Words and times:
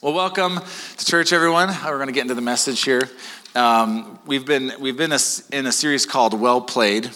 Well, 0.00 0.14
welcome 0.14 0.60
to 0.96 1.04
church, 1.04 1.32
everyone. 1.32 1.70
We're 1.84 1.96
going 1.96 2.06
to 2.06 2.12
get 2.12 2.20
into 2.20 2.34
the 2.34 2.40
message 2.40 2.84
here. 2.84 3.10
Um, 3.56 4.16
we've 4.26 4.46
been 4.46 4.74
we've 4.78 4.96
been 4.96 5.10
in 5.10 5.66
a 5.66 5.72
series 5.72 6.06
called 6.06 6.40
"Well 6.40 6.60
Played." 6.60 7.10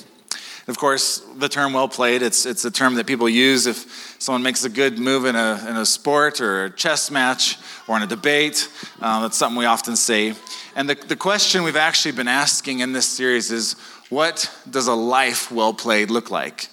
Of 0.67 0.78
course, 0.78 1.18
the 1.37 1.49
term 1.49 1.75
"well 1.75 1.87
played" 1.87 2.23
it's 2.23 2.45
it's 2.45 2.65
a 2.65 2.73
term 2.73 2.97
that 2.97 3.07
people 3.07 3.29
use 3.29 3.68
if 3.68 4.17
someone 4.18 4.42
makes 4.42 4.65
a 4.65 4.68
good 4.68 4.99
move 4.99 5.26
in 5.26 5.37
a 5.37 5.65
in 5.68 5.76
a 5.76 5.87
sport 5.87 6.41
or 6.41 6.65
a 6.65 6.71
chess 6.71 7.08
match 7.08 7.57
or 7.87 7.97
in 7.99 8.03
a 8.03 8.07
debate. 8.09 8.68
Uh, 9.01 9.23
that's 9.23 9.37
something 9.37 9.57
we 9.57 9.64
often 9.64 9.95
say. 9.95 10.35
And 10.75 10.91
the, 10.91 10.96
the 10.96 11.14
question 11.14 11.62
we've 11.62 11.77
actually 11.77 12.12
been 12.17 12.27
asking 12.27 12.80
in 12.80 12.93
this 12.93 13.07
series 13.07 13.53
is, 13.53 13.75
what 14.09 14.51
does 14.69 14.89
a 14.89 14.95
life 14.95 15.53
well 15.53 15.73
played 15.73 16.11
look 16.11 16.33
like? 16.33 16.67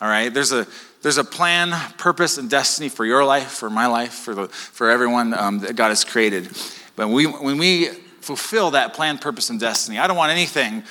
All 0.00 0.08
right, 0.08 0.34
there's 0.34 0.50
a 0.50 0.66
there's 1.02 1.18
a 1.18 1.24
plan, 1.24 1.72
purpose, 1.98 2.38
and 2.38 2.48
destiny 2.48 2.88
for 2.88 3.04
your 3.04 3.24
life, 3.24 3.50
for 3.50 3.68
my 3.68 3.86
life, 3.86 4.12
for, 4.12 4.34
the, 4.34 4.48
for 4.48 4.90
everyone 4.90 5.34
um, 5.34 5.58
that 5.60 5.76
God 5.76 5.88
has 5.88 6.04
created. 6.04 6.48
But 6.96 7.08
we, 7.08 7.26
when 7.26 7.58
we 7.58 7.88
fulfill 8.20 8.70
that 8.72 8.94
plan, 8.94 9.18
purpose, 9.18 9.50
and 9.50 9.58
destiny, 9.58 9.98
I 9.98 10.06
don't 10.06 10.16
want 10.16 10.30
anything 10.30 10.84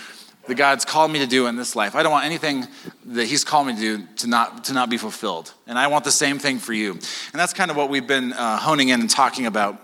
that 0.47 0.55
God's 0.55 0.85
called 0.85 1.11
me 1.11 1.19
to 1.19 1.27
do 1.27 1.47
in 1.47 1.55
this 1.55 1.75
life. 1.75 1.95
I 1.95 2.03
don't 2.03 2.11
want 2.11 2.25
anything 2.25 2.67
that 3.05 3.25
He's 3.25 3.43
called 3.43 3.67
me 3.67 3.73
to 3.73 3.79
do 3.79 4.03
to 4.17 4.27
not, 4.27 4.65
to 4.65 4.73
not 4.73 4.89
be 4.89 4.97
fulfilled. 4.97 5.53
And 5.65 5.79
I 5.79 5.87
want 5.87 6.03
the 6.03 6.11
same 6.11 6.39
thing 6.39 6.59
for 6.59 6.73
you. 6.73 6.91
And 6.91 7.01
that's 7.33 7.53
kind 7.53 7.71
of 7.71 7.77
what 7.77 7.89
we've 7.89 8.07
been 8.07 8.33
uh, 8.33 8.57
honing 8.57 8.89
in 8.89 8.99
and 8.99 9.09
talking 9.09 9.45
about 9.45 9.81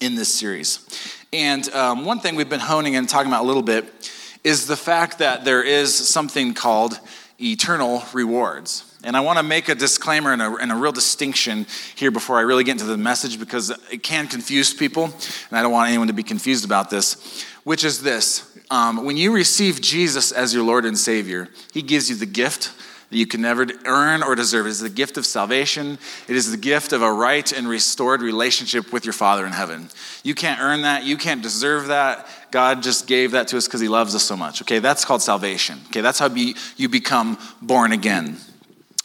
in 0.00 0.14
this 0.14 0.32
series. 0.32 0.86
And 1.32 1.68
um, 1.70 2.04
one 2.04 2.20
thing 2.20 2.36
we've 2.36 2.48
been 2.48 2.60
honing 2.60 2.94
in 2.94 3.00
and 3.00 3.08
talking 3.08 3.30
about 3.30 3.42
a 3.42 3.46
little 3.46 3.62
bit 3.62 4.12
is 4.44 4.66
the 4.66 4.76
fact 4.76 5.18
that 5.18 5.44
there 5.44 5.62
is 5.62 5.94
something 5.94 6.54
called 6.54 7.00
eternal 7.40 8.02
rewards. 8.12 8.87
And 9.04 9.16
I 9.16 9.20
want 9.20 9.38
to 9.38 9.44
make 9.44 9.68
a 9.68 9.74
disclaimer 9.74 10.32
and 10.32 10.42
a, 10.42 10.54
and 10.56 10.72
a, 10.72 10.74
real 10.74 10.90
distinction 10.90 11.66
here 11.94 12.10
before 12.10 12.36
I 12.36 12.40
really 12.40 12.64
get 12.64 12.72
into 12.72 12.84
the 12.84 12.96
message 12.96 13.38
because 13.38 13.70
it 13.92 14.02
can 14.02 14.26
confuse 14.26 14.74
people, 14.74 15.04
and 15.04 15.58
I 15.58 15.62
don't 15.62 15.70
want 15.70 15.88
anyone 15.88 16.08
to 16.08 16.12
be 16.12 16.24
confused 16.24 16.64
about 16.64 16.90
this, 16.90 17.44
which 17.62 17.84
is 17.84 18.02
this. 18.02 18.58
Um, 18.70 19.04
when 19.04 19.16
you 19.16 19.32
receive 19.32 19.80
Jesus 19.80 20.32
as 20.32 20.52
your 20.52 20.64
Lord 20.64 20.84
and 20.84 20.98
Savior, 20.98 21.48
He 21.72 21.80
gives 21.80 22.10
you 22.10 22.16
the 22.16 22.26
gift 22.26 22.72
that 23.10 23.16
you 23.16 23.26
can 23.26 23.40
never 23.40 23.66
earn 23.86 24.22
or 24.22 24.34
deserve. 24.34 24.66
It 24.66 24.70
is 24.70 24.80
the 24.80 24.90
gift 24.90 25.16
of 25.16 25.24
salvation, 25.24 25.98
it 26.26 26.36
is 26.36 26.50
the 26.50 26.56
gift 26.56 26.92
of 26.92 27.00
a 27.00 27.12
right 27.12 27.50
and 27.52 27.68
restored 27.68 28.20
relationship 28.20 28.92
with 28.92 29.04
your 29.04 29.14
Father 29.14 29.46
in 29.46 29.52
heaven. 29.52 29.88
You 30.24 30.34
can't 30.34 30.60
earn 30.60 30.82
that, 30.82 31.04
you 31.04 31.16
can't 31.16 31.42
deserve 31.42 31.86
that. 31.86 32.26
God 32.50 32.82
just 32.82 33.06
gave 33.06 33.30
that 33.30 33.48
to 33.48 33.56
us 33.58 33.66
because 33.66 33.80
He 33.80 33.88
loves 33.88 34.14
us 34.14 34.24
so 34.24 34.36
much. 34.36 34.60
Okay, 34.62 34.80
that's 34.80 35.04
called 35.04 35.22
salvation. 35.22 35.78
Okay, 35.86 36.00
that's 36.00 36.18
how 36.18 36.28
be, 36.28 36.56
you 36.76 36.88
become 36.88 37.38
born 37.62 37.92
again. 37.92 38.38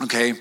Okay? 0.03 0.33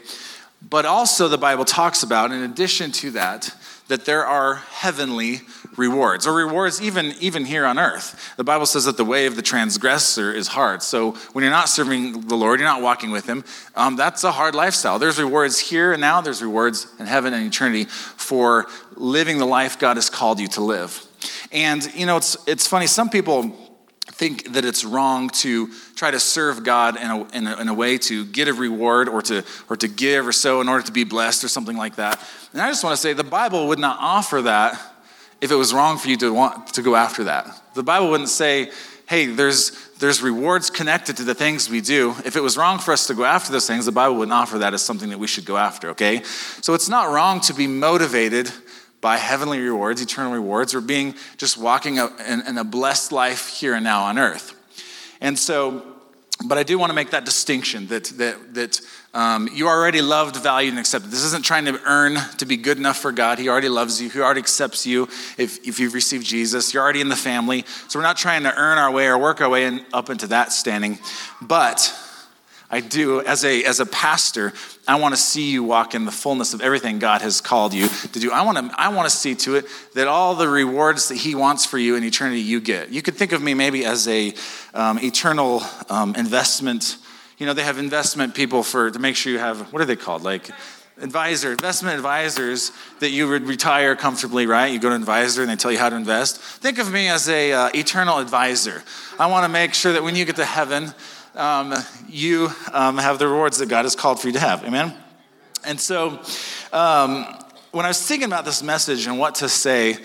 But 0.69 0.85
also, 0.85 1.29
the 1.29 1.39
Bible 1.39 1.65
talks 1.65 2.03
about, 2.03 2.31
in 2.31 2.43
addition 2.43 2.93
to 2.93 3.11
that, 3.13 3.55
that 3.89 4.05
there 4.05 4.25
are 4.25 4.55
heavenly 4.55 5.41
rewards, 5.77 6.27
or 6.27 6.35
rewards 6.35 6.81
even, 6.81 7.15
even 7.21 7.45
here 7.45 7.65
on 7.65 7.79
earth. 7.79 8.35
The 8.37 8.45
Bible 8.45 8.67
says 8.67 8.85
that 8.85 8.97
the 8.97 9.05
way 9.05 9.27
of 9.27 9.37
the 9.37 9.43
transgressor 9.43 10.33
is 10.33 10.49
hard. 10.49 10.83
So 10.83 11.13
when 11.33 11.43
you're 11.43 11.51
not 11.51 11.69
serving 11.69 12.23
the 12.29 12.37
Lord, 12.37 12.61
you're 12.61 12.69
not 12.69 12.83
walking 12.83 13.11
with 13.11 13.27
Him, 13.27 13.45
um, 13.75 13.97
that's 13.97 14.25
a 14.25 14.33
hard 14.33 14.55
lifestyle. 14.55 14.99
There's 14.99 15.21
rewards 15.21 15.59
here 15.59 15.93
and 15.93 16.01
now, 16.01 16.21
there's 16.21 16.43
rewards 16.43 16.87
in 16.99 17.07
heaven 17.07 17.35
and 17.35 17.47
eternity 17.47 17.85
for 17.85 18.67
living 18.97 19.39
the 19.39 19.47
life 19.47 19.79
God 19.79 19.97
has 19.97 20.11
called 20.11 20.41
you 20.41 20.49
to 20.49 20.61
live. 20.61 21.05
And, 21.51 21.83
you 21.95 22.07
know, 22.07 22.17
it's, 22.17 22.37
it's 22.47 22.67
funny, 22.67 22.87
some 22.87 23.11
people 23.11 23.57
think 24.23 24.53
that 24.53 24.65
it's 24.65 24.85
wrong 24.85 25.29
to 25.31 25.69
try 25.97 26.09
to 26.09 26.21
serve 26.21 26.63
God 26.63 26.97
in 26.97 27.11
a, 27.11 27.29
in 27.37 27.47
a, 27.49 27.61
in 27.63 27.67
a, 27.67 27.75
way 27.75 27.99
to 27.99 28.25
get 28.27 28.47
a 28.47 28.55
reward 28.55 29.09
or 29.09 29.21
to, 29.21 29.43
or 29.69 29.77
to 29.77 29.89
give 29.89 30.29
or 30.29 30.31
so 30.31 30.61
in 30.61 30.69
order 30.69 30.87
to 30.87 30.93
be 30.93 31.03
blessed 31.03 31.43
or 31.43 31.49
something 31.49 31.77
like 31.77 31.97
that. 31.97 32.21
And 32.53 32.63
I 32.63 32.69
just 32.69 32.85
want 32.85 32.95
to 32.95 33.03
say 33.03 33.15
the 33.15 33.25
Bible 33.25 33.67
would 33.67 33.81
not 33.81 33.97
offer 33.99 34.43
that 34.43 34.81
if 35.41 35.51
it 35.51 35.57
was 35.57 35.75
wrong 35.75 35.99
for 35.99 36.09
you 36.09 36.17
to 36.19 36.33
want 36.33 36.69
to 36.75 36.83
go 36.83 36.95
after 36.95 37.25
that. 37.25 37.51
The 37.75 37.83
Bible 37.83 38.11
wouldn't 38.11 38.29
say, 38.29 38.71
hey, 39.09 39.27
there's, 39.27 39.73
there's 39.99 40.23
rewards 40.23 40.71
connected 40.71 41.17
to 41.17 41.25
the 41.25 41.35
things 41.35 41.69
we 41.69 41.81
do. 41.81 42.15
If 42.25 42.37
it 42.37 42.43
was 42.43 42.57
wrong 42.57 42.79
for 42.79 42.93
us 42.93 43.09
to 43.09 43.15
go 43.15 43.25
after 43.25 43.51
those 43.51 43.67
things, 43.67 43.87
the 43.87 43.91
Bible 43.91 44.15
wouldn't 44.19 44.33
offer 44.33 44.59
that 44.59 44.73
as 44.73 44.83
something 44.83 45.11
that 45.11 45.19
we 45.19 45.27
should 45.27 45.47
go 45.47 45.57
after, 45.57 45.91
okay? 45.91 46.23
So 46.23 46.75
it's 46.75 46.89
not 46.89 47.13
wrong 47.13 47.41
to 47.41 47.55
be 47.55 47.67
motivated 47.67 48.53
by 49.03 49.19
heavenly 49.19 49.61
rewards, 49.61 50.01
eternal 50.01 50.33
rewards, 50.33 50.75
or 50.75 50.81
being 50.81 51.15
just 51.37 51.59
walking 51.59 51.99
in, 51.99 52.41
in 52.47 52.57
a 52.57 52.65
blessed 52.65 53.13
life 53.13 53.49
here 53.49 53.75
and 53.75 53.85
now 53.85 54.05
on 54.05 54.17
earth. 54.17 54.55
And 55.21 55.39
so, 55.39 55.83
but 56.47 56.57
I 56.57 56.63
do 56.63 56.79
want 56.79 56.91
to 56.91 56.95
make 56.95 57.11
that 57.11 57.25
distinction 57.25 57.89
that, 57.89 58.05
that, 58.17 58.55
that 58.55 58.81
um, 59.13 59.49
you 59.53 59.69
already 59.69 60.01
loved, 60.01 60.37
valued, 60.37 60.71
and 60.71 60.79
accepted. 60.79 61.11
This 61.11 61.25
isn't 61.25 61.45
trying 61.45 61.67
to 61.67 61.81
earn 61.85 62.17
to 62.39 62.47
be 62.47 62.57
good 62.57 62.79
enough 62.79 62.99
for 62.99 63.13
God. 63.13 63.39
He 63.39 63.49
already 63.49 63.69
loves 63.69 64.01
you. 64.01 64.09
He 64.09 64.21
already 64.21 64.41
accepts 64.41 64.87
you 64.87 65.05
if, 65.37 65.67
if 65.67 65.79
you've 65.81 65.95
received 65.95 66.25
Jesus. 66.25 66.73
You're 66.73 66.83
already 66.83 67.01
in 67.01 67.09
the 67.09 67.17
family. 67.17 67.65
So 67.89 67.99
we're 67.99 68.05
not 68.05 68.17
trying 68.17 68.45
to 68.45 68.57
earn 68.57 68.79
our 68.79 68.91
way 68.91 69.07
or 69.09 69.19
work 69.19 69.41
our 69.41 69.49
way 69.49 69.67
in, 69.67 69.85
up 69.93 70.11
into 70.11 70.29
that 70.29 70.53
standing. 70.53 70.99
But 71.41 71.93
I 72.73 72.81
do, 72.81 73.21
as 73.21 73.45
a, 73.45 73.63
as 73.65 73.81
a 73.81 73.87
pastor, 73.87 74.55
I 74.89 74.99
want 74.99 75.15
to 75.15 75.21
see 75.21 75.51
you 75.51 75.63
walk 75.63 75.95
in 75.95 76.07
the 76.07 76.11
fullness 76.11 76.55
of 76.55 76.63
everything 76.63 76.99
God 76.99 77.21
has 77.21 77.43
called 77.43 77.75
you 77.75 77.87
to 77.89 78.19
do. 78.19 78.33
I 78.33 78.41
want 78.43 78.57
to, 78.57 78.81
I 78.81 78.89
want 78.89 79.11
to 79.11 79.15
see 79.15 79.35
to 79.35 79.57
it 79.57 79.67
that 79.93 80.09
all 80.09 80.35
the 80.35 80.49
rewards 80.49 81.09
that 81.09 81.17
He 81.17 81.35
wants 81.35 81.67
for 81.67 81.77
you 81.77 81.97
in 81.97 82.03
eternity 82.03 82.41
you 82.41 82.63
get. 82.63 82.89
You 82.89 83.03
could 83.03 83.15
think 83.15 83.33
of 83.33 83.43
me 83.43 83.53
maybe 83.53 83.85
as 83.85 84.09
a 84.09 84.33
um, 84.73 84.99
eternal 85.01 85.63
um, 85.91 86.15
investment. 86.15 86.97
You 87.37 87.45
know, 87.45 87.53
they 87.53 87.63
have 87.63 87.77
investment 87.77 88.35
people 88.35 88.63
for 88.63 88.91
to 88.91 88.99
make 88.99 89.17
sure 89.17 89.31
you 89.31 89.39
have 89.39 89.71
what 89.71 89.83
are 89.83 89.85
they 89.85 89.95
called? 89.95 90.23
Like 90.23 90.49
advisor, 90.99 91.53
investment 91.53 91.97
advisors 91.97 92.73
that 93.01 93.11
you 93.11 93.29
would 93.29 93.43
retire 93.43 93.97
comfortably, 93.97 94.47
right? 94.47 94.73
You 94.73 94.79
go 94.79 94.89
to 94.89 94.95
an 94.95 95.03
advisor 95.03 95.43
and 95.43 95.51
they 95.51 95.57
tell 95.57 95.73
you 95.73 95.79
how 95.79 95.91
to 95.91 95.97
invest. 95.97 96.39
Think 96.41 96.79
of 96.79 96.91
me 96.91 97.09
as 97.09 97.29
a 97.29 97.53
uh, 97.53 97.71
eternal 97.75 98.19
advisor. 98.19 98.83
I 99.19 99.27
want 99.27 99.45
to 99.45 99.51
make 99.51 99.75
sure 99.75 99.93
that 99.93 100.03
when 100.03 100.17
you 100.17 100.25
get 100.25 100.37
to 100.37 100.45
heaven 100.47 100.95
um, 101.35 101.75
you 102.09 102.51
um, 102.73 102.99
have 102.99 103.19
the 103.19 103.27
rewards 103.27 103.59
that 103.59 103.69
God 103.69 103.85
has 103.85 103.97
called 103.97 104.21
for 104.21 104.29
you 104.29 104.33
to 104.35 104.41
have. 104.41 104.65
Amen? 104.65 104.95
And 105.65 105.81
so, 105.81 106.21
um, 106.73 107.27
when 107.71 107.87
I 107.87 107.89
was 107.89 108.07
thinking 108.07 108.27
about 108.27 108.45
this 108.45 108.63
message 108.63 109.07
and 109.07 109.19
what 109.19 109.37
to 109.37 109.49
say 109.49 109.97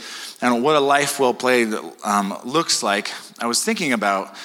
and 0.42 0.64
what 0.64 0.76
a 0.76 0.80
life 0.80 1.20
well 1.20 1.34
played 1.34 1.74
um, 2.04 2.38
looks 2.46 2.82
like, 2.82 3.12
I 3.40 3.48
was 3.48 3.64
thinking 3.64 3.92
about 3.92 4.36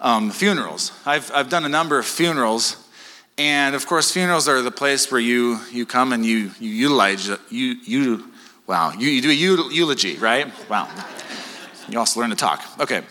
um, 0.00 0.30
funerals. 0.30 0.92
I've, 1.06 1.30
I've 1.32 1.48
done 1.48 1.64
a 1.64 1.68
number 1.68 1.98
of 1.98 2.06
funerals. 2.06 2.82
And 3.38 3.74
of 3.74 3.86
course, 3.86 4.10
funerals 4.10 4.48
are 4.48 4.62
the 4.62 4.70
place 4.70 5.10
where 5.10 5.20
you, 5.20 5.60
you 5.70 5.86
come 5.86 6.12
and 6.12 6.24
you, 6.24 6.50
you 6.58 6.70
utilize, 6.70 7.28
you, 7.50 7.76
you, 7.84 8.32
wow, 8.66 8.92
you, 8.92 9.08
you 9.08 9.22
do 9.22 9.30
a 9.30 9.72
eulogy, 9.72 10.16
right? 10.16 10.52
Wow. 10.68 10.88
You 11.88 11.98
also 11.98 12.20
learn 12.20 12.30
to 12.30 12.36
talk. 12.36 12.62
Okay. 12.80 13.02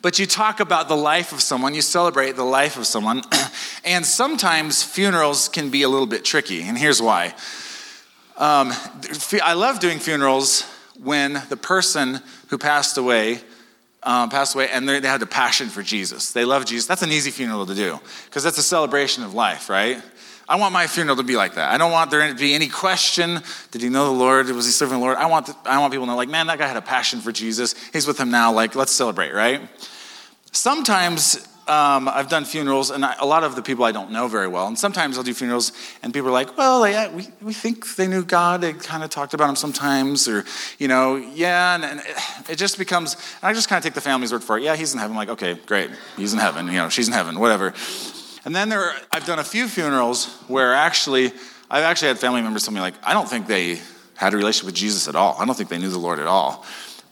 But 0.00 0.18
you 0.18 0.26
talk 0.26 0.60
about 0.60 0.88
the 0.88 0.96
life 0.96 1.32
of 1.32 1.40
someone, 1.40 1.74
you 1.74 1.82
celebrate 1.82 2.36
the 2.36 2.44
life 2.44 2.76
of 2.76 2.86
someone, 2.86 3.22
and 3.84 4.06
sometimes 4.06 4.82
funerals 4.82 5.48
can 5.48 5.70
be 5.70 5.82
a 5.82 5.88
little 5.88 6.06
bit 6.06 6.24
tricky, 6.24 6.62
and 6.62 6.78
here's 6.78 7.02
why. 7.02 7.34
Um, 8.36 8.72
I 9.42 9.54
love 9.54 9.80
doing 9.80 9.98
funerals 9.98 10.62
when 11.02 11.42
the 11.48 11.56
person 11.56 12.20
who 12.48 12.58
passed 12.58 12.96
away 12.96 13.40
um, 14.02 14.30
passed 14.30 14.54
away 14.54 14.68
and 14.70 14.88
they 14.88 15.00
had 15.00 15.22
a 15.22 15.26
passion 15.26 15.68
for 15.68 15.82
Jesus. 15.82 16.32
They 16.32 16.44
love 16.44 16.64
Jesus. 16.64 16.86
That's 16.86 17.02
an 17.02 17.10
easy 17.10 17.30
funeral 17.30 17.66
to 17.66 17.74
do 17.74 17.98
because 18.26 18.44
that's 18.44 18.58
a 18.58 18.62
celebration 18.62 19.24
of 19.24 19.34
life, 19.34 19.68
right? 19.68 20.00
I 20.48 20.56
want 20.56 20.72
my 20.72 20.86
funeral 20.86 21.16
to 21.16 21.22
be 21.22 21.36
like 21.36 21.54
that. 21.54 21.70
I 21.70 21.76
don't 21.76 21.92
want 21.92 22.10
there 22.10 22.26
to 22.26 22.34
be 22.34 22.54
any 22.54 22.68
question. 22.68 23.42
Did 23.70 23.82
he 23.82 23.90
know 23.90 24.06
the 24.06 24.18
Lord? 24.18 24.48
Was 24.48 24.64
he 24.64 24.72
serving 24.72 24.98
the 24.98 25.04
Lord? 25.04 25.18
I 25.18 25.26
want, 25.26 25.46
the, 25.46 25.56
I 25.66 25.78
want 25.78 25.92
people 25.92 26.06
to 26.06 26.12
know, 26.12 26.16
like, 26.16 26.30
man, 26.30 26.46
that 26.46 26.58
guy 26.58 26.66
had 26.66 26.76
a 26.78 26.82
passion 26.82 27.20
for 27.20 27.32
Jesus. 27.32 27.74
He's 27.92 28.06
with 28.06 28.18
him 28.18 28.30
now. 28.30 28.52
Like, 28.52 28.74
let's 28.74 28.92
celebrate, 28.92 29.34
right? 29.34 29.60
Sometimes 30.52 31.46
um, 31.68 32.08
I've 32.08 32.30
done 32.30 32.46
funerals, 32.46 32.90
and 32.90 33.04
I, 33.04 33.14
a 33.20 33.26
lot 33.26 33.44
of 33.44 33.56
the 33.56 33.62
people 33.62 33.84
I 33.84 33.92
don't 33.92 34.10
know 34.10 34.26
very 34.26 34.48
well. 34.48 34.66
And 34.68 34.78
sometimes 34.78 35.18
I'll 35.18 35.22
do 35.22 35.34
funerals, 35.34 35.72
and 36.02 36.14
people 36.14 36.30
are 36.30 36.32
like, 36.32 36.56
well, 36.56 36.88
yeah, 36.88 37.14
we, 37.14 37.28
we 37.42 37.52
think 37.52 37.96
they 37.96 38.06
knew 38.06 38.24
God. 38.24 38.62
They 38.62 38.72
kind 38.72 39.04
of 39.04 39.10
talked 39.10 39.34
about 39.34 39.50
him 39.50 39.56
sometimes, 39.56 40.28
or, 40.28 40.46
you 40.78 40.88
know, 40.88 41.16
yeah. 41.16 41.74
And, 41.74 41.84
and 41.84 42.00
it, 42.00 42.52
it, 42.52 42.56
just 42.56 42.78
becomes, 42.78 43.18
I 43.42 43.52
just 43.52 43.68
kind 43.68 43.76
of 43.76 43.84
take 43.84 43.92
the 43.92 44.00
family's 44.00 44.32
word 44.32 44.42
for 44.42 44.56
it. 44.56 44.64
Yeah, 44.64 44.76
he's 44.76 44.94
in 44.94 44.98
heaven. 44.98 45.12
I'm 45.12 45.18
like, 45.18 45.28
okay, 45.28 45.60
great. 45.66 45.90
He's 46.16 46.32
in 46.32 46.38
heaven. 46.38 46.68
You 46.68 46.72
know, 46.72 46.88
she's 46.88 47.06
in 47.06 47.12
heaven, 47.12 47.38
whatever. 47.38 47.74
And 48.48 48.56
then 48.56 48.70
there, 48.70 48.94
I've 49.12 49.26
done 49.26 49.38
a 49.38 49.44
few 49.44 49.68
funerals 49.68 50.32
where 50.48 50.72
actually, 50.72 51.32
I've 51.70 51.84
actually 51.84 52.08
had 52.08 52.18
family 52.18 52.40
members 52.40 52.64
tell 52.64 52.72
me, 52.72 52.80
like, 52.80 52.94
I 53.04 53.12
don't 53.12 53.28
think 53.28 53.46
they 53.46 53.78
had 54.16 54.32
a 54.32 54.38
relationship 54.38 54.64
with 54.64 54.74
Jesus 54.74 55.06
at 55.06 55.14
all. 55.14 55.36
I 55.38 55.44
don't 55.44 55.54
think 55.54 55.68
they 55.68 55.76
knew 55.76 55.90
the 55.90 55.98
Lord 55.98 56.18
at 56.18 56.26
all. 56.26 56.64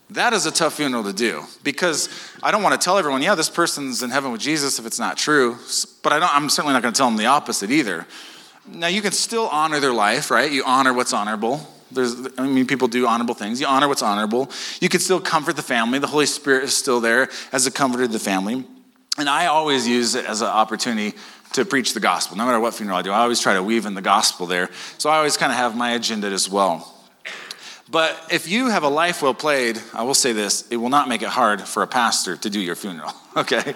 That 0.08 0.32
is 0.32 0.46
a 0.46 0.50
tough 0.50 0.76
funeral 0.76 1.04
to 1.04 1.12
do 1.12 1.42
because 1.62 2.08
I 2.42 2.50
don't 2.52 2.62
want 2.62 2.80
to 2.80 2.82
tell 2.82 2.96
everyone, 2.96 3.20
yeah, 3.20 3.34
this 3.34 3.50
person's 3.50 4.02
in 4.02 4.08
heaven 4.08 4.32
with 4.32 4.40
Jesus 4.40 4.78
if 4.78 4.86
it's 4.86 4.98
not 4.98 5.18
true, 5.18 5.58
but 6.02 6.14
I 6.14 6.36
am 6.38 6.48
certainly 6.48 6.72
not 6.72 6.80
going 6.80 6.94
to 6.94 6.96
tell 6.96 7.08
them 7.08 7.18
the 7.18 7.26
opposite 7.26 7.70
either. 7.70 8.06
Now, 8.66 8.86
you 8.86 9.02
can 9.02 9.12
still 9.12 9.46
honor 9.48 9.78
their 9.78 9.92
life, 9.92 10.30
right? 10.30 10.50
You 10.50 10.64
honor 10.64 10.94
what's 10.94 11.12
honorable. 11.12 11.60
There's, 11.92 12.16
I 12.38 12.46
mean, 12.46 12.66
people 12.66 12.88
do 12.88 13.06
honorable 13.06 13.34
things. 13.34 13.60
You 13.60 13.66
honor 13.66 13.88
what's 13.88 14.02
honorable. 14.02 14.50
You 14.80 14.88
can 14.88 15.00
still 15.00 15.20
comfort 15.20 15.56
the 15.56 15.62
family. 15.62 15.98
The 15.98 16.06
Holy 16.06 16.24
Spirit 16.24 16.64
is 16.64 16.74
still 16.74 17.02
there 17.02 17.28
as 17.52 17.66
a 17.66 17.70
comforter 17.70 18.06
to 18.06 18.12
the 18.14 18.18
family. 18.18 18.64
And 19.18 19.28
I 19.28 19.46
always 19.46 19.88
use 19.88 20.14
it 20.14 20.26
as 20.26 20.42
an 20.42 20.48
opportunity 20.48 21.16
to 21.52 21.64
preach 21.64 21.94
the 21.94 22.00
gospel. 22.00 22.36
No 22.36 22.44
matter 22.44 22.60
what 22.60 22.74
funeral 22.74 22.98
I 22.98 23.02
do, 23.02 23.10
I 23.12 23.20
always 23.20 23.40
try 23.40 23.54
to 23.54 23.62
weave 23.62 23.86
in 23.86 23.94
the 23.94 24.02
gospel 24.02 24.46
there. 24.46 24.70
So 24.98 25.08
I 25.08 25.16
always 25.16 25.36
kind 25.36 25.50
of 25.50 25.56
have 25.56 25.76
my 25.76 25.92
agenda 25.92 26.28
as 26.28 26.50
well. 26.50 26.92
But 27.88 28.20
if 28.30 28.48
you 28.48 28.68
have 28.68 28.82
a 28.82 28.88
life 28.88 29.22
well 29.22 29.34
played, 29.34 29.80
I 29.94 30.02
will 30.02 30.14
say 30.14 30.32
this 30.32 30.66
it 30.70 30.76
will 30.76 30.88
not 30.88 31.08
make 31.08 31.22
it 31.22 31.28
hard 31.28 31.62
for 31.62 31.82
a 31.82 31.86
pastor 31.86 32.36
to 32.36 32.50
do 32.50 32.60
your 32.60 32.74
funeral, 32.74 33.12
okay? 33.36 33.74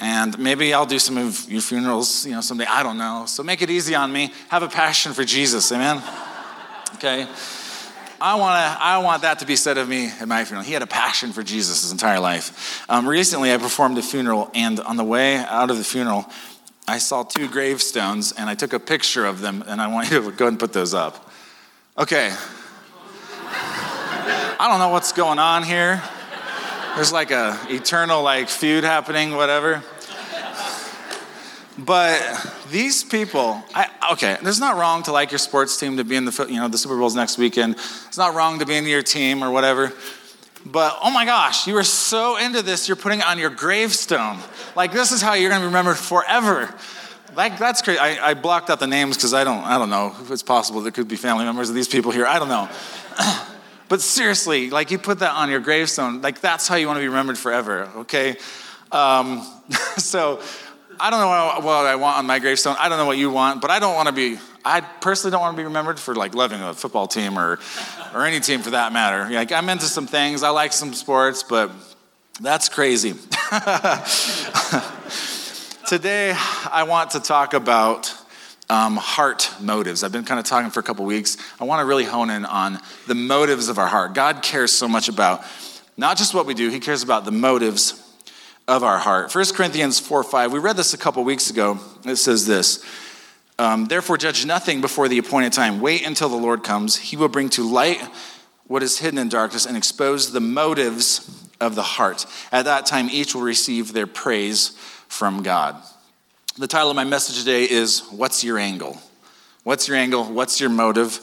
And 0.00 0.38
maybe 0.38 0.74
I'll 0.74 0.86
do 0.86 0.98
some 0.98 1.16
of 1.16 1.50
your 1.50 1.62
funerals, 1.62 2.26
you 2.26 2.32
know, 2.32 2.40
someday. 2.40 2.66
I 2.66 2.82
don't 2.82 2.98
know. 2.98 3.24
So 3.26 3.42
make 3.42 3.62
it 3.62 3.70
easy 3.70 3.94
on 3.94 4.12
me. 4.12 4.32
Have 4.48 4.62
a 4.62 4.68
passion 4.68 5.12
for 5.12 5.24
Jesus, 5.24 5.70
amen? 5.72 6.02
Okay? 6.96 7.26
I 8.24 8.36
want 8.36 8.54
to. 8.54 8.84
I 8.84 8.98
want 8.98 9.22
that 9.22 9.40
to 9.40 9.46
be 9.46 9.56
said 9.56 9.78
of 9.78 9.88
me 9.88 10.06
at 10.06 10.28
my 10.28 10.44
funeral. 10.44 10.64
He 10.64 10.72
had 10.72 10.82
a 10.82 10.86
passion 10.86 11.32
for 11.32 11.42
Jesus 11.42 11.82
his 11.82 11.90
entire 11.90 12.20
life. 12.20 12.88
Um, 12.88 13.08
recently, 13.08 13.52
I 13.52 13.56
performed 13.56 13.98
a 13.98 14.02
funeral, 14.02 14.48
and 14.54 14.78
on 14.78 14.96
the 14.96 15.02
way 15.02 15.38
out 15.38 15.72
of 15.72 15.76
the 15.76 15.82
funeral, 15.82 16.30
I 16.86 16.98
saw 16.98 17.24
two 17.24 17.48
gravestones, 17.48 18.30
and 18.30 18.48
I 18.48 18.54
took 18.54 18.74
a 18.74 18.78
picture 18.78 19.26
of 19.26 19.40
them, 19.40 19.64
and 19.66 19.82
I 19.82 19.88
want 19.88 20.12
you 20.12 20.22
to 20.22 20.30
go 20.30 20.46
and 20.46 20.56
put 20.56 20.72
those 20.72 20.94
up. 20.94 21.30
Okay. 21.98 22.32
I 23.44 24.68
don't 24.70 24.78
know 24.78 24.90
what's 24.90 25.12
going 25.12 25.40
on 25.40 25.64
here. 25.64 26.00
There's 26.94 27.12
like 27.12 27.32
a 27.32 27.58
eternal 27.70 28.22
like 28.22 28.48
feud 28.48 28.84
happening, 28.84 29.34
whatever. 29.34 29.82
But 31.78 32.20
these 32.70 33.02
people, 33.02 33.62
I, 33.74 33.88
okay, 34.12 34.36
there's 34.42 34.60
not 34.60 34.76
wrong 34.76 35.02
to 35.04 35.12
like 35.12 35.30
your 35.30 35.38
sports 35.38 35.78
team 35.78 35.96
to 35.96 36.04
be 36.04 36.16
in 36.16 36.26
the 36.26 36.46
you 36.48 36.56
know 36.56 36.68
the 36.68 36.76
Super 36.76 36.98
Bowl's 36.98 37.16
next 37.16 37.38
weekend. 37.38 37.74
It's 37.74 38.18
not 38.18 38.34
wrong 38.34 38.58
to 38.58 38.66
be 38.66 38.76
in 38.76 38.86
your 38.86 39.02
team 39.02 39.42
or 39.42 39.50
whatever. 39.50 39.92
But 40.66 40.98
oh 41.02 41.10
my 41.10 41.24
gosh, 41.24 41.66
you 41.66 41.74
were 41.74 41.82
so 41.82 42.36
into 42.36 42.62
this, 42.62 42.88
you're 42.88 42.96
putting 42.96 43.20
it 43.20 43.26
on 43.26 43.38
your 43.38 43.50
gravestone. 43.50 44.38
Like 44.76 44.92
this 44.92 45.12
is 45.12 45.22
how 45.22 45.34
you're 45.34 45.48
going 45.48 45.60
to 45.60 45.64
be 45.64 45.68
remembered 45.68 45.96
forever. 45.96 46.72
Like 47.34 47.58
that's 47.58 47.80
crazy. 47.80 47.98
I, 47.98 48.30
I 48.30 48.34
blocked 48.34 48.68
out 48.68 48.78
the 48.78 48.86
names 48.86 49.16
because 49.16 49.32
I 49.32 49.42
don't 49.42 49.64
I 49.64 49.78
don't 49.78 49.90
know 49.90 50.14
if 50.20 50.30
it's 50.30 50.42
possible 50.42 50.82
there 50.82 50.92
could 50.92 51.08
be 51.08 51.16
family 51.16 51.44
members 51.44 51.70
of 51.70 51.74
these 51.74 51.88
people 51.88 52.12
here. 52.12 52.26
I 52.26 52.38
don't 52.38 52.48
know. 52.48 52.68
but 53.88 54.02
seriously, 54.02 54.68
like 54.68 54.90
you 54.90 54.98
put 54.98 55.20
that 55.20 55.32
on 55.32 55.50
your 55.50 55.60
gravestone. 55.60 56.20
Like 56.20 56.40
that's 56.40 56.68
how 56.68 56.76
you 56.76 56.86
want 56.86 56.98
to 56.98 57.00
be 57.00 57.08
remembered 57.08 57.38
forever. 57.38 57.90
Okay. 57.96 58.36
Um, 58.92 59.42
so 59.96 60.40
I 61.02 61.10
don't 61.10 61.18
know 61.18 61.66
what 61.66 61.84
I 61.84 61.96
want 61.96 62.18
on 62.18 62.26
my 62.26 62.38
gravestone. 62.38 62.76
I 62.78 62.88
don't 62.88 62.96
know 62.96 63.06
what 63.06 63.18
you 63.18 63.28
want, 63.28 63.60
but 63.60 63.72
I 63.72 63.80
don't 63.80 63.96
want 63.96 64.06
to 64.06 64.14
be, 64.14 64.38
I 64.64 64.80
personally 64.80 65.32
don't 65.32 65.40
want 65.40 65.56
to 65.56 65.60
be 65.60 65.64
remembered 65.64 65.98
for 65.98 66.14
like 66.14 66.32
loving 66.32 66.60
a 66.60 66.72
football 66.74 67.08
team 67.08 67.36
or, 67.36 67.58
or 68.14 68.24
any 68.24 68.38
team 68.38 68.60
for 68.62 68.70
that 68.70 68.92
matter. 68.92 69.28
Like 69.28 69.50
I'm 69.50 69.68
into 69.68 69.86
some 69.86 70.06
things, 70.06 70.44
I 70.44 70.50
like 70.50 70.72
some 70.72 70.94
sports, 70.94 71.42
but 71.42 71.72
that's 72.40 72.68
crazy. 72.68 73.14
Today, 75.88 76.36
I 76.70 76.84
want 76.88 77.10
to 77.10 77.20
talk 77.20 77.54
about 77.54 78.14
um, 78.70 78.96
heart 78.96 79.50
motives. 79.60 80.04
I've 80.04 80.12
been 80.12 80.24
kind 80.24 80.38
of 80.38 80.46
talking 80.46 80.70
for 80.70 80.78
a 80.78 80.84
couple 80.84 81.04
weeks. 81.04 81.36
I 81.58 81.64
want 81.64 81.80
to 81.80 81.84
really 81.84 82.04
hone 82.04 82.30
in 82.30 82.44
on 82.44 82.78
the 83.08 83.16
motives 83.16 83.68
of 83.68 83.76
our 83.76 83.88
heart. 83.88 84.14
God 84.14 84.40
cares 84.40 84.70
so 84.70 84.86
much 84.86 85.08
about 85.08 85.42
not 85.96 86.16
just 86.16 86.32
what 86.32 86.46
we 86.46 86.54
do, 86.54 86.70
He 86.70 86.78
cares 86.78 87.02
about 87.02 87.24
the 87.24 87.32
motives 87.32 88.00
of 88.68 88.82
our 88.84 88.98
heart. 88.98 89.34
1 89.34 89.44
Corinthians 89.54 89.98
4 89.98 90.22
5, 90.22 90.52
we 90.52 90.58
read 90.58 90.76
this 90.76 90.94
a 90.94 90.98
couple 90.98 91.24
weeks 91.24 91.50
ago. 91.50 91.78
It 92.04 92.16
says 92.16 92.46
this 92.46 92.84
um, 93.58 93.86
Therefore, 93.86 94.18
judge 94.18 94.46
nothing 94.46 94.80
before 94.80 95.08
the 95.08 95.18
appointed 95.18 95.52
time. 95.52 95.80
Wait 95.80 96.06
until 96.06 96.28
the 96.28 96.36
Lord 96.36 96.62
comes. 96.62 96.96
He 96.96 97.16
will 97.16 97.28
bring 97.28 97.48
to 97.50 97.68
light 97.68 98.02
what 98.66 98.82
is 98.82 98.98
hidden 98.98 99.18
in 99.18 99.28
darkness 99.28 99.66
and 99.66 99.76
expose 99.76 100.32
the 100.32 100.40
motives 100.40 101.48
of 101.60 101.74
the 101.74 101.82
heart. 101.82 102.26
At 102.50 102.64
that 102.64 102.86
time, 102.86 103.08
each 103.10 103.34
will 103.34 103.42
receive 103.42 103.92
their 103.92 104.06
praise 104.06 104.70
from 105.08 105.42
God. 105.42 105.76
The 106.58 106.66
title 106.66 106.90
of 106.90 106.96
my 106.96 107.04
message 107.04 107.38
today 107.38 107.64
is 107.64 108.00
What's 108.10 108.44
Your 108.44 108.58
Angle? 108.58 108.98
What's 109.64 109.86
your 109.86 109.96
angle? 109.96 110.24
What's 110.24 110.60
your 110.60 110.70
motive? 110.70 111.20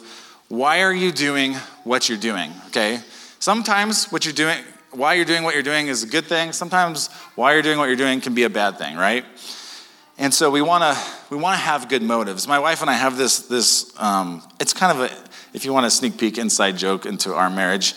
Why 0.48 0.82
are 0.82 0.94
you 0.94 1.12
doing 1.12 1.56
what 1.84 2.08
you're 2.08 2.18
doing? 2.18 2.52
Okay? 2.68 3.02
Sometimes 3.40 4.12
what 4.12 4.24
you're 4.24 4.34
doing, 4.34 4.64
why 4.92 5.14
you're 5.14 5.26
doing 5.26 5.44
what 5.44 5.54
you're 5.54 5.64
doing 5.64 5.88
is 5.88 6.04
a 6.04 6.08
good 6.08 6.26
thing. 6.26 6.52
Sometimes 6.52 7.10
why 7.36 7.54
you're 7.54 7.62
doing 7.62 7.78
what 7.78 7.86
you're 7.86 7.96
doing 7.96 8.22
can 8.22 8.34
be 8.34 8.44
a 8.44 8.50
bad 8.50 8.78
thing, 8.78 8.98
right? 8.98 9.26
And 10.18 10.34
so 10.34 10.52
we 10.52 10.62
want 10.62 10.84
to 10.84 11.02
we 11.30 11.38
want 11.38 11.58
to 11.58 11.62
have 11.62 11.88
good 11.88 12.02
motives. 12.02 12.48
My 12.48 12.60
wife 12.60 12.82
and 12.82 12.90
I 12.90 12.94
have 12.94 13.18
this 13.18 13.40
this 13.48 13.94
um, 13.98 14.44
it's 14.60 14.74
kind 14.74 14.98
of 14.98 15.10
a 15.10 15.30
if 15.54 15.66
you 15.66 15.74
want 15.74 15.86
a 15.86 15.90
sneak 15.90 16.18
peek 16.18 16.38
inside 16.38 16.78
joke 16.78 17.06
into 17.06 17.34
our 17.34 17.50
marriage. 17.50 17.96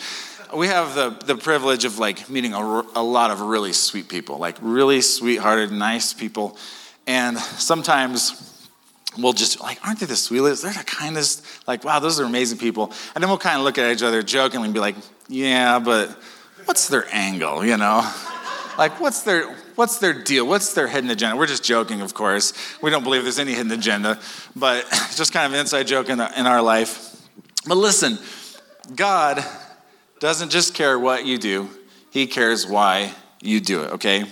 We 0.55 0.69
have 0.69 0.95
the, 0.95 1.11
the 1.25 1.35
privilege 1.35 1.87
of 1.87 1.99
like 1.99 2.29
meeting 2.29 2.53
a, 2.53 2.59
a 2.95 3.03
lot 3.03 3.31
of 3.31 3.41
really 3.41 3.73
sweet 3.73 4.09
people, 4.09 4.37
like 4.37 4.59
really 4.61 5.01
sweethearted, 5.01 5.73
nice 5.73 6.13
people. 6.13 6.59
And 7.07 7.39
sometimes 7.39 8.69
we'll 9.17 9.33
just 9.33 9.61
like, 9.61 9.85
aren't 9.87 10.01
they 10.01 10.07
the 10.07 10.15
sweetest? 10.17 10.63
They're 10.63 10.73
the 10.73 10.85
kindest. 10.85 11.45
Like, 11.67 11.85
wow, 11.85 12.01
those 12.01 12.21
are 12.21 12.25
amazing 12.25 12.59
people. 12.59 12.93
And 13.15 13.25
then 13.25 13.31
we'll 13.31 13.39
kind 13.39 13.59
of 13.59 13.65
look 13.65 13.79
at 13.79 13.91
each 13.93 14.03
other 14.03 14.23
jokingly 14.23 14.67
and 14.67 14.75
be 14.75 14.81
like, 14.81 14.97
yeah, 15.29 15.79
but 15.79 16.17
what's 16.65 16.89
their 16.89 17.07
angle, 17.13 17.65
you 17.65 17.77
know? 17.77 18.11
Like, 18.79 19.01
what's 19.01 19.23
their, 19.23 19.53
what's 19.75 19.99
their 19.99 20.13
deal? 20.13 20.47
What's 20.47 20.75
their 20.75 20.89
hidden 20.89 21.11
agenda? 21.11 21.37
We're 21.37 21.47
just 21.47 21.65
joking, 21.65 22.01
of 22.01 22.15
course. 22.15 22.55
We 22.81 22.91
don't 22.91 23.05
believe 23.05 23.23
there's 23.23 23.39
any 23.39 23.53
hidden 23.53 23.73
agenda, 23.73 24.19
but 24.57 24.87
just 25.15 25.33
kind 25.33 25.47
of 25.47 25.53
an 25.53 25.61
inside 25.61 25.87
joke 25.87 26.09
in, 26.09 26.21
in 26.21 26.47
our 26.47 26.63
life. 26.63 27.21
But 27.67 27.77
listen, 27.77 28.19
God 28.95 29.45
doesn't 30.21 30.51
just 30.51 30.75
care 30.75 30.99
what 30.99 31.27
you 31.27 31.39
do, 31.39 31.69
He 32.11 32.27
cares 32.27 32.67
why 32.67 33.13
you 33.43 33.61
do 33.61 33.83
it, 33.83 33.93
okay? 33.93 34.25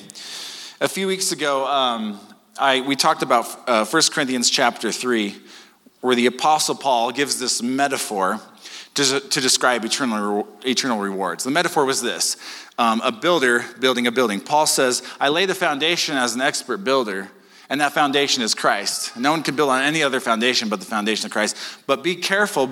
A 0.80 0.88
few 0.88 1.06
weeks 1.06 1.32
ago, 1.32 1.66
um, 1.66 2.18
I, 2.58 2.80
we 2.80 2.96
talked 2.96 3.22
about 3.22 3.46
uh, 3.68 3.84
1 3.84 4.02
Corinthians 4.12 4.48
chapter 4.48 4.92
3, 4.92 5.36
where 6.00 6.14
the 6.14 6.26
Apostle 6.26 6.74
Paul 6.74 7.12
gives 7.12 7.38
this 7.38 7.62
metaphor 7.62 8.40
to, 8.94 9.20
to 9.20 9.40
describe 9.40 9.84
eternal, 9.84 10.48
eternal 10.64 10.98
rewards. 10.98 11.44
The 11.44 11.50
metaphor 11.50 11.84
was 11.84 12.02
this 12.02 12.36
um, 12.78 13.00
a 13.02 13.12
builder 13.12 13.64
building 13.78 14.06
a 14.06 14.12
building. 14.12 14.40
Paul 14.40 14.66
says, 14.66 15.02
I 15.20 15.28
lay 15.28 15.46
the 15.46 15.54
foundation 15.54 16.16
as 16.16 16.34
an 16.34 16.40
expert 16.40 16.78
builder, 16.78 17.28
and 17.68 17.80
that 17.80 17.92
foundation 17.92 18.42
is 18.42 18.54
Christ. 18.54 19.16
No 19.16 19.30
one 19.30 19.42
can 19.42 19.54
build 19.54 19.70
on 19.70 19.82
any 19.82 20.02
other 20.02 20.18
foundation 20.18 20.68
but 20.68 20.80
the 20.80 20.86
foundation 20.86 21.26
of 21.26 21.32
Christ. 21.32 21.56
But 21.86 22.02
be 22.02 22.16
careful 22.16 22.70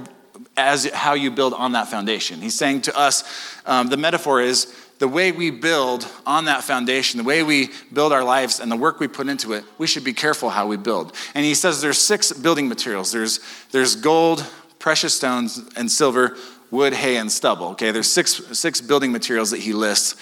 as 0.56 0.86
how 0.86 1.14
you 1.14 1.30
build 1.30 1.54
on 1.54 1.72
that 1.72 1.88
foundation. 1.88 2.40
He's 2.40 2.54
saying 2.54 2.82
to 2.82 2.96
us, 2.96 3.24
um, 3.66 3.88
the 3.88 3.96
metaphor 3.96 4.40
is 4.40 4.74
the 4.98 5.08
way 5.08 5.30
we 5.30 5.50
build 5.50 6.08
on 6.26 6.46
that 6.46 6.64
foundation, 6.64 7.18
the 7.18 7.24
way 7.24 7.42
we 7.42 7.70
build 7.92 8.12
our 8.12 8.24
lives 8.24 8.58
and 8.58 8.70
the 8.70 8.76
work 8.76 8.98
we 8.98 9.06
put 9.06 9.28
into 9.28 9.52
it, 9.52 9.64
we 9.78 9.86
should 9.86 10.04
be 10.04 10.12
careful 10.12 10.50
how 10.50 10.66
we 10.66 10.76
build. 10.76 11.14
And 11.34 11.44
he 11.44 11.54
says 11.54 11.80
there's 11.80 11.98
six 11.98 12.32
building 12.32 12.68
materials. 12.68 13.12
There's, 13.12 13.40
there's 13.70 13.94
gold, 13.94 14.44
precious 14.88 15.14
stones 15.14 15.62
and 15.76 15.92
silver, 15.92 16.34
wood, 16.70 16.94
hay, 16.94 17.18
and 17.18 17.30
stubble. 17.30 17.66
Okay, 17.72 17.90
there's 17.90 18.10
six, 18.10 18.40
six 18.58 18.80
building 18.80 19.12
materials 19.12 19.50
that 19.50 19.60
he 19.60 19.74
lists. 19.74 20.16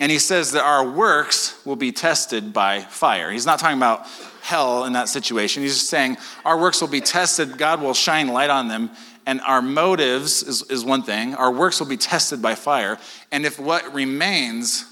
And 0.00 0.10
he 0.10 0.18
says 0.18 0.50
that 0.50 0.64
our 0.64 0.84
works 0.90 1.64
will 1.64 1.76
be 1.76 1.92
tested 1.92 2.52
by 2.52 2.80
fire. 2.80 3.30
He's 3.30 3.46
not 3.46 3.60
talking 3.60 3.76
about 3.76 4.08
hell 4.42 4.84
in 4.84 4.94
that 4.94 5.08
situation. 5.08 5.62
He's 5.62 5.74
just 5.74 5.88
saying 5.88 6.16
our 6.44 6.58
works 6.58 6.80
will 6.80 6.88
be 6.88 7.00
tested. 7.00 7.56
God 7.56 7.80
will 7.80 7.94
shine 7.94 8.26
light 8.26 8.50
on 8.50 8.66
them. 8.66 8.90
And 9.26 9.40
our 9.42 9.62
motives 9.62 10.42
is, 10.42 10.62
is 10.62 10.84
one 10.84 11.04
thing. 11.04 11.36
Our 11.36 11.52
works 11.52 11.78
will 11.78 11.86
be 11.86 11.96
tested 11.96 12.42
by 12.42 12.56
fire. 12.56 12.98
And 13.30 13.46
if 13.46 13.60
what 13.60 13.94
remains 13.94 14.86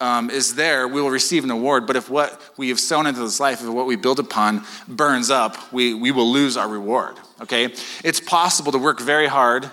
um, 0.00 0.30
is 0.30 0.54
there, 0.54 0.88
we 0.88 1.02
will 1.02 1.10
receive 1.10 1.44
an 1.44 1.50
award. 1.50 1.86
But 1.86 1.96
if 1.96 2.08
what 2.08 2.40
we 2.56 2.70
have 2.70 2.80
sown 2.80 3.06
into 3.06 3.20
this 3.20 3.38
life, 3.38 3.60
if 3.60 3.68
what 3.68 3.84
we 3.84 3.96
build 3.96 4.18
upon 4.18 4.64
burns 4.88 5.28
up, 5.28 5.74
we, 5.74 5.92
we 5.92 6.10
will 6.10 6.32
lose 6.32 6.56
our 6.56 6.68
reward. 6.68 7.18
Okay? 7.40 7.74
It's 8.04 8.20
possible 8.20 8.72
to 8.72 8.78
work 8.78 9.00
very 9.00 9.26
hard 9.26 9.70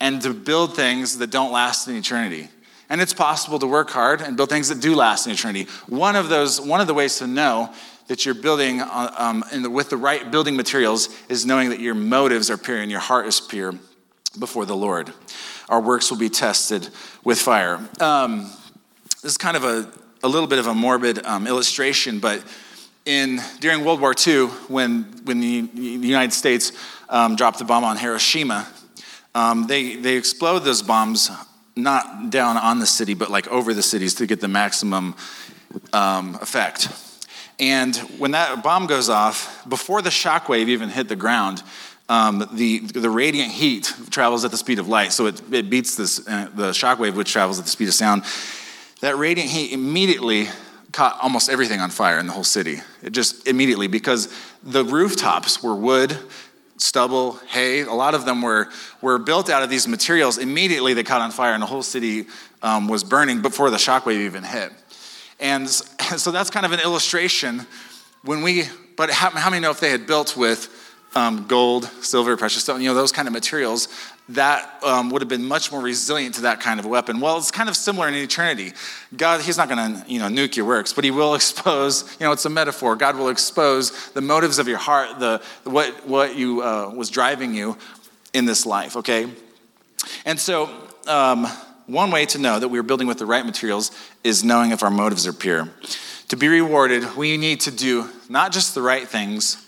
and 0.00 0.20
to 0.22 0.34
build 0.34 0.76
things 0.76 1.18
that 1.18 1.30
don't 1.30 1.52
last 1.52 1.88
in 1.88 1.96
eternity. 1.96 2.48
And 2.90 3.00
it's 3.00 3.14
possible 3.14 3.58
to 3.58 3.66
work 3.66 3.90
hard 3.90 4.20
and 4.20 4.36
build 4.36 4.50
things 4.50 4.68
that 4.68 4.80
do 4.80 4.94
last 4.94 5.26
in 5.26 5.32
eternity. 5.32 5.66
One 5.88 6.16
of 6.16 6.28
those, 6.28 6.60
one 6.60 6.80
of 6.80 6.86
the 6.86 6.94
ways 6.94 7.18
to 7.18 7.26
know 7.26 7.72
that 8.08 8.26
you're 8.26 8.34
building 8.34 8.82
uh, 8.82 9.14
um, 9.16 9.44
the, 9.62 9.70
with 9.70 9.88
the 9.88 9.96
right 9.96 10.30
building 10.30 10.56
materials 10.56 11.08
is 11.28 11.46
knowing 11.46 11.70
that 11.70 11.80
your 11.80 11.94
motives 11.94 12.50
are 12.50 12.58
pure 12.58 12.78
and 12.78 12.90
your 12.90 13.00
heart 13.00 13.26
is 13.26 13.40
pure 13.40 13.74
before 14.38 14.66
the 14.66 14.76
Lord. 14.76 15.12
Our 15.68 15.80
works 15.80 16.10
will 16.10 16.18
be 16.18 16.28
tested 16.28 16.88
with 17.24 17.38
fire. 17.38 17.80
Um, 18.00 18.50
this 19.22 19.32
is 19.32 19.38
kind 19.38 19.56
of 19.56 19.64
a, 19.64 19.90
a 20.22 20.28
little 20.28 20.48
bit 20.48 20.58
of 20.58 20.66
a 20.66 20.74
morbid 20.74 21.24
um, 21.24 21.46
illustration, 21.46 22.18
but 22.18 22.44
in, 23.06 23.40
during 23.60 23.84
World 23.84 24.00
War 24.00 24.14
II, 24.26 24.46
when, 24.68 25.04
when 25.24 25.40
the, 25.40 25.62
the 25.62 26.06
United 26.08 26.32
States 26.32 26.72
um, 27.08 27.36
dropped 27.36 27.58
the 27.58 27.64
bomb 27.64 27.84
on 27.84 27.96
Hiroshima, 27.96 28.66
um, 29.34 29.66
they, 29.66 29.96
they 29.96 30.16
explode 30.16 30.60
those 30.60 30.82
bombs 30.82 31.30
not 31.76 32.30
down 32.30 32.56
on 32.56 32.78
the 32.78 32.86
city, 32.86 33.14
but 33.14 33.30
like 33.30 33.48
over 33.48 33.74
the 33.74 33.82
cities 33.82 34.14
to 34.14 34.26
get 34.26 34.40
the 34.40 34.48
maximum 34.48 35.14
um, 35.92 36.36
effect. 36.40 36.88
And 37.58 37.96
when 38.18 38.30
that 38.32 38.62
bomb 38.62 38.86
goes 38.86 39.08
off, 39.08 39.68
before 39.68 40.02
the 40.02 40.10
shockwave 40.10 40.68
even 40.68 40.88
hit 40.88 41.08
the 41.08 41.16
ground, 41.16 41.62
um, 42.08 42.48
the, 42.52 42.80
the 42.80 43.10
radiant 43.10 43.50
heat 43.50 43.92
travels 44.10 44.44
at 44.44 44.50
the 44.50 44.56
speed 44.56 44.78
of 44.78 44.88
light, 44.88 45.12
so 45.12 45.26
it, 45.26 45.40
it 45.52 45.70
beats 45.70 45.96
this, 45.96 46.26
uh, 46.28 46.48
the 46.54 46.70
shockwave, 46.70 47.14
which 47.14 47.32
travels 47.32 47.58
at 47.58 47.64
the 47.64 47.70
speed 47.70 47.88
of 47.88 47.94
sound. 47.94 48.24
That 49.00 49.16
radiant 49.16 49.50
heat 49.50 49.72
immediately 49.72 50.48
caught 50.94 51.18
almost 51.20 51.50
everything 51.50 51.80
on 51.80 51.90
fire 51.90 52.20
in 52.20 52.26
the 52.28 52.32
whole 52.32 52.44
city. 52.44 52.78
It 53.02 53.10
just 53.10 53.48
immediately, 53.48 53.88
because 53.88 54.32
the 54.62 54.84
rooftops 54.84 55.60
were 55.60 55.74
wood, 55.74 56.16
stubble, 56.76 57.32
hay. 57.48 57.80
A 57.80 57.92
lot 57.92 58.14
of 58.14 58.24
them 58.24 58.42
were, 58.42 58.68
were 59.02 59.18
built 59.18 59.50
out 59.50 59.64
of 59.64 59.70
these 59.70 59.88
materials. 59.88 60.38
Immediately 60.38 60.94
they 60.94 61.02
caught 61.02 61.20
on 61.20 61.32
fire 61.32 61.52
and 61.52 61.60
the 61.60 61.66
whole 61.66 61.82
city 61.82 62.26
um, 62.62 62.86
was 62.86 63.02
burning 63.02 63.42
before 63.42 63.70
the 63.70 63.76
shockwave 63.76 64.20
even 64.20 64.44
hit. 64.44 64.72
And 65.40 65.68
so 66.16 66.30
that's 66.30 66.50
kind 66.50 66.64
of 66.64 66.70
an 66.70 66.80
illustration 66.80 67.66
when 68.22 68.42
we, 68.42 68.64
but 68.96 69.10
how, 69.10 69.30
how 69.30 69.50
many 69.50 69.60
know 69.60 69.72
if 69.72 69.80
they 69.80 69.90
had 69.90 70.06
built 70.06 70.36
with 70.36 70.70
um, 71.16 71.46
gold, 71.48 71.90
silver, 72.02 72.36
precious 72.36 72.62
stone, 72.62 72.80
you 72.80 72.88
know, 72.88 72.94
those 72.94 73.12
kind 73.12 73.26
of 73.26 73.34
materials, 73.34 73.88
that 74.30 74.82
um, 74.82 75.10
would 75.10 75.20
have 75.20 75.28
been 75.28 75.44
much 75.44 75.70
more 75.70 75.82
resilient 75.82 76.36
to 76.36 76.42
that 76.42 76.60
kind 76.60 76.80
of 76.80 76.86
weapon. 76.86 77.20
Well, 77.20 77.36
it's 77.36 77.50
kind 77.50 77.68
of 77.68 77.76
similar 77.76 78.08
in 78.08 78.14
eternity. 78.14 78.72
God, 79.14 79.42
He's 79.42 79.58
not 79.58 79.68
going 79.68 79.94
to, 79.94 80.10
you 80.10 80.18
know, 80.18 80.28
nuke 80.28 80.56
your 80.56 80.64
works, 80.66 80.92
but 80.92 81.04
He 81.04 81.10
will 81.10 81.34
expose. 81.34 82.16
You 82.18 82.26
know, 82.26 82.32
it's 82.32 82.44
a 82.44 82.50
metaphor. 82.50 82.96
God 82.96 83.16
will 83.16 83.28
expose 83.28 84.10
the 84.12 84.22
motives 84.22 84.58
of 84.58 84.66
your 84.66 84.78
heart, 84.78 85.18
the 85.18 85.42
what 85.64 86.06
what 86.06 86.36
you 86.36 86.62
uh, 86.62 86.90
was 86.94 87.10
driving 87.10 87.54
you 87.54 87.76
in 88.32 88.44
this 88.46 88.66
life. 88.66 88.96
Okay, 88.96 89.30
and 90.24 90.38
so. 90.38 90.70
Um, 91.06 91.46
one 91.86 92.10
way 92.10 92.24
to 92.24 92.38
know 92.38 92.58
that 92.58 92.68
we 92.68 92.78
are 92.78 92.82
building 92.82 93.06
with 93.06 93.18
the 93.18 93.26
right 93.26 93.44
materials 93.44 93.90
is 94.22 94.42
knowing 94.42 94.70
if 94.70 94.82
our 94.82 94.90
motives 94.90 95.26
are 95.26 95.34
pure. 95.34 95.68
To 96.28 96.36
be 96.36 96.48
rewarded, 96.48 97.14
we 97.14 97.36
need 97.36 97.60
to 97.60 97.70
do 97.70 98.08
not 98.28 98.52
just 98.52 98.74
the 98.74 98.80
right 98.80 99.06
things, 99.06 99.62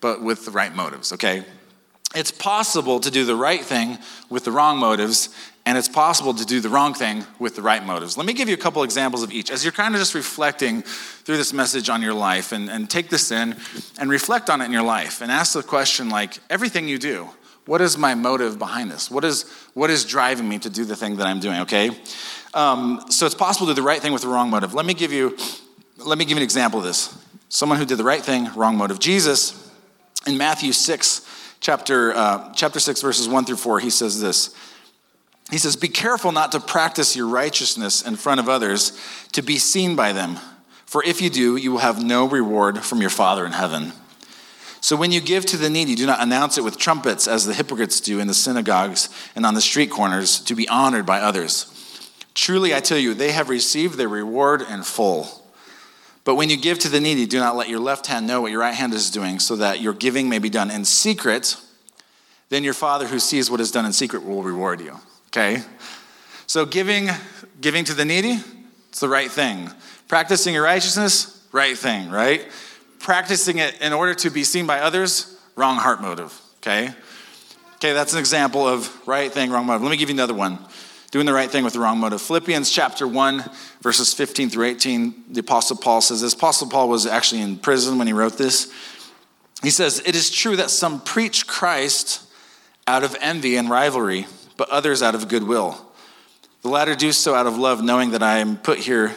but 0.00 0.22
with 0.22 0.46
the 0.46 0.50
right 0.50 0.74
motives, 0.74 1.12
okay? 1.12 1.44
It's 2.14 2.32
possible 2.32 2.98
to 3.00 3.10
do 3.10 3.24
the 3.24 3.36
right 3.36 3.60
thing 3.60 3.98
with 4.28 4.44
the 4.44 4.50
wrong 4.50 4.78
motives, 4.78 5.28
and 5.64 5.78
it's 5.78 5.88
possible 5.88 6.34
to 6.34 6.44
do 6.44 6.60
the 6.60 6.68
wrong 6.68 6.92
thing 6.92 7.24
with 7.38 7.54
the 7.54 7.62
right 7.62 7.84
motives. 7.84 8.16
Let 8.16 8.26
me 8.26 8.32
give 8.32 8.48
you 8.48 8.54
a 8.54 8.58
couple 8.58 8.82
examples 8.82 9.22
of 9.22 9.30
each. 9.30 9.50
As 9.50 9.64
you're 9.64 9.72
kind 9.72 9.94
of 9.94 10.00
just 10.00 10.14
reflecting 10.14 10.82
through 10.82 11.36
this 11.36 11.52
message 11.52 11.88
on 11.88 12.02
your 12.02 12.14
life, 12.14 12.50
and, 12.50 12.68
and 12.68 12.90
take 12.90 13.10
this 13.10 13.30
in 13.30 13.54
and 13.98 14.10
reflect 14.10 14.50
on 14.50 14.60
it 14.60 14.64
in 14.64 14.72
your 14.72 14.82
life, 14.82 15.22
and 15.22 15.30
ask 15.30 15.52
the 15.52 15.62
question 15.62 16.08
like, 16.08 16.38
everything 16.50 16.88
you 16.88 16.98
do, 16.98 17.28
what 17.66 17.80
is 17.80 17.96
my 17.96 18.16
motive 18.16 18.58
behind 18.58 18.90
this? 18.90 19.08
What 19.08 19.24
is, 19.24 19.48
what 19.74 19.90
is 19.90 20.04
driving 20.04 20.48
me 20.48 20.58
to 20.58 20.70
do 20.70 20.84
the 20.84 20.96
thing 20.96 21.16
that 21.18 21.28
I'm 21.28 21.38
doing, 21.38 21.60
okay? 21.60 21.90
Um, 22.54 23.04
so 23.08 23.26
it's 23.26 23.36
possible 23.36 23.68
to 23.68 23.72
do 23.72 23.76
the 23.76 23.86
right 23.86 24.02
thing 24.02 24.12
with 24.12 24.22
the 24.22 24.28
wrong 24.28 24.50
motive. 24.50 24.74
Let 24.74 24.84
me 24.84 24.94
give 24.94 25.12
you, 25.12 25.36
let 25.98 26.18
me 26.18 26.24
give 26.24 26.32
you 26.32 26.38
an 26.38 26.42
example 26.42 26.80
of 26.80 26.86
this. 26.86 27.16
Someone 27.48 27.78
who 27.78 27.84
did 27.84 27.98
the 27.98 28.04
right 28.04 28.22
thing, 28.22 28.50
wrong 28.56 28.76
motive. 28.76 28.98
Jesus 28.98 29.70
in 30.26 30.36
Matthew 30.36 30.72
6, 30.72 31.26
chapter, 31.60 32.12
uh, 32.14 32.52
chapter 32.54 32.80
6, 32.80 33.00
verses 33.02 33.28
1 33.28 33.44
through 33.44 33.56
4, 33.56 33.80
he 33.80 33.90
says 33.90 34.20
this. 34.20 34.54
He 35.50 35.58
says, 35.58 35.76
Be 35.76 35.88
careful 35.88 36.32
not 36.32 36.52
to 36.52 36.60
practice 36.60 37.14
your 37.14 37.26
righteousness 37.26 38.02
in 38.02 38.16
front 38.16 38.40
of 38.40 38.48
others 38.48 38.98
to 39.32 39.42
be 39.42 39.58
seen 39.58 39.96
by 39.96 40.12
them, 40.12 40.38
for 40.86 41.04
if 41.04 41.20
you 41.20 41.30
do, 41.30 41.56
you 41.56 41.72
will 41.72 41.78
have 41.78 42.02
no 42.02 42.26
reward 42.26 42.80
from 42.80 43.00
your 43.00 43.10
Father 43.10 43.46
in 43.46 43.52
heaven. 43.52 43.92
So 44.80 44.96
when 44.96 45.12
you 45.12 45.20
give 45.20 45.44
to 45.46 45.56
the 45.58 45.68
needy, 45.68 45.94
do 45.94 46.06
not 46.06 46.22
announce 46.22 46.56
it 46.56 46.64
with 46.64 46.78
trumpets 46.78 47.28
as 47.28 47.44
the 47.44 47.52
hypocrites 47.52 48.00
do 48.00 48.18
in 48.18 48.28
the 48.28 48.34
synagogues 48.34 49.10
and 49.36 49.44
on 49.44 49.54
the 49.54 49.60
street 49.60 49.90
corners 49.90 50.40
to 50.40 50.54
be 50.54 50.68
honored 50.68 51.04
by 51.04 51.20
others. 51.20 51.66
Truly, 52.32 52.74
I 52.74 52.80
tell 52.80 52.96
you, 52.96 53.12
they 53.12 53.32
have 53.32 53.50
received 53.50 53.96
their 53.96 54.08
reward 54.08 54.62
in 54.62 54.82
full. 54.82 55.39
But 56.24 56.34
when 56.34 56.50
you 56.50 56.56
give 56.56 56.78
to 56.80 56.88
the 56.88 57.00
needy, 57.00 57.26
do 57.26 57.38
not 57.38 57.56
let 57.56 57.68
your 57.68 57.80
left 57.80 58.06
hand 58.06 58.26
know 58.26 58.40
what 58.42 58.50
your 58.50 58.60
right 58.60 58.74
hand 58.74 58.92
is 58.92 59.10
doing, 59.10 59.38
so 59.38 59.56
that 59.56 59.80
your 59.80 59.94
giving 59.94 60.28
may 60.28 60.38
be 60.38 60.50
done 60.50 60.70
in 60.70 60.84
secret. 60.84 61.56
Then 62.50 62.64
your 62.64 62.74
Father 62.74 63.06
who 63.06 63.18
sees 63.18 63.50
what 63.50 63.60
is 63.60 63.70
done 63.70 63.86
in 63.86 63.92
secret 63.92 64.24
will 64.24 64.42
reward 64.42 64.80
you. 64.80 64.98
Okay? 65.28 65.62
So 66.46 66.66
giving, 66.66 67.08
giving 67.60 67.84
to 67.84 67.94
the 67.94 68.04
needy, 68.04 68.38
it's 68.88 69.00
the 69.00 69.08
right 69.08 69.30
thing. 69.30 69.70
Practicing 70.08 70.52
your 70.52 70.64
righteousness, 70.64 71.46
right 71.52 71.78
thing, 71.78 72.10
right? 72.10 72.46
Practicing 72.98 73.58
it 73.58 73.80
in 73.80 73.92
order 73.92 74.14
to 74.14 74.30
be 74.30 74.44
seen 74.44 74.66
by 74.66 74.80
others, 74.80 75.38
wrong 75.56 75.76
heart 75.76 76.02
motive. 76.02 76.38
Okay? 76.58 76.90
Okay, 77.76 77.92
that's 77.94 78.12
an 78.12 78.18
example 78.18 78.68
of 78.68 78.94
right 79.06 79.32
thing, 79.32 79.50
wrong 79.50 79.64
motive. 79.64 79.82
Let 79.82 79.90
me 79.90 79.96
give 79.96 80.10
you 80.10 80.16
another 80.16 80.34
one 80.34 80.58
doing 81.10 81.26
the 81.26 81.32
right 81.32 81.50
thing 81.50 81.64
with 81.64 81.72
the 81.72 81.80
wrong 81.80 81.98
motive. 81.98 82.22
Philippians 82.22 82.70
chapter 82.70 83.06
1, 83.06 83.44
verses 83.80 84.14
15 84.14 84.50
through 84.50 84.66
18, 84.66 85.24
the 85.30 85.40
Apostle 85.40 85.76
Paul 85.76 86.00
says 86.00 86.20
this. 86.20 86.34
Apostle 86.34 86.68
Paul 86.68 86.88
was 86.88 87.06
actually 87.06 87.40
in 87.40 87.56
prison 87.56 87.98
when 87.98 88.06
he 88.06 88.12
wrote 88.12 88.38
this. 88.38 88.72
He 89.62 89.70
says, 89.70 90.00
It 90.06 90.14
is 90.14 90.30
true 90.30 90.56
that 90.56 90.70
some 90.70 91.00
preach 91.00 91.46
Christ 91.46 92.22
out 92.86 93.04
of 93.04 93.16
envy 93.20 93.56
and 93.56 93.68
rivalry, 93.68 94.26
but 94.56 94.68
others 94.70 95.02
out 95.02 95.14
of 95.14 95.28
goodwill. 95.28 95.86
The 96.62 96.68
latter 96.68 96.94
do 96.94 97.12
so 97.12 97.34
out 97.34 97.46
of 97.46 97.56
love, 97.56 97.82
knowing 97.82 98.10
that 98.10 98.22
I 98.22 98.38
am 98.38 98.56
put 98.56 98.78
here 98.78 99.14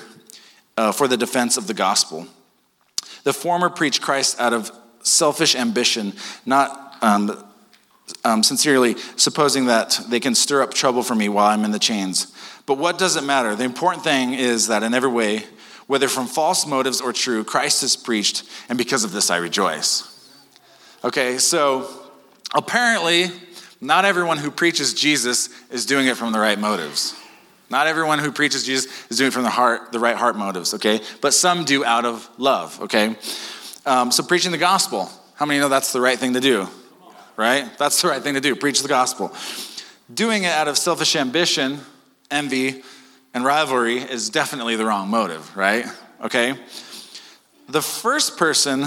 uh, 0.78 0.92
for 0.92 1.08
the 1.08 1.18
defense 1.18 1.58
of 1.58 1.68
the 1.68 1.74
gospel. 1.74 2.28
The 3.24 3.34
former 3.34 3.70
preach 3.70 4.02
Christ 4.02 4.40
out 4.40 4.54
of 4.54 4.72
selfish 5.04 5.56
ambition, 5.56 6.14
not 6.46 6.98
um, 7.02 7.44
um, 8.24 8.44
sincerely, 8.44 8.96
supposing 9.16 9.66
that 9.68 10.00
they 10.10 10.20
can 10.20 10.36
stir 10.36 10.62
up 10.62 10.74
trouble 10.74 11.04
for 11.04 11.16
me 11.16 11.30
while 11.30 11.48
I'm 11.48 11.66
in 11.66 11.72
the 11.72 11.80
chains. 11.80 12.34
But 12.66 12.78
what 12.78 12.98
does 12.98 13.16
it 13.16 13.24
matter? 13.24 13.56
The 13.56 13.64
important 13.64 14.04
thing 14.04 14.34
is 14.34 14.68
that 14.68 14.84
in 14.84 14.94
every 14.94 15.10
way, 15.10 15.46
whether 15.88 16.08
from 16.08 16.28
false 16.28 16.66
motives 16.66 17.02
or 17.02 17.12
true, 17.12 17.44
Christ 17.44 17.84
is 17.84 17.96
preached, 17.96 18.44
and 18.70 18.78
because 18.78 19.04
of 19.04 19.12
this 19.12 19.30
I 19.30 19.38
rejoice. 19.38 20.10
Okay, 21.04 21.38
so 21.38 21.90
apparently, 22.54 23.26
not 23.82 24.06
everyone 24.06 24.38
who 24.38 24.50
preaches 24.50 24.94
Jesus 24.94 25.50
is 25.70 25.86
doing 25.86 26.08
it 26.08 26.16
from 26.16 26.32
the 26.32 26.40
right 26.40 26.58
motives. 26.58 27.16
Not 27.70 27.88
everyone 27.88 28.20
who 28.20 28.32
preaches 28.32 28.66
Jesus 28.66 28.92
is 29.10 29.18
doing 29.18 29.30
it 29.30 29.34
from 29.34 29.44
the 29.44 29.50
heart, 29.50 29.92
the 29.92 30.00
right 30.00 30.16
heart 30.16 30.38
motives, 30.38 30.74
okay? 30.76 31.02
But 31.22 31.34
some 31.34 31.66
do 31.66 31.84
out 31.84 32.06
of 32.06 32.30
love, 32.38 32.80
okay? 32.84 33.16
Um, 33.86 34.12
so 34.12 34.24
preaching 34.24 34.52
the 34.52 34.58
gospel, 34.58 35.10
how 35.36 35.46
many 35.46 35.60
know 35.60 35.70
that's 35.70 35.92
the 35.92 36.00
right 36.00 36.18
thing 36.18 36.34
to 36.34 36.40
do? 36.40 36.68
Right? 37.38 37.70
That's 37.78 38.02
the 38.02 38.08
right 38.10 38.22
thing 38.22 38.36
to 38.36 38.42
do 38.42 38.56
preach 38.56 38.82
the 38.82 38.88
gospel. 38.88 39.34
Doing 40.14 40.44
it 40.44 40.52
out 40.52 40.68
of 40.68 40.78
selfish 40.78 41.16
ambition, 41.16 41.80
envy, 42.30 42.84
and 43.34 43.44
rivalry 43.44 43.98
is 43.98 44.30
definitely 44.30 44.76
the 44.76 44.86
wrong 44.86 45.10
motive, 45.10 45.56
right? 45.56 45.86
Okay? 46.22 46.56
The 47.68 47.82
first 47.82 48.38
person 48.38 48.86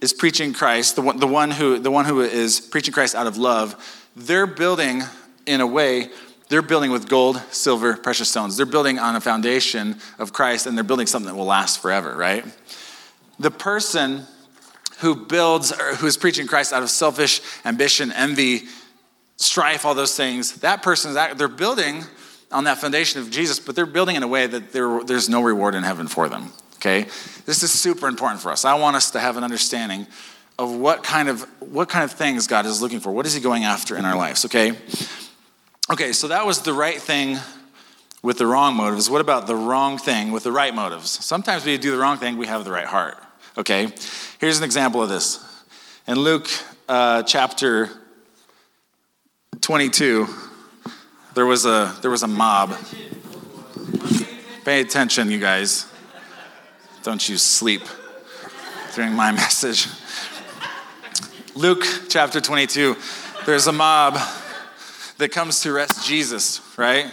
is 0.00 0.12
preaching 0.12 0.52
Christ, 0.52 0.96
the 0.96 1.02
one, 1.02 1.18
the 1.18 1.26
one, 1.26 1.50
who, 1.50 1.78
the 1.78 1.90
one 1.90 2.04
who 2.04 2.20
is 2.20 2.60
preaching 2.60 2.92
Christ 2.92 3.14
out 3.14 3.26
of 3.26 3.36
love. 3.36 4.08
They're 4.16 4.46
building, 4.46 5.02
in 5.46 5.60
a 5.60 5.66
way, 5.66 6.10
they're 6.48 6.62
building 6.62 6.90
with 6.90 7.08
gold, 7.08 7.40
silver, 7.50 7.96
precious 7.96 8.28
stones. 8.28 8.56
They're 8.56 8.66
building 8.66 8.98
on 8.98 9.14
a 9.14 9.20
foundation 9.20 9.98
of 10.18 10.32
Christ 10.32 10.66
and 10.66 10.76
they're 10.76 10.84
building 10.84 11.06
something 11.06 11.30
that 11.30 11.38
will 11.38 11.46
last 11.46 11.80
forever, 11.80 12.16
right? 12.16 12.44
The 13.38 13.50
person 13.52 14.26
who 15.00 15.14
builds 15.14 15.72
or 15.72 15.94
who 15.96 16.06
is 16.06 16.16
preaching 16.16 16.46
Christ 16.46 16.72
out 16.72 16.82
of 16.82 16.90
selfish 16.90 17.40
ambition, 17.64 18.12
envy, 18.12 18.62
strife, 19.36 19.84
all 19.84 19.94
those 19.94 20.16
things, 20.16 20.60
that 20.60 20.82
person 20.82 21.10
is 21.10 21.36
they're 21.36 21.48
building 21.48 22.04
on 22.52 22.64
that 22.64 22.78
foundation 22.78 23.20
of 23.20 23.30
Jesus, 23.30 23.58
but 23.58 23.74
they're 23.74 23.86
building 23.86 24.16
in 24.16 24.22
a 24.22 24.28
way 24.28 24.46
that 24.46 24.72
there, 24.72 25.02
there's 25.04 25.28
no 25.28 25.42
reward 25.42 25.74
in 25.74 25.82
heaven 25.82 26.06
for 26.06 26.28
them. 26.28 26.52
Okay? 26.76 27.02
This 27.46 27.62
is 27.62 27.70
super 27.70 28.08
important 28.08 28.40
for 28.40 28.50
us. 28.50 28.64
I 28.64 28.74
want 28.74 28.96
us 28.96 29.10
to 29.12 29.20
have 29.20 29.36
an 29.36 29.44
understanding 29.44 30.06
of 30.58 30.74
what 30.74 31.02
kind 31.02 31.28
of 31.28 31.42
what 31.60 31.88
kind 31.88 32.04
of 32.04 32.12
things 32.12 32.46
God 32.46 32.66
is 32.66 32.82
looking 32.82 33.00
for. 33.00 33.10
What 33.10 33.24
is 33.24 33.32
he 33.32 33.40
going 33.40 33.64
after 33.64 33.96
in 33.96 34.04
our 34.04 34.16
lives, 34.16 34.44
okay? 34.44 34.72
Okay, 35.90 36.12
so 36.12 36.28
that 36.28 36.44
was 36.44 36.60
the 36.60 36.74
right 36.74 37.00
thing 37.00 37.38
with 38.22 38.36
the 38.36 38.46
wrong 38.46 38.74
motives. 38.74 39.08
What 39.08 39.22
about 39.22 39.46
the 39.46 39.56
wrong 39.56 39.96
thing 39.96 40.32
with 40.32 40.42
the 40.42 40.52
right 40.52 40.74
motives? 40.74 41.10
Sometimes 41.10 41.64
we 41.64 41.78
do 41.78 41.90
the 41.90 41.98
wrong 41.98 42.18
thing, 42.18 42.36
we 42.36 42.46
have 42.46 42.64
the 42.64 42.70
right 42.70 42.86
heart. 42.86 43.16
Okay? 43.58 43.92
Here's 44.38 44.58
an 44.58 44.64
example 44.64 45.02
of 45.02 45.08
this. 45.08 45.44
In 46.06 46.18
Luke 46.18 46.48
uh, 46.88 47.22
chapter 47.22 47.88
22, 49.60 50.26
there 51.34 51.46
was 51.46 51.64
a 51.64 51.96
there 52.02 52.10
was 52.10 52.22
a 52.22 52.28
mob. 52.28 52.76
Pay 54.64 54.80
attention, 54.80 55.30
you 55.30 55.38
guys. 55.38 55.86
Don't 57.02 57.26
you 57.28 57.36
sleep 57.38 57.82
during 58.94 59.12
my 59.12 59.32
message. 59.44 59.86
Luke 61.54 61.84
chapter 62.08 62.40
22, 62.40 62.96
there's 63.44 63.66
a 63.66 63.72
mob 63.72 64.18
that 65.18 65.30
comes 65.30 65.60
to 65.60 65.74
arrest 65.74 66.06
Jesus, 66.06 66.60
right? 66.76 67.10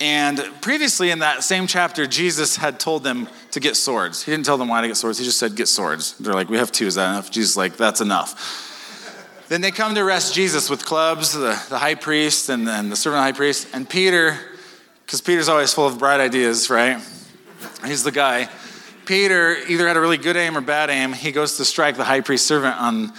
And 0.00 0.38
previously 0.62 1.10
in 1.10 1.18
that 1.18 1.44
same 1.44 1.66
chapter, 1.66 2.06
Jesus 2.06 2.56
had 2.56 2.80
told 2.80 3.04
them 3.04 3.28
to 3.50 3.60
get 3.60 3.76
swords. 3.76 4.22
He 4.22 4.30
didn't 4.32 4.46
tell 4.46 4.56
them 4.56 4.68
why 4.68 4.80
to 4.80 4.88
get 4.88 4.96
swords, 4.96 5.18
he 5.18 5.24
just 5.24 5.38
said, 5.38 5.54
get 5.54 5.68
swords. 5.68 6.16
They're 6.18 6.32
like, 6.32 6.48
we 6.48 6.56
have 6.56 6.72
two, 6.72 6.86
is 6.86 6.94
that 6.94 7.10
enough? 7.10 7.30
Jesus 7.30 7.56
like, 7.56 7.76
that's 7.76 8.00
enough. 8.00 8.66
Then 9.48 9.60
they 9.60 9.72
come 9.72 9.94
to 9.94 10.00
arrest 10.00 10.32
Jesus 10.32 10.70
with 10.70 10.86
clubs, 10.86 11.34
the, 11.34 11.60
the 11.68 11.78
high 11.78 11.96
priest 11.96 12.48
and, 12.48 12.66
then 12.66 12.88
the 12.88 12.96
servant 12.96 13.22
high 13.22 13.32
priest. 13.32 13.68
And 13.74 13.88
Peter, 13.88 14.38
because 15.04 15.20
Peter's 15.20 15.48
always 15.48 15.74
full 15.74 15.86
of 15.86 15.98
bright 15.98 16.20
ideas, 16.20 16.70
right? 16.70 17.02
He's 17.84 18.02
the 18.02 18.12
guy. 18.12 18.48
Peter 19.04 19.56
either 19.68 19.86
had 19.86 19.96
a 19.96 20.00
really 20.00 20.18
good 20.18 20.36
aim 20.36 20.56
or 20.56 20.60
bad 20.60 20.88
aim. 20.88 21.12
He 21.12 21.32
goes 21.32 21.56
to 21.56 21.64
strike 21.64 21.96
the 21.96 22.04
high 22.04 22.20
priest 22.20 22.46
servant 22.46 22.76
on, 22.76 23.12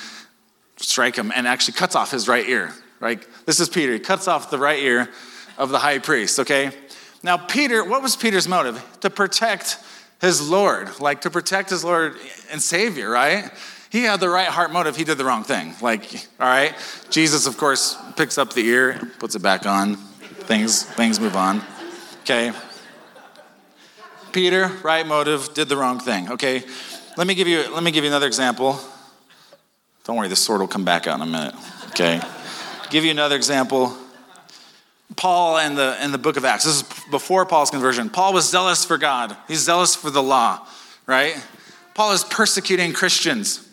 strike 0.78 1.18
him, 1.18 1.32
and 1.36 1.48
actually 1.48 1.74
cuts 1.74 1.96
off 1.96 2.12
his 2.12 2.28
right 2.28 2.48
ear. 2.48 2.74
Right? 3.00 3.24
This 3.46 3.60
is 3.60 3.68
Peter. 3.68 3.92
He 3.92 4.00
cuts 4.00 4.28
off 4.28 4.50
the 4.50 4.58
right 4.58 4.80
ear 4.80 5.10
of 5.58 5.70
the 5.70 5.80
high 5.80 6.00
priest, 6.00 6.40
okay? 6.40 6.72
Now, 7.24 7.38
Peter, 7.38 7.84
what 7.84 8.02
was 8.02 8.16
Peter's 8.16 8.48
motive? 8.48 8.84
To 9.02 9.10
protect 9.10 9.78
his 10.20 10.48
Lord, 10.48 11.00
like 11.00 11.22
to 11.22 11.30
protect 11.30 11.70
his 11.70 11.84
Lord 11.84 12.16
and 12.52 12.62
Savior, 12.62 13.10
right? 13.10 13.52
He 13.92 14.04
had 14.04 14.20
the 14.20 14.30
right 14.30 14.48
heart 14.48 14.72
motive, 14.72 14.96
he 14.96 15.04
did 15.04 15.18
the 15.18 15.26
wrong 15.26 15.44
thing. 15.44 15.74
Like, 15.82 16.14
all 16.40 16.48
right? 16.48 16.74
Jesus, 17.10 17.46
of 17.46 17.58
course, 17.58 17.98
picks 18.16 18.38
up 18.38 18.54
the 18.54 18.66
ear, 18.66 19.00
puts 19.20 19.36
it 19.36 19.42
back 19.42 19.66
on. 19.66 19.96
Things, 19.96 20.84
things 20.84 21.20
move 21.20 21.36
on. 21.36 21.62
Okay? 22.22 22.52
Peter, 24.32 24.72
right 24.84 25.06
motive, 25.06 25.54
did 25.54 25.68
the 25.68 25.78
wrong 25.78 26.00
thing. 26.00 26.32
Okay? 26.32 26.64
Let 27.18 27.28
me 27.28 27.36
give 27.36 27.48
you, 27.48 27.70
let 27.74 27.84
me 27.84 27.92
give 27.92 28.04
you 28.04 28.10
another 28.10 28.28
example. 28.28 28.80
Don't 30.06 30.16
worry, 30.16 30.30
this 30.30 30.44
sword 30.44 30.62
will 30.62 30.68
come 30.68 30.86
back 30.86 31.06
out 31.06 31.16
in 31.16 31.28
a 31.28 31.32
minute. 31.32 31.56
Okay? 31.90 32.22
give 32.92 33.06
you 33.06 33.12
another 33.12 33.38
example. 33.38 33.98
Paul 35.16 35.58
and 35.58 35.78
the, 35.78 36.04
in 36.04 36.12
the 36.12 36.18
book 36.18 36.38
of 36.38 36.46
Acts, 36.46 36.66
this 36.66 36.76
is 36.78 36.84
before 37.10 37.46
Paul's 37.46 37.70
conversion. 37.70 38.10
Paul 38.10 38.34
was 38.34 38.50
zealous 38.50 38.86
for 38.86 38.98
God, 38.98 39.36
he's 39.48 39.62
zealous 39.62 39.96
for 39.96 40.10
the 40.10 40.24
law, 40.24 40.66
right? 41.06 41.44
Paul 41.94 42.14
is 42.14 42.24
persecuting 42.24 42.94
Christians. 42.94 43.68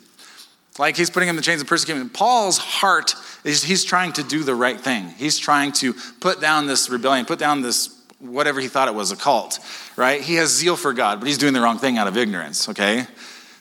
Like 0.77 0.95
he's 0.95 1.09
putting 1.09 1.27
them 1.27 1.33
in 1.35 1.37
the 1.37 1.43
chains 1.43 1.61
of 1.61 1.67
persecution. 1.67 2.09
Paul's 2.09 2.57
heart 2.57 3.13
is 3.43 3.63
he's 3.63 3.83
trying 3.83 4.13
to 4.13 4.23
do 4.23 4.43
the 4.43 4.55
right 4.55 4.79
thing. 4.79 5.09
He's 5.17 5.37
trying 5.37 5.73
to 5.73 5.93
put 6.21 6.39
down 6.39 6.67
this 6.67 6.89
rebellion, 6.89 7.25
put 7.25 7.39
down 7.39 7.61
this 7.61 7.95
whatever 8.19 8.61
he 8.61 8.67
thought 8.67 8.87
it 8.87 8.93
was, 8.93 9.11
a 9.11 9.15
cult, 9.15 9.59
right? 9.97 10.21
He 10.21 10.35
has 10.35 10.49
zeal 10.49 10.75
for 10.75 10.93
God, 10.93 11.19
but 11.19 11.27
he's 11.27 11.37
doing 11.37 11.53
the 11.53 11.61
wrong 11.61 11.77
thing 11.77 11.97
out 11.97 12.07
of 12.07 12.17
ignorance, 12.17 12.69
okay? 12.69 13.07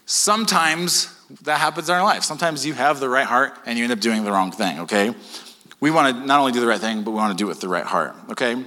Sometimes 0.06 1.14
that 1.42 1.58
happens 1.58 1.88
in 1.88 1.94
our 1.94 2.02
life. 2.02 2.22
Sometimes 2.22 2.64
you 2.64 2.72
have 2.74 3.00
the 3.00 3.08
right 3.08 3.26
heart 3.26 3.58
and 3.66 3.78
you 3.78 3.84
end 3.84 3.92
up 3.92 4.00
doing 4.00 4.24
the 4.24 4.32
wrong 4.32 4.50
thing, 4.50 4.80
okay? 4.80 5.14
We 5.80 5.90
want 5.90 6.16
to 6.16 6.26
not 6.26 6.40
only 6.40 6.52
do 6.52 6.60
the 6.60 6.66
right 6.66 6.80
thing, 6.80 7.02
but 7.02 7.12
we 7.12 7.16
want 7.16 7.36
to 7.36 7.42
do 7.42 7.46
it 7.46 7.48
with 7.48 7.60
the 7.60 7.68
right 7.68 7.84
heart, 7.84 8.14
okay? 8.30 8.62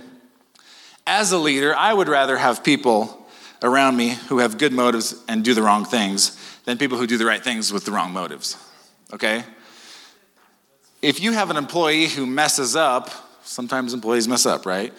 As 1.05 1.31
a 1.31 1.37
leader, 1.37 1.75
I 1.75 1.93
would 1.93 2.07
rather 2.07 2.37
have 2.37 2.63
people 2.63 3.27
around 3.61 3.97
me 3.97 4.09
who 4.29 4.39
have 4.39 4.57
good 4.57 4.71
motives 4.71 5.21
and 5.27 5.43
do 5.43 5.53
the 5.53 5.61
wrong 5.61 5.85
things 5.85 6.37
than 6.65 6.77
people 6.77 6.97
who 6.97 7.07
do 7.07 7.17
the 7.17 7.25
right 7.25 7.43
things 7.43 7.73
with 7.73 7.85
the 7.85 7.91
wrong 7.91 8.13
motives, 8.13 8.57
okay? 9.13 9.43
If 11.01 11.19
you 11.19 11.31
have 11.33 11.49
an 11.49 11.57
employee 11.57 12.07
who 12.07 12.25
messes 12.25 12.75
up, 12.75 13.09
sometimes 13.43 13.93
employees 13.93 14.27
mess 14.27 14.45
up, 14.45 14.65
right? 14.65 14.93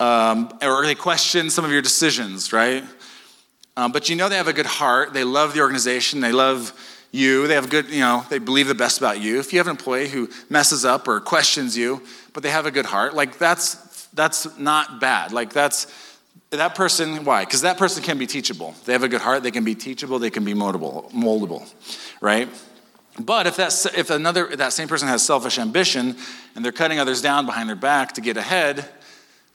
Um, 0.00 0.50
or 0.62 0.84
they 0.84 0.94
question 0.94 1.50
some 1.50 1.64
of 1.64 1.70
your 1.70 1.82
decisions, 1.82 2.52
right? 2.52 2.84
Um, 3.76 3.92
but 3.92 4.08
you 4.08 4.16
know 4.16 4.28
they 4.28 4.36
have 4.36 4.48
a 4.48 4.52
good 4.52 4.66
heart. 4.66 5.12
They 5.12 5.24
love 5.24 5.54
the 5.54 5.60
organization. 5.60 6.20
They 6.20 6.32
love 6.32 6.72
you. 7.10 7.46
They 7.46 7.54
have 7.54 7.70
good, 7.70 7.88
you 7.90 8.00
know, 8.00 8.24
they 8.28 8.38
believe 8.38 8.68
the 8.68 8.74
best 8.74 8.98
about 8.98 9.20
you. 9.20 9.38
If 9.38 9.52
you 9.52 9.58
have 9.58 9.66
an 9.66 9.72
employee 9.72 10.08
who 10.08 10.28
messes 10.50 10.84
up 10.84 11.08
or 11.08 11.20
questions 11.20 11.76
you, 11.76 12.02
but 12.32 12.42
they 12.42 12.50
have 12.50 12.66
a 12.66 12.70
good 12.70 12.86
heart, 12.86 13.14
like 13.14 13.38
that's 13.38 14.06
that's 14.12 14.58
not 14.58 15.00
bad. 15.00 15.32
Like 15.32 15.52
that's 15.52 15.86
that 16.50 16.74
person. 16.74 17.24
Why? 17.24 17.44
Because 17.44 17.62
that 17.62 17.78
person 17.78 18.02
can 18.02 18.18
be 18.18 18.26
teachable. 18.26 18.74
They 18.84 18.92
have 18.92 19.02
a 19.02 19.08
good 19.08 19.20
heart. 19.20 19.42
They 19.42 19.50
can 19.50 19.64
be 19.64 19.74
teachable. 19.74 20.18
They 20.18 20.30
can 20.30 20.44
be 20.44 20.54
moldable. 20.54 21.10
Moldable, 21.12 21.70
right? 22.20 22.48
But 23.20 23.46
if 23.46 23.56
that 23.56 23.86
if 23.96 24.10
another 24.10 24.54
that 24.56 24.72
same 24.72 24.88
person 24.88 25.08
has 25.08 25.24
selfish 25.24 25.58
ambition 25.58 26.16
and 26.54 26.64
they're 26.64 26.72
cutting 26.72 26.98
others 26.98 27.20
down 27.20 27.46
behind 27.46 27.68
their 27.68 27.76
back 27.76 28.12
to 28.12 28.20
get 28.20 28.36
ahead, 28.36 28.88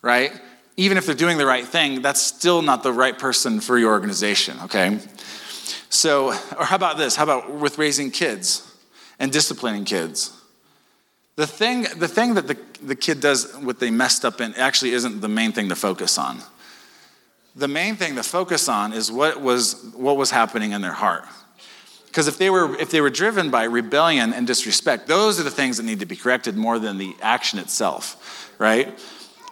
right? 0.01 0.31
Even 0.75 0.97
if 0.97 1.05
they're 1.05 1.15
doing 1.15 1.37
the 1.37 1.45
right 1.45 1.65
thing, 1.65 2.01
that's 2.01 2.21
still 2.21 2.61
not 2.61 2.83
the 2.83 2.91
right 2.91 3.17
person 3.17 3.61
for 3.61 3.77
your 3.77 3.91
organization. 3.91 4.57
Okay. 4.63 4.99
So, 5.89 6.29
or 6.57 6.65
how 6.65 6.75
about 6.75 6.97
this? 6.97 7.15
How 7.15 7.23
about 7.23 7.51
with 7.51 7.77
raising 7.77 8.11
kids 8.11 8.69
and 9.19 9.31
disciplining 9.31 9.85
kids? 9.85 10.39
The 11.35 11.47
thing, 11.47 11.87
the 11.97 12.07
thing 12.07 12.35
that 12.35 12.47
the, 12.47 12.57
the 12.81 12.95
kid 12.95 13.19
does, 13.19 13.55
what 13.57 13.79
they 13.79 13.89
messed 13.89 14.23
up 14.23 14.39
in, 14.39 14.53
actually 14.55 14.91
isn't 14.91 15.21
the 15.21 15.27
main 15.27 15.51
thing 15.51 15.69
to 15.69 15.75
focus 15.75 16.17
on. 16.17 16.39
The 17.55 17.67
main 17.67 17.95
thing 17.95 18.15
to 18.15 18.23
focus 18.23 18.67
on 18.67 18.93
is 18.93 19.11
what 19.11 19.41
was, 19.41 19.93
what 19.95 20.17
was 20.17 20.31
happening 20.31 20.71
in 20.71 20.81
their 20.81 20.91
heart. 20.91 21.25
Because 22.05 22.27
if 22.27 22.37
they, 22.37 22.51
were, 22.51 22.77
if 22.79 22.91
they 22.91 23.01
were 23.01 23.09
driven 23.09 23.49
by 23.49 23.63
rebellion 23.63 24.33
and 24.33 24.45
disrespect, 24.45 25.07
those 25.07 25.39
are 25.39 25.43
the 25.43 25.51
things 25.51 25.77
that 25.77 25.83
need 25.83 25.99
to 26.01 26.05
be 26.05 26.15
corrected 26.15 26.55
more 26.55 26.77
than 26.77 26.99
the 26.99 27.15
action 27.21 27.57
itself, 27.57 28.53
right? 28.59 28.99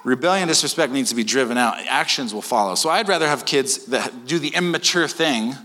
Rebellion, 0.03 0.47
disrespect 0.47 0.91
needs 0.91 1.09
to 1.09 1.15
be 1.15 1.23
driven 1.23 1.57
out. 1.57 1.75
Actions 1.87 2.33
will 2.33 2.43
follow. 2.43 2.75
So 2.75 2.89
I'd 2.89 3.07
rather 3.07 3.27
have 3.27 3.45
kids 3.45 3.87
that 3.87 4.27
do 4.27 4.37
the 4.37 4.49
immature 4.49 5.07
thing 5.07 5.55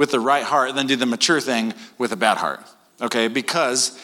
with 0.00 0.10
the 0.10 0.18
right 0.18 0.44
heart 0.44 0.74
than 0.74 0.86
do 0.86 0.96
the 0.96 1.04
mature 1.04 1.42
thing 1.42 1.74
with 1.98 2.10
a 2.10 2.16
bad 2.16 2.38
heart. 2.38 2.64
Okay? 3.02 3.28
Because 3.28 4.00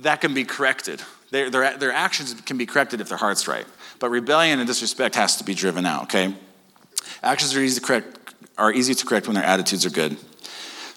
that 0.00 0.22
can 0.22 0.32
be 0.32 0.42
corrected. 0.42 1.02
Their, 1.32 1.50
their, 1.50 1.76
their 1.76 1.92
actions 1.92 2.32
can 2.46 2.56
be 2.56 2.64
corrected 2.64 3.02
if 3.02 3.10
their 3.10 3.18
heart's 3.18 3.46
right. 3.46 3.66
But 3.98 4.08
rebellion 4.08 4.58
and 4.58 4.66
disrespect 4.66 5.16
has 5.16 5.36
to 5.36 5.44
be 5.44 5.52
driven 5.52 5.84
out, 5.84 6.04
okay? 6.04 6.34
Actions 7.22 7.54
are 7.54 7.60
easy 7.60 7.78
to 7.78 7.86
correct, 7.86 8.34
are 8.56 8.72
easy 8.72 8.94
to 8.94 9.04
correct 9.04 9.26
when 9.26 9.34
their 9.34 9.44
attitudes 9.44 9.84
are 9.84 9.90
good. 9.90 10.16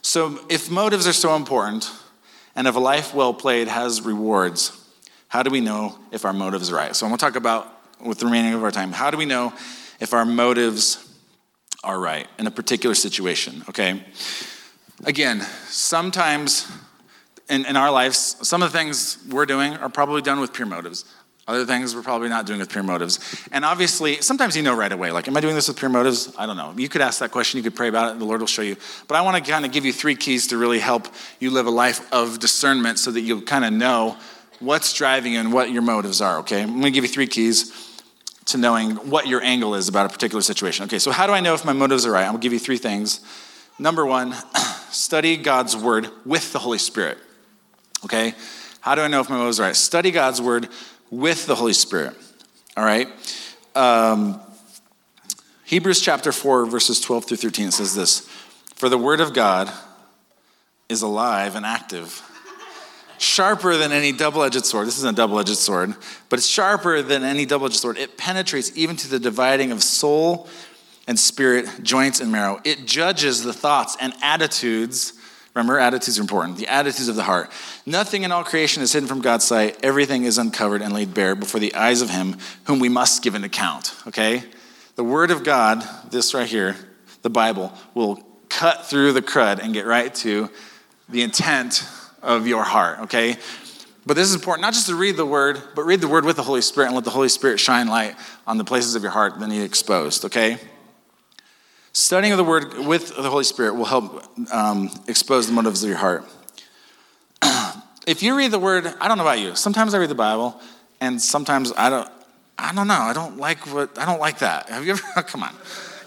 So 0.02 0.40
if 0.50 0.72
motives 0.72 1.08
are 1.08 1.14
so 1.14 1.36
important, 1.36 1.92
and 2.56 2.68
if 2.68 2.76
a 2.78 2.80
life 2.80 3.14
well 3.14 3.34
played 3.34 3.68
has 3.68 4.00
rewards, 4.00 4.72
how 5.28 5.44
do 5.44 5.50
we 5.50 5.60
know 5.60 6.00
if 6.14 6.24
our 6.24 6.32
motives 6.32 6.72
are 6.72 6.76
right? 6.76 6.96
So 6.96 7.06
I'm 7.06 7.10
gonna 7.10 7.18
talk 7.18 7.36
about 7.36 7.68
with 8.00 8.20
the 8.20 8.28
remaining 8.28 8.54
of 8.54 8.64
our 8.64 8.72
time, 8.72 8.94
how 8.94 9.12
do 9.12 9.18
we 9.18 9.26
know 9.26 9.52
if 10.00 10.14
our 10.14 10.24
motives 10.24 11.04
are 11.88 11.98
right 11.98 12.28
in 12.38 12.46
a 12.48 12.52
particular 12.52 12.94
situation, 12.94 13.64
okay? 13.70 14.04
Again, 15.06 15.40
sometimes 15.70 16.70
in, 17.50 17.66
in 17.66 17.78
our 17.78 17.90
lives, 17.90 18.36
some 18.46 18.62
of 18.62 18.74
the 18.74 18.78
things 18.78 19.18
we're 19.30 19.46
doing 19.46 19.74
are 19.78 19.88
probably 19.88 20.22
done 20.22 20.42
with 20.42 20.52
pure 20.52 20.68
motives. 20.68 21.06
Other 21.48 21.66
things 21.66 21.96
we're 21.96 22.02
probably 22.02 22.28
not 22.28 22.46
doing 22.46 22.60
with 22.60 22.70
pure 22.70 22.84
motives. 22.84 23.22
And 23.54 23.64
obviously, 23.64 24.16
sometimes 24.20 24.58
you 24.58 24.64
know 24.64 24.76
right 24.76 24.92
away, 24.92 25.12
like, 25.12 25.30
am 25.30 25.38
I 25.38 25.40
doing 25.40 25.56
this 25.56 25.70
with 25.70 25.78
pure 25.78 25.90
motives? 25.90 26.36
I 26.38 26.46
don't 26.46 26.58
know. 26.58 26.74
You 26.76 26.90
could 26.90 27.00
ask 27.00 27.20
that 27.20 27.32
question, 27.32 27.58
you 27.58 27.64
could 27.64 27.76
pray 27.76 27.88
about 27.88 28.12
it, 28.12 28.20
the 28.20 28.26
Lord 28.26 28.42
will 28.42 28.48
show 28.48 28.64
you. 28.64 28.76
But 29.08 29.16
I 29.16 29.22
want 29.22 29.44
to 29.44 29.50
kind 29.50 29.64
of 29.64 29.72
give 29.72 29.86
you 29.86 29.94
three 29.94 30.16
keys 30.16 30.48
to 30.48 30.58
really 30.58 30.80
help 30.80 31.08
you 31.40 31.52
live 31.52 31.68
a 31.68 31.72
life 31.72 32.02
of 32.12 32.40
discernment 32.40 33.00
so 33.00 33.12
that 33.12 33.22
you'll 33.22 33.44
kind 33.44 33.64
of 33.64 33.72
know 33.72 34.18
what's 34.60 34.92
driving 34.92 35.34
you 35.34 35.40
and 35.40 35.54
what 35.54 35.72
your 35.72 35.84
motives 35.84 36.20
are, 36.20 36.40
okay? 36.40 36.64
I'm 36.64 36.72
going 36.72 36.82
to 36.82 36.92
give 36.92 37.06
you 37.06 37.10
three 37.10 37.28
keys 37.28 37.87
to 38.48 38.58
knowing 38.58 38.92
what 39.10 39.28
your 39.28 39.42
angle 39.44 39.76
is 39.76 39.88
about 39.88 40.06
a 40.06 40.10
particular 40.10 40.42
situation. 40.42 40.86
Okay, 40.86 41.00
so 41.00 41.12
how 41.12 41.28
do 41.28 41.34
I 41.34 41.40
know 41.40 41.54
if 41.54 41.66
my 41.66 41.74
motives 41.74 42.06
are 42.06 42.12
right? 42.12 42.24
I'm 42.24 42.32
gonna 42.32 42.40
give 42.40 42.54
you 42.54 42.60
three 42.60 42.78
things. 42.78 43.20
Number 43.78 44.06
one, 44.06 44.34
study 44.90 45.38
God's 45.38 45.76
word 45.76 46.10
with 46.26 46.54
the 46.54 46.60
Holy 46.60 46.78
Spirit. 46.78 47.18
Okay, 48.06 48.34
how 48.80 48.96
do 48.96 49.02
I 49.02 49.08
know 49.08 49.20
if 49.20 49.30
my 49.30 49.38
motives 49.38 49.60
are 49.60 49.64
right? 49.64 49.76
Study 49.76 50.12
God's 50.12 50.42
word 50.42 50.70
with 51.12 51.46
the 51.46 51.56
Holy 51.56 51.74
Spirit. 51.74 52.16
All 52.76 52.86
right. 52.86 53.08
Um, 53.76 54.40
Hebrews 55.66 56.00
chapter 56.00 56.32
4, 56.32 56.66
verses 56.66 57.02
12 57.02 57.26
through 57.26 57.38
13 57.38 57.72
says 57.72 57.94
this 57.94 58.22
For 58.76 58.88
the 58.88 58.98
word 58.98 59.20
of 59.20 59.34
God 59.34 59.72
is 60.88 61.02
alive 61.02 61.56
and 61.56 61.66
active 61.66 62.22
sharper 63.20 63.78
than 63.78 63.92
any 63.92 64.12
double 64.12 64.44
edged 64.44 64.66
sword. 64.66 64.88
This 64.88 64.98
isn't 64.98 65.14
a 65.14 65.16
double 65.16 65.40
edged 65.40 65.58
sword, 65.58 65.96
but 66.30 66.40
it's 66.40 66.48
sharper 66.48 67.02
than 67.02 67.24
any 67.24 67.46
double 67.46 67.68
edged 67.68 67.76
sword. 67.76 67.98
It 67.98 68.18
penetrates 68.18 68.72
even 68.76 68.96
to 68.98 69.10
the 69.10 69.20
dividing 69.20 69.72
of 69.72 69.84
soul 69.84 70.48
and 71.08 71.18
spirit, 71.18 71.84
joints 71.84 72.20
and 72.20 72.32
marrow. 72.32 72.60
It 72.64 72.86
judges 72.86 73.44
the 73.44 73.54
thoughts 73.54 73.96
and 74.00 74.14
attitudes. 74.22 75.14
Remember, 75.56 75.80
attitudes 75.80 76.20
are 76.20 76.22
important. 76.22 76.58
The 76.58 76.68
attitudes 76.68 77.08
of 77.08 77.16
the 77.16 77.24
heart. 77.24 77.52
Nothing 77.86 78.24
in 78.24 78.32
all 78.32 78.44
creation 78.44 78.84
is 78.84 78.94
hidden 78.94 79.08
from 79.08 79.22
God's 79.22 79.46
sight. 79.46 79.80
Everything 79.82 80.24
is 80.24 80.38
uncovered 80.38 80.82
and 80.82 80.94
laid 80.94 81.14
bare 81.14 81.36
before 81.36 81.60
the 81.60 81.74
eyes 81.74 82.02
of 82.02 82.10
Him 82.10 82.36
whom 82.66 82.80
we 82.80 82.90
must 82.90 83.24
give 83.24 83.34
an 83.34 83.44
account. 83.44 83.96
Okay? 84.08 84.44
The 84.96 85.04
Word 85.04 85.32
of 85.32 85.44
God, 85.44 85.84
this 86.12 86.34
right 86.34 86.48
here, 86.48 86.76
the 87.22 87.30
Bible, 87.30 87.74
will 87.94 88.22
cut 88.50 88.86
through 88.86 89.14
the 89.14 89.22
crud 89.22 89.60
and 89.60 89.74
get 89.74 89.86
right 89.86 90.14
to 90.16 90.50
the 91.10 91.22
intent 91.22 91.88
of 92.22 92.48
your 92.48 92.64
heart, 92.64 93.00
okay? 93.02 93.38
But 94.06 94.16
this 94.16 94.30
is 94.30 94.36
important, 94.36 94.62
not 94.62 94.74
just 94.74 94.88
to 94.88 94.96
read 94.96 95.18
the 95.18 95.26
word, 95.26 95.62
but 95.76 95.84
read 95.84 96.00
the 96.00 96.08
word 96.08 96.24
with 96.24 96.38
the 96.38 96.44
Holy 96.44 96.62
Spirit 96.62 96.88
and 96.88 96.96
let 96.96 97.04
the 97.04 97.10
Holy 97.10 97.28
Spirit 97.28 97.60
shine 97.60 97.88
light 97.88 98.16
on 98.46 98.58
the 98.58 98.64
places 98.64 98.96
of 98.96 99.04
your 99.04 99.12
heart 99.12 99.38
that 99.38 99.48
need 99.48 99.64
exposed, 99.64 100.24
okay? 100.26 100.58
Studying 101.92 102.32
of 102.32 102.38
the 102.38 102.44
word 102.44 102.78
with 102.78 103.16
the 103.16 103.30
Holy 103.30 103.44
Spirit 103.44 103.74
will 103.74 103.86
help 103.86 104.24
um, 104.54 104.90
expose 105.08 105.48
the 105.48 105.54
motives 105.54 105.84
of 105.84 105.90
your 105.90 105.98
heart. 105.98 106.24
if 108.08 108.24
you 108.24 108.38
read 108.38 108.52
the 108.52 108.60
word, 108.60 108.86
I 109.02 109.08
don't 109.08 109.18
know 109.18 109.24
about 109.24 109.40
you. 109.40 109.56
Sometimes 109.56 109.94
I 109.94 109.98
read 109.98 110.10
the 110.10 110.16
Bible, 110.16 110.62
and 111.02 111.22
sometimes 111.22 111.74
I 111.76 111.90
don't. 111.90 112.10
I 112.60 112.74
don't 112.74 112.88
know. 112.88 112.94
I 112.94 113.14
don't 113.14 113.38
like 113.38 113.60
what. 113.74 113.98
I 113.98 114.06
don't 114.06 114.20
like 114.20 114.40
that. 114.40 114.70
Have 114.70 114.86
you 114.86 114.92
ever? 114.92 115.02
come 115.24 115.44
on, 115.44 115.54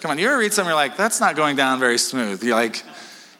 come 0.00 0.10
on. 0.10 0.18
You 0.18 0.28
ever 0.28 0.38
read 0.38 0.52
something? 0.52 0.70
You're 0.70 0.76
like, 0.76 0.96
that's 0.96 1.20
not 1.20 1.36
going 1.36 1.56
down 1.56 1.80
very 1.80 1.98
smooth. 1.98 2.42
You're 2.42 2.56
like, 2.56 2.84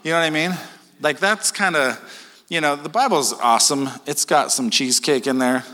you 0.03 0.11
know 0.11 0.19
what 0.19 0.27
I 0.27 0.31
mean? 0.31 0.53
Like 1.01 1.19
that's 1.19 1.51
kind 1.51 1.77
of 1.77 2.20
you 2.51 2.61
know, 2.61 2.75
the 2.75 2.89
Bible's 2.89 3.33
awesome. 3.33 3.89
It's 4.07 4.25
got 4.25 4.51
some 4.51 4.71
cheesecake 4.71 5.29
in 5.29 5.39
there. 5.39 5.65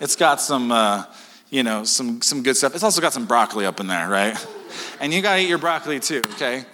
It's 0.00 0.14
got 0.14 0.40
some, 0.40 0.70
uh, 0.70 1.04
you 1.50 1.64
know, 1.64 1.82
some, 1.82 2.22
some 2.22 2.44
good 2.44 2.56
stuff. 2.56 2.76
It's 2.76 2.84
also 2.84 3.00
got 3.00 3.12
some 3.12 3.26
broccoli 3.26 3.66
up 3.66 3.80
in 3.80 3.88
there, 3.88 4.08
right? 4.08 4.46
And 5.00 5.12
you 5.12 5.20
got 5.20 5.34
to 5.34 5.42
eat 5.42 5.48
your 5.48 5.58
broccoli 5.58 5.98
too, 5.98 6.22
okay? 6.34 6.64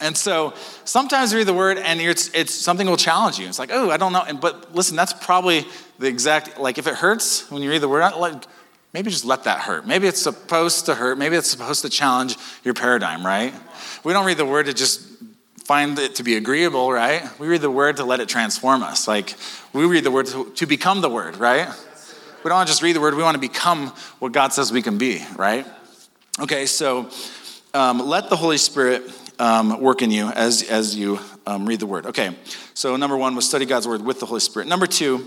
And 0.00 0.16
so 0.16 0.54
sometimes 0.86 1.32
you 1.32 1.38
read 1.38 1.46
the 1.46 1.54
word 1.54 1.76
and 1.76 2.00
it's, 2.00 2.30
it's 2.34 2.54
something 2.54 2.86
will 2.86 2.96
challenge 2.96 3.38
you. 3.38 3.46
It's 3.46 3.58
like, 3.58 3.70
oh, 3.70 3.90
I 3.90 3.98
don't 3.98 4.12
know. 4.12 4.24
And, 4.26 4.40
but 4.40 4.74
listen, 4.74 4.96
that's 4.96 5.12
probably 5.12 5.66
the 5.98 6.06
exact, 6.06 6.58
like 6.58 6.78
if 6.78 6.86
it 6.86 6.94
hurts 6.94 7.50
when 7.50 7.60
you 7.62 7.68
read 7.68 7.82
the 7.82 7.90
word, 7.90 8.10
like, 8.16 8.42
maybe 8.94 9.10
just 9.10 9.26
let 9.26 9.44
that 9.44 9.60
hurt. 9.60 9.86
Maybe 9.86 10.06
it's 10.08 10.22
supposed 10.22 10.86
to 10.86 10.94
hurt. 10.94 11.18
Maybe 11.18 11.36
it's 11.36 11.50
supposed 11.50 11.82
to 11.82 11.90
challenge 11.90 12.38
your 12.64 12.72
paradigm, 12.72 13.24
right? 13.24 13.52
We 14.02 14.14
don't 14.14 14.24
read 14.24 14.38
the 14.38 14.46
word 14.46 14.64
to 14.64 14.72
just 14.72 15.02
find 15.64 15.98
it 15.98 16.16
to 16.16 16.22
be 16.22 16.36
agreeable, 16.36 16.92
right? 16.92 17.28
We 17.38 17.46
read 17.46 17.60
the 17.60 17.70
word 17.70 17.96
to 17.98 18.04
let 18.04 18.20
it 18.20 18.28
transform 18.28 18.82
us. 18.82 19.06
Like, 19.06 19.34
we 19.72 19.84
read 19.86 20.04
the 20.04 20.10
word 20.10 20.26
to, 20.26 20.50
to 20.50 20.66
become 20.66 21.00
the 21.00 21.08
word, 21.08 21.36
right? 21.36 21.68
We 22.42 22.48
don't 22.48 22.56
want 22.56 22.68
to 22.68 22.72
just 22.72 22.82
read 22.82 22.96
the 22.96 23.00
word, 23.00 23.14
we 23.14 23.22
want 23.22 23.36
to 23.36 23.40
become 23.40 23.88
what 24.18 24.32
God 24.32 24.52
says 24.52 24.72
we 24.72 24.82
can 24.82 24.98
be, 24.98 25.24
right? 25.36 25.64
Okay, 26.40 26.66
so 26.66 27.08
um, 27.72 28.00
let 28.00 28.28
the 28.28 28.36
Holy 28.36 28.58
Spirit 28.58 29.02
um, 29.38 29.80
work 29.80 30.02
in 30.02 30.10
you 30.10 30.28
as, 30.28 30.62
as 30.64 30.96
you 30.96 31.20
um, 31.46 31.66
read 31.66 31.78
the 31.78 31.86
word. 31.86 32.06
Okay, 32.06 32.36
so 32.74 32.96
number 32.96 33.16
one 33.16 33.36
was 33.36 33.48
study 33.48 33.64
God's 33.64 33.86
word 33.86 34.02
with 34.02 34.18
the 34.18 34.26
Holy 34.26 34.40
Spirit. 34.40 34.66
Number 34.66 34.86
two, 34.86 35.26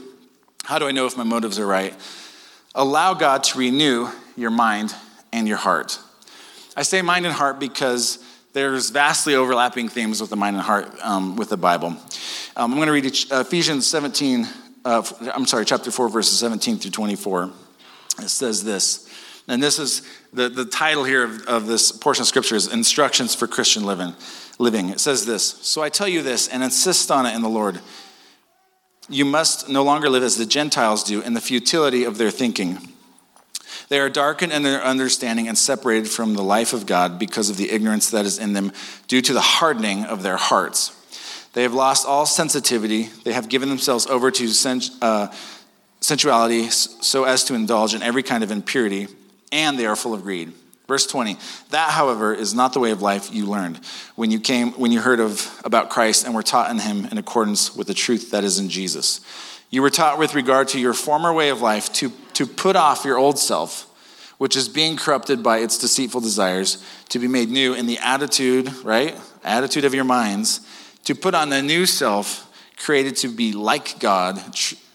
how 0.66 0.80
do 0.80 0.88
I 0.88 0.92
know 0.92 1.06
if 1.06 1.16
my 1.16 1.24
motives 1.24 1.60
are 1.60 1.68
right? 1.68 1.94
Allow 2.74 3.14
God 3.14 3.44
to 3.46 3.58
renew 3.60 4.10
your 4.36 4.52
mind 4.52 4.94
and 5.32 5.48
your 5.48 5.58
heart. 5.58 6.00
I 6.76 6.84
say 6.84 7.02
mind 7.02 7.26
and 7.26 7.34
heart 7.34 7.60
because 7.60 8.20
there's 8.56 8.90
vastly 8.90 9.36
overlapping 9.36 9.90
themes 9.90 10.22
with 10.22 10.30
the 10.30 10.38
mind 10.38 10.56
and 10.56 10.64
heart 10.64 10.90
um, 11.04 11.36
with 11.36 11.50
the 11.50 11.58
Bible. 11.58 11.90
Um, 12.56 12.72
I'm 12.72 12.76
going 12.76 12.88
to 12.88 12.94
read 12.94 13.06
Ephesians 13.06 13.86
17, 13.86 14.48
uh, 14.86 15.04
I'm 15.34 15.46
sorry, 15.46 15.66
chapter 15.66 15.92
4, 15.92 16.08
verses 16.08 16.40
17 16.40 16.78
through 16.78 16.92
24. 16.92 17.52
It 18.20 18.30
says 18.30 18.64
this, 18.64 19.10
and 19.50 19.62
this 19.62 19.78
is 19.78 20.04
the, 20.32 20.48
the 20.48 20.64
title 20.64 21.04
here 21.04 21.26
of, 21.26 21.46
of 21.48 21.68
this 21.68 21.92
portion 21.92 22.22
of 22.22 22.28
scripture 22.28 22.56
is 22.56 22.72
Instructions 22.72 23.36
for 23.36 23.46
Christian 23.46 23.84
Living. 23.84 24.14
Living. 24.58 24.88
It 24.88 25.02
says 25.02 25.26
this 25.26 25.44
So 25.44 25.84
I 25.84 25.90
tell 25.90 26.08
you 26.08 26.22
this 26.22 26.48
and 26.48 26.64
insist 26.64 27.12
on 27.12 27.26
it 27.26 27.36
in 27.36 27.42
the 27.42 27.50
Lord. 27.50 27.82
You 29.10 29.26
must 29.26 29.68
no 29.68 29.84
longer 29.84 30.10
live 30.10 30.24
as 30.24 30.38
the 30.38 30.46
Gentiles 30.46 31.04
do 31.04 31.22
in 31.22 31.34
the 31.34 31.42
futility 31.42 32.06
of 32.06 32.18
their 32.18 32.32
thinking. 32.32 32.95
They 33.90 34.00
are 34.00 34.10
darkened 34.10 34.52
in 34.52 34.64
their 34.64 34.84
understanding 34.84 35.48
and 35.48 35.58
separated 35.58 36.10
from 36.10 36.34
the 36.34 36.44
life 36.44 36.74
of 36.74 36.86
God 36.86 37.20
because 37.20 37.50
of 37.50 37.58
the 37.58 37.72
ignorance 37.72 38.10
that 38.12 38.26
is 38.26 38.40
in 38.40 38.54
them 38.54 38.72
due 39.08 39.22
to 39.22 39.34
the 39.34 39.42
hardening 39.42 40.06
of 40.06 40.24
their 40.24 40.38
hearts. 40.38 40.92
They 41.54 41.64
have 41.64 41.74
lost 41.74 42.06
all 42.06 42.26
sensitivity. 42.26 43.04
They 43.24 43.34
have 43.34 43.48
given 43.48 43.70
themselves 43.70 44.08
over 44.08 44.32
to 44.32 44.52
uh, 45.02 45.28
sensuality 46.02 46.70
so 46.70 47.24
as 47.24 47.44
to 47.46 47.54
indulge 47.54 47.94
in 47.94 48.02
every 48.02 48.24
kind 48.24 48.44
of 48.44 48.52
impurity, 48.52 49.08
and 49.52 49.80
they 49.80 49.86
are 49.86 49.96
full 49.96 50.14
of 50.14 50.24
greed. 50.24 50.52
Verse 50.88 51.08
20, 51.08 51.38
that, 51.72 51.92
however, 51.92 52.34
is 52.34 52.54
not 52.54 52.74
the 52.74 52.80
way 52.80 52.92
of 52.92 53.02
life 53.02 53.34
you 53.34 53.48
learned 53.48 53.80
when 54.16 54.30
you 54.30 54.40
came, 54.40 54.72
when 54.74 54.92
you 54.92 55.02
heard 55.02 55.20
of, 55.20 55.50
about 55.64 55.90
Christ 55.90 56.26
and 56.26 56.36
were 56.36 56.44
taught 56.44 56.70
in 56.70 56.78
him 56.78 57.06
in 57.06 57.18
accordance 57.18 57.76
with 57.76 57.88
the 57.88 57.96
truth 57.96 58.32
that 58.32 58.44
is 58.44 58.60
in 58.60 58.70
Jesus. 58.70 59.22
You 59.70 59.82
were 59.82 59.90
taught 59.90 60.18
with 60.18 60.36
regard 60.36 60.70
to 60.70 60.80
your 60.80 60.94
former 60.94 61.34
way 61.34 61.50
of 61.50 61.62
life 61.62 61.92
to, 61.94 62.12
to 62.34 62.46
put 62.46 62.76
off 62.76 63.04
your 63.04 63.18
old 63.18 63.40
self, 63.40 63.92
which 64.38 64.56
is 64.56 64.70
being 64.70 64.98
corrupted 64.98 65.42
by 65.44 65.60
its 65.60 65.78
deceitful 65.78 66.22
desires, 66.22 66.84
to 67.10 67.20
be 67.20 67.28
made 67.28 67.50
new 67.50 67.74
in 67.74 67.86
the 67.86 67.98
attitude, 68.00 68.72
right? 68.84 69.16
Attitude 69.44 69.86
of 69.86 69.94
your 69.94 70.04
minds, 70.04 70.62
to 71.06 71.16
put 71.16 71.34
on 71.34 71.50
the 71.50 71.62
new 71.62 71.86
self, 71.86 72.42
created 72.78 73.16
to 73.18 73.28
be 73.28 73.54
like 73.54 74.00
God 74.00 74.42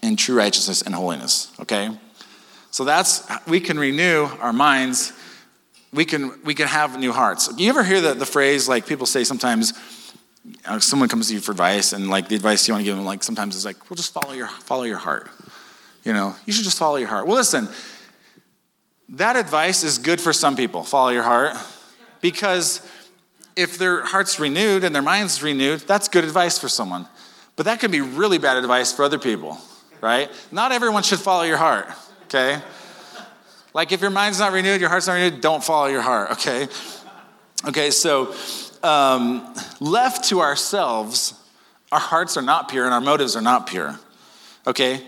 in 0.01 0.15
true 0.15 0.35
righteousness 0.35 0.81
and 0.81 0.93
holiness, 0.93 1.51
okay? 1.59 1.89
So 2.71 2.85
that's, 2.85 3.27
we 3.47 3.59
can 3.59 3.77
renew 3.77 4.29
our 4.39 4.53
minds. 4.53 5.13
We 5.93 6.05
can, 6.05 6.41
we 6.45 6.53
can 6.53 6.67
have 6.67 6.97
new 6.97 7.11
hearts. 7.11 7.49
You 7.57 7.69
ever 7.69 7.83
hear 7.83 7.99
the, 7.99 8.13
the 8.13 8.25
phrase, 8.25 8.69
like 8.69 8.87
people 8.87 9.05
say 9.05 9.25
sometimes, 9.25 9.73
Uh, 10.65 10.79
someone 10.79 11.07
comes 11.07 11.27
to 11.27 11.35
you 11.35 11.39
for 11.39 11.51
advice, 11.51 11.93
and 11.93 12.09
like 12.09 12.27
the 12.27 12.35
advice 12.35 12.67
you 12.67 12.73
want 12.73 12.81
to 12.81 12.85
give 12.85 12.95
them, 12.95 13.05
like 13.05 13.21
sometimes 13.23 13.55
is 13.55 13.63
like, 13.63 13.89
well, 13.89 13.95
just 13.95 14.13
follow 14.13 14.33
your 14.33 14.47
follow 14.47 14.83
your 14.83 14.97
heart. 14.97 15.29
You 16.03 16.13
know, 16.13 16.35
you 16.45 16.53
should 16.53 16.63
just 16.63 16.79
follow 16.79 16.95
your 16.95 17.09
heart. 17.09 17.27
Well, 17.27 17.35
listen, 17.35 17.69
that 19.09 19.35
advice 19.35 19.83
is 19.83 19.99
good 19.99 20.19
for 20.19 20.33
some 20.33 20.55
people. 20.55 20.83
Follow 20.83 21.09
your 21.09 21.23
heart, 21.23 21.55
because 22.21 22.81
if 23.55 23.77
their 23.77 24.03
heart's 24.03 24.39
renewed 24.39 24.83
and 24.83 24.95
their 24.95 25.01
mind's 25.03 25.43
renewed, 25.43 25.81
that's 25.81 26.07
good 26.07 26.23
advice 26.23 26.57
for 26.57 26.69
someone. 26.69 27.07
But 27.55 27.65
that 27.65 27.79
can 27.79 27.91
be 27.91 28.01
really 28.01 28.39
bad 28.39 28.57
advice 28.57 28.91
for 28.91 29.03
other 29.03 29.19
people, 29.19 29.59
right? 29.99 30.31
Not 30.51 30.71
everyone 30.71 31.03
should 31.03 31.19
follow 31.19 31.43
your 31.43 31.57
heart, 31.57 31.87
okay? 32.23 32.61
Like 33.73 33.91
if 33.91 34.01
your 34.01 34.09
mind's 34.09 34.39
not 34.39 34.53
renewed, 34.53 34.79
your 34.81 34.89
heart's 34.89 35.07
not 35.07 35.13
renewed, 35.13 35.41
don't 35.41 35.63
follow 35.63 35.87
your 35.87 36.01
heart, 36.01 36.31
okay? 36.31 36.67
Okay, 37.67 37.91
so 37.91 38.33
um, 38.83 39.53
left 39.79 40.25
to 40.29 40.41
ourselves, 40.41 41.33
our 41.91 41.99
hearts 41.99 42.37
are 42.37 42.41
not 42.41 42.69
pure 42.69 42.85
and 42.85 42.93
our 42.93 43.01
motives 43.01 43.35
are 43.35 43.41
not 43.41 43.67
pure. 43.67 43.99
Okay? 44.65 45.05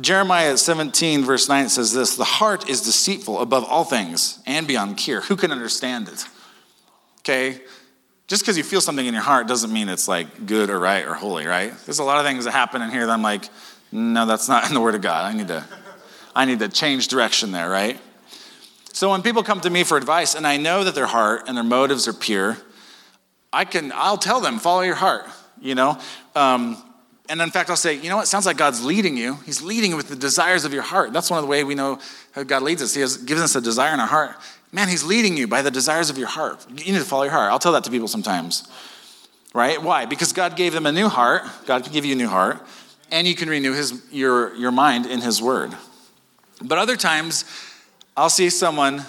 Jeremiah 0.00 0.56
17, 0.56 1.24
verse 1.24 1.48
9 1.48 1.68
says 1.68 1.92
this 1.92 2.16
The 2.16 2.24
heart 2.24 2.68
is 2.68 2.82
deceitful 2.82 3.40
above 3.40 3.64
all 3.64 3.84
things 3.84 4.40
and 4.46 4.66
beyond 4.66 4.96
cure. 4.96 5.22
Who 5.22 5.36
can 5.36 5.50
understand 5.50 6.08
it? 6.08 6.24
Okay? 7.20 7.60
Just 8.28 8.42
because 8.42 8.58
you 8.58 8.64
feel 8.64 8.80
something 8.80 9.06
in 9.06 9.14
your 9.14 9.22
heart 9.22 9.48
doesn't 9.48 9.72
mean 9.72 9.88
it's 9.88 10.06
like 10.06 10.46
good 10.46 10.68
or 10.70 10.78
right 10.78 11.06
or 11.06 11.14
holy, 11.14 11.46
right? 11.46 11.72
There's 11.86 11.98
a 11.98 12.04
lot 12.04 12.18
of 12.18 12.26
things 12.26 12.44
that 12.44 12.50
happen 12.50 12.82
in 12.82 12.90
here 12.90 13.06
that 13.06 13.12
I'm 13.12 13.22
like, 13.22 13.48
no, 13.90 14.26
that's 14.26 14.48
not 14.48 14.68
in 14.68 14.74
the 14.74 14.80
Word 14.80 14.94
of 14.94 15.00
God. 15.00 15.24
I 15.24 15.36
need 15.36 15.48
to, 15.48 15.64
I 16.36 16.44
need 16.44 16.58
to 16.58 16.68
change 16.68 17.08
direction 17.08 17.52
there, 17.52 17.70
right? 17.70 17.98
So 18.92 19.10
when 19.10 19.22
people 19.22 19.42
come 19.42 19.60
to 19.62 19.70
me 19.70 19.82
for 19.82 19.96
advice 19.96 20.34
and 20.34 20.46
I 20.46 20.58
know 20.58 20.84
that 20.84 20.94
their 20.94 21.06
heart 21.06 21.44
and 21.46 21.56
their 21.56 21.64
motives 21.64 22.06
are 22.06 22.12
pure, 22.12 22.58
I 23.52 23.64
can, 23.64 23.92
I'll 23.94 24.18
tell 24.18 24.40
them, 24.40 24.58
follow 24.58 24.82
your 24.82 24.94
heart, 24.94 25.26
you 25.60 25.74
know? 25.74 25.98
Um, 26.34 26.82
and 27.28 27.40
in 27.40 27.50
fact, 27.50 27.68
I'll 27.68 27.76
say, 27.76 27.94
you 27.94 28.08
know 28.08 28.16
what? 28.16 28.26
Sounds 28.26 28.46
like 28.46 28.56
God's 28.56 28.84
leading 28.84 29.16
you. 29.16 29.34
He's 29.44 29.62
leading 29.62 29.90
you 29.90 29.96
with 29.96 30.08
the 30.08 30.16
desires 30.16 30.64
of 30.64 30.72
your 30.72 30.82
heart. 30.82 31.12
That's 31.12 31.30
one 31.30 31.38
of 31.38 31.44
the 31.44 31.50
way 31.50 31.62
we 31.62 31.74
know 31.74 31.98
how 32.32 32.42
God 32.42 32.62
leads 32.62 32.82
us. 32.82 32.94
He 32.94 33.00
has 33.02 33.18
given 33.18 33.42
us 33.42 33.54
a 33.54 33.60
desire 33.60 33.92
in 33.92 34.00
our 34.00 34.06
heart. 34.06 34.36
Man, 34.72 34.88
He's 34.88 35.04
leading 35.04 35.36
you 35.36 35.46
by 35.46 35.62
the 35.62 35.70
desires 35.70 36.10
of 36.10 36.18
your 36.18 36.28
heart. 36.28 36.66
You 36.68 36.92
need 36.92 36.98
to 36.98 37.04
follow 37.04 37.24
your 37.24 37.32
heart. 37.32 37.50
I'll 37.50 37.58
tell 37.58 37.72
that 37.72 37.84
to 37.84 37.90
people 37.90 38.08
sometimes. 38.08 38.68
Right? 39.54 39.82
Why? 39.82 40.06
Because 40.06 40.32
God 40.32 40.56
gave 40.56 40.72
them 40.72 40.86
a 40.86 40.92
new 40.92 41.08
heart. 41.08 41.42
God 41.66 41.84
can 41.84 41.92
give 41.92 42.04
you 42.04 42.12
a 42.12 42.18
new 42.18 42.28
heart, 42.28 42.60
and 43.10 43.26
you 43.26 43.34
can 43.34 43.48
renew 43.48 43.72
his, 43.72 44.02
your, 44.10 44.54
your 44.56 44.70
mind 44.70 45.06
in 45.06 45.20
His 45.20 45.40
Word. 45.40 45.74
But 46.62 46.78
other 46.78 46.96
times, 46.96 47.44
I'll 48.16 48.30
see 48.30 48.50
someone, 48.50 49.04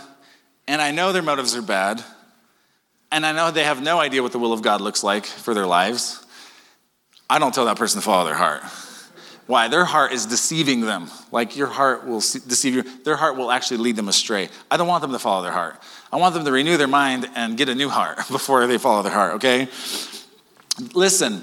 and 0.68 0.82
I 0.82 0.92
know 0.92 1.12
their 1.12 1.22
motives 1.22 1.56
are 1.56 1.62
bad, 1.62 2.04
and 3.12 3.26
I 3.26 3.32
know 3.32 3.52
they 3.52 3.64
have 3.64 3.82
no 3.82 4.00
idea 4.00 4.22
what 4.22 4.32
the 4.32 4.40
will 4.40 4.54
of 4.54 4.62
God 4.62 4.82
looks 4.82 5.04
like 5.04 5.26
for 5.26 5.54
their 5.54 5.66
lives, 5.66 6.26
I 7.30 7.40
don't 7.40 7.54
tell 7.54 7.66
that 7.66 7.78
person 7.78 8.02
to 8.02 8.06
follow 8.06 8.26
their 8.26 8.36
heart. 8.36 8.64
Why? 9.50 9.68
Their 9.68 9.86
heart 9.86 10.12
is 10.12 10.28
deceiving 10.28 10.82
them. 10.82 11.10
Like 11.32 11.58
your 11.58 11.68
heart 11.68 12.06
will 12.06 12.20
deceive 12.20 12.76
you. 12.76 12.84
Their 13.04 13.16
heart 13.16 13.36
will 13.36 13.50
actually 13.50 13.78
lead 13.78 13.96
them 13.96 14.08
astray. 14.08 14.50
I 14.70 14.78
don't 14.78 14.88
want 14.88 15.02
them 15.02 15.12
to 15.12 15.18
follow 15.18 15.42
their 15.42 15.52
heart. 15.52 15.82
I 16.12 16.18
want 16.18 16.36
them 16.36 16.46
to 16.46 16.52
renew 16.52 16.78
their 16.78 16.88
mind 16.88 17.28
and 17.36 17.58
get 17.58 17.68
a 17.68 17.74
new 17.74 17.90
heart 17.90 18.18
before 18.30 18.68
they 18.68 18.78
follow 18.78 19.02
their 19.02 19.12
heart, 19.12 19.34
okay? 19.36 19.68
Listen, 20.94 21.42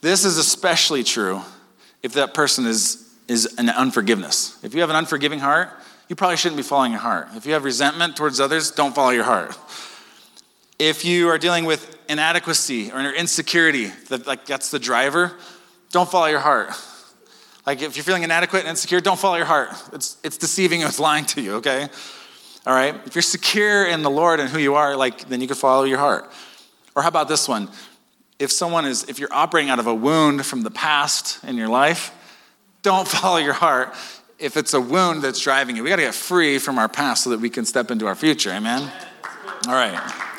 this 0.00 0.24
is 0.24 0.36
especially 0.36 1.04
true 1.04 1.42
if 2.02 2.14
that 2.14 2.34
person 2.34 2.66
is, 2.66 3.08
is 3.28 3.54
an 3.56 3.70
unforgiveness. 3.70 4.58
If 4.64 4.74
you 4.74 4.80
have 4.80 4.90
an 4.90 4.96
unforgiving 4.96 5.38
heart, 5.38 5.70
you 6.08 6.16
probably 6.16 6.36
shouldn't 6.36 6.56
be 6.58 6.64
following 6.64 6.92
your 6.92 7.00
heart. 7.00 7.28
If 7.34 7.46
you 7.46 7.52
have 7.54 7.64
resentment 7.64 8.16
towards 8.16 8.40
others, 8.40 8.72
don't 8.72 8.94
follow 8.94 9.10
your 9.10 9.24
heart. 9.24 9.56
If 10.78 11.04
you 11.04 11.28
are 11.28 11.38
dealing 11.38 11.64
with 11.64 11.96
inadequacy 12.08 12.90
or 12.90 13.00
insecurity, 13.00 13.86
that, 14.08 14.26
like 14.26 14.44
that's 14.44 14.70
the 14.70 14.78
driver, 14.78 15.32
don't 15.92 16.10
follow 16.10 16.26
your 16.26 16.40
heart. 16.40 16.70
Like 17.66 17.80
if 17.80 17.96
you're 17.96 18.04
feeling 18.04 18.24
inadequate 18.24 18.62
and 18.62 18.70
insecure, 18.70 19.00
don't 19.00 19.18
follow 19.18 19.36
your 19.36 19.46
heart. 19.46 19.70
It's, 19.92 20.16
it's 20.24 20.36
deceiving 20.36 20.80
you, 20.80 20.86
it's 20.86 20.98
lying 20.98 21.24
to 21.26 21.40
you, 21.40 21.54
okay? 21.56 21.88
All 22.66 22.74
right? 22.74 22.94
If 23.06 23.14
you're 23.14 23.22
secure 23.22 23.86
in 23.86 24.02
the 24.02 24.10
Lord 24.10 24.40
and 24.40 24.50
who 24.50 24.58
you 24.58 24.74
are, 24.74 24.96
like 24.96 25.28
then 25.28 25.40
you 25.40 25.46
can 25.46 25.56
follow 25.56 25.84
your 25.84 25.98
heart. 25.98 26.30
Or 26.94 27.02
how 27.02 27.08
about 27.08 27.28
this 27.28 27.48
one? 27.48 27.68
If 28.38 28.50
someone 28.50 28.84
is, 28.84 29.04
if 29.08 29.18
you're 29.18 29.32
operating 29.32 29.70
out 29.70 29.78
of 29.78 29.86
a 29.86 29.94
wound 29.94 30.44
from 30.44 30.62
the 30.62 30.70
past 30.70 31.42
in 31.44 31.56
your 31.56 31.68
life, 31.68 32.12
don't 32.82 33.06
follow 33.20 33.38
your 33.38 33.52
heart 33.52 33.94
if 34.38 34.56
it's 34.56 34.74
a 34.74 34.80
wound 34.80 35.22
that's 35.22 35.40
driving 35.40 35.76
you. 35.76 35.82
We 35.84 35.88
got 35.88 35.96
to 35.96 36.02
get 36.02 36.14
free 36.14 36.58
from 36.58 36.78
our 36.78 36.88
past 36.88 37.24
so 37.24 37.30
that 37.30 37.40
we 37.40 37.48
can 37.48 37.64
step 37.64 37.90
into 37.90 38.06
our 38.06 38.14
future. 38.14 38.50
Amen? 38.50 38.90
All 39.66 39.74
right. 39.74 40.33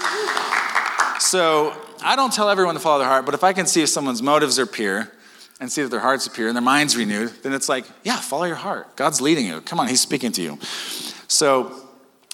So 1.25 1.75
I 2.03 2.15
don't 2.15 2.31
tell 2.31 2.49
everyone 2.49 2.75
to 2.75 2.79
follow 2.79 2.99
their 2.99 3.07
heart, 3.07 3.25
but 3.25 3.33
if 3.33 3.43
I 3.43 3.51
can 3.51 3.65
see 3.65 3.81
if 3.81 3.89
someone's 3.89 4.21
motives 4.21 4.59
are 4.59 4.67
pure 4.67 5.11
and 5.59 5.71
see 5.71 5.81
that 5.81 5.89
their 5.89 5.99
heart's 5.99 6.27
pure 6.27 6.47
and 6.47 6.55
their 6.55 6.61
mind's 6.61 6.95
renewed, 6.95 7.31
then 7.41 7.51
it's 7.51 7.67
like, 7.67 7.85
yeah, 8.03 8.17
follow 8.17 8.43
your 8.43 8.55
heart. 8.55 8.95
God's 8.95 9.21
leading 9.21 9.47
you. 9.47 9.61
Come 9.61 9.79
on, 9.79 9.87
He's 9.87 10.01
speaking 10.01 10.31
to 10.33 10.41
you. 10.43 10.59
So 11.27 11.81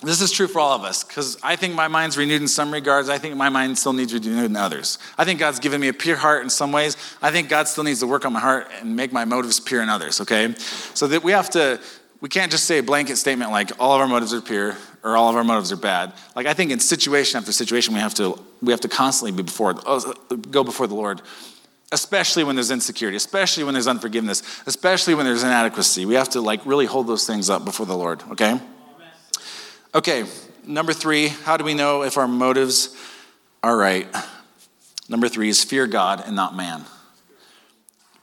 this 0.04 0.19
is 0.19 0.30
true 0.30 0.47
for 0.47 0.60
all 0.60 0.75
of 0.75 0.84
us 0.84 1.06
because 1.06 1.38
I 1.41 1.56
think 1.56 1.73
my 1.73 1.88
mind's 1.88 2.17
renewed 2.17 2.41
in 2.41 2.49
some 2.49 2.73
regards. 2.73 3.08
I 3.08 3.17
think 3.17 3.38
my 3.38 3.47
mind 3.47 3.77
still 3.77 3.93
needs 3.93 4.13
renewed 4.13 4.43
in 4.43 4.58
others. 4.58 4.97
I 5.17 5.23
think 5.23 5.39
God's 5.39 5.60
given 5.60 5.80
me 5.80 5.88
a 5.88 5.93
pure 5.93 6.17
heart 6.17 6.43
in 6.43 6.49
some 6.49 6.73
ways. 6.73 6.97
I 7.21 7.32
think 7.32 7.47
God 7.47 7.69
still 7.69 7.86
needs 7.86 8.01
to 8.01 8.08
work 8.08 8.25
on 8.25 8.34
my 8.34 8.41
heart 8.41 8.67
and 8.82 8.95
make 8.95 9.13
my 9.13 9.23
motives 9.23 9.62
pure 9.62 9.82
in 9.82 9.88
others, 9.88 10.19
okay? 10.19 10.54
So 10.95 11.08
that 11.08 11.23
we 11.23 11.32
have 11.32 11.49
to, 11.51 11.80
we 12.21 12.29
can't 12.29 12.51
just 12.51 12.65
say 12.65 12.77
a 12.77 12.84
blanket 12.84 13.17
statement 13.17 13.51
like 13.51 13.71
all 13.79 13.95
of 13.95 14.01
our 14.01 14.07
motives 14.07 14.34
are 14.34 14.41
pure 14.41 14.77
or 15.03 15.17
all 15.17 15.29
of 15.29 15.36
our 15.36 15.43
motives 15.43 15.71
are 15.71 15.77
bad. 15.77 16.13
Like 16.36 16.45
I 16.45 16.53
think 16.53 16.71
in 16.71 16.79
situation 16.79 17.39
after 17.39 17.51
situation, 17.51 17.95
we 17.95 17.99
have 17.99 18.13
to 18.15 18.39
we 18.62 18.71
have 18.71 18.81
to 18.81 18.88
constantly 18.88 19.36
be 19.36 19.43
before 19.43 19.75
uh, 19.86 20.13
go 20.51 20.63
before 20.63 20.86
the 20.86 20.93
Lord, 20.93 21.21
especially 21.91 22.43
when 22.43 22.55
there's 22.55 22.69
insecurity, 22.69 23.17
especially 23.17 23.63
when 23.63 23.73
there's 23.73 23.88
unforgiveness, 23.88 24.43
especially 24.67 25.15
when 25.15 25.25
there's 25.25 25.43
inadequacy. 25.43 26.05
We 26.05 26.13
have 26.13 26.29
to 26.29 26.41
like 26.41 26.63
really 26.65 26.86
hold 26.86 27.07
those 27.07 27.25
things 27.25 27.49
up 27.49 27.65
before 27.65 27.88
the 27.88 27.97
Lord. 27.97 28.21
Okay. 28.31 28.60
Okay. 29.95 30.25
Number 30.65 30.93
three, 30.93 31.29
how 31.29 31.57
do 31.57 31.63
we 31.63 31.73
know 31.73 32.03
if 32.03 32.17
our 32.17 32.27
motives 32.27 32.95
are 33.63 33.75
right? 33.75 34.07
Number 35.10 35.27
three 35.27 35.49
is 35.49 35.63
fear 35.63 35.88
God 35.88 36.23
and 36.25 36.36
not 36.36 36.55
man. 36.55 36.86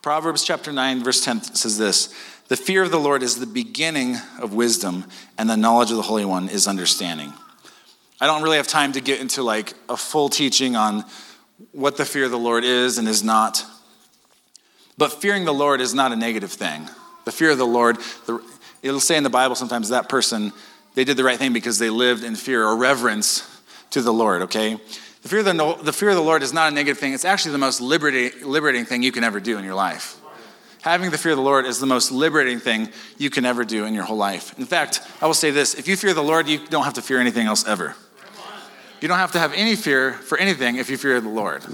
Proverbs 0.03 0.45
chapter 0.45 0.73
9, 0.73 1.03
verse 1.03 1.25
10 1.25 1.43
says 1.43 1.77
this 1.77 2.15
The 2.49 2.57
fear 2.57 2.85
of 2.85 2.91
the 2.91 3.01
Lord 3.01 3.23
is 3.23 3.41
the 3.41 3.47
beginning 3.47 4.17
of 4.41 4.55
wisdom, 4.55 5.05
and 5.37 5.51
the 5.51 5.57
knowledge 5.57 5.91
of 5.91 5.97
the 5.97 6.03
Holy 6.03 6.25
One 6.25 6.49
is 6.49 6.69
understanding. 6.69 7.33
I 8.21 8.27
don't 8.27 8.43
really 8.43 8.57
have 8.57 8.69
time 8.69 8.93
to 8.93 9.01
get 9.01 9.21
into 9.21 9.43
like 9.43 9.75
a 9.89 9.97
full 9.97 10.29
teaching 10.29 10.77
on 10.77 11.05
what 11.73 11.97
the 11.97 12.05
fear 12.05 12.25
of 12.25 12.31
the 12.31 12.39
Lord 12.39 12.65
is 12.65 12.99
and 12.99 13.09
is 13.09 13.25
not. 13.25 13.65
But 14.97 15.13
fearing 15.13 15.45
the 15.45 15.55
Lord 15.55 15.81
is 15.81 15.95
not 15.95 16.13
a 16.13 16.17
negative 16.17 16.53
thing. 16.53 16.89
The 17.25 17.33
fear 17.33 17.51
of 17.51 17.59
the 17.59 17.67
Lord, 17.67 17.99
the, 18.27 18.43
it'll 18.83 19.01
say 19.01 19.17
in 19.17 19.25
the 19.25 19.31
Bible 19.31 19.55
sometimes 19.55 19.89
that 19.89 20.09
person, 20.09 20.53
they 20.95 21.05
did 21.05 21.17
the 21.17 21.25
right 21.25 21.39
thing 21.39 21.53
because 21.53 21.79
they 21.79 21.91
lived 21.91 22.25
in 22.25 22.37
fear 22.37 22.65
or 22.65 22.77
reverence 22.77 23.49
to 23.91 24.03
the 24.03 24.13
Lord, 24.13 24.43
okay? 24.43 24.79
The 25.23 25.29
fear, 25.29 25.41
of 25.41 25.45
the, 25.47 25.79
the 25.83 25.93
fear 25.93 26.11
of 26.11 26.15
the 26.15 26.23
Lord 26.23 26.43
is 26.43 26.53
not 26.53 26.71
a 26.71 26.75
negative 26.75 26.99
thing. 26.99 27.13
It's 27.13 27.25
actually 27.25 27.53
the 27.53 27.59
most 27.59 27.81
liberating, 27.81 28.49
liberating 28.49 28.85
thing 28.85 29.03
you 29.03 29.13
can 29.13 29.25
ever 29.25 29.41
do 29.41 29.59
in 29.59 29.65
your 29.65 29.75
life. 29.75 30.17
Having 30.83 31.11
the 31.11 31.19
fear 31.19 31.33
of 31.33 31.39
the 31.39 31.43
Lord 31.43 31.67
is 31.67 31.81
the 31.81 31.87
most 31.87 32.13
liberating 32.13 32.61
thing 32.61 32.89
you 33.19 33.31
can 33.31 33.45
ever 33.45 33.65
do 33.65 33.85
in 33.85 33.95
your 33.95 34.05
whole 34.05 34.17
life. 34.17 34.57
In 34.59 34.65
fact, 34.65 35.03
I 35.21 35.27
will 35.27 35.35
say 35.35 35.51
this 35.51 35.75
if 35.75 35.89
you 35.89 35.97
fear 35.97 36.15
the 36.15 36.23
Lord, 36.23 36.49
you 36.49 36.65
don't 36.67 36.85
have 36.85 36.95
to 36.95 37.03
fear 37.03 37.21
anything 37.21 37.47
else 37.47 37.67
ever. 37.67 37.97
You 39.01 39.09
don't 39.09 39.19
have 39.19 39.33
to 39.33 39.39
have 39.39 39.53
any 39.55 39.77
fear 39.77 40.13
for 40.13 40.39
anything 40.39 40.77
if 40.77 40.89
you 40.91 40.97
fear 40.97 41.21
the 41.21 41.29
Lord. 41.29 41.65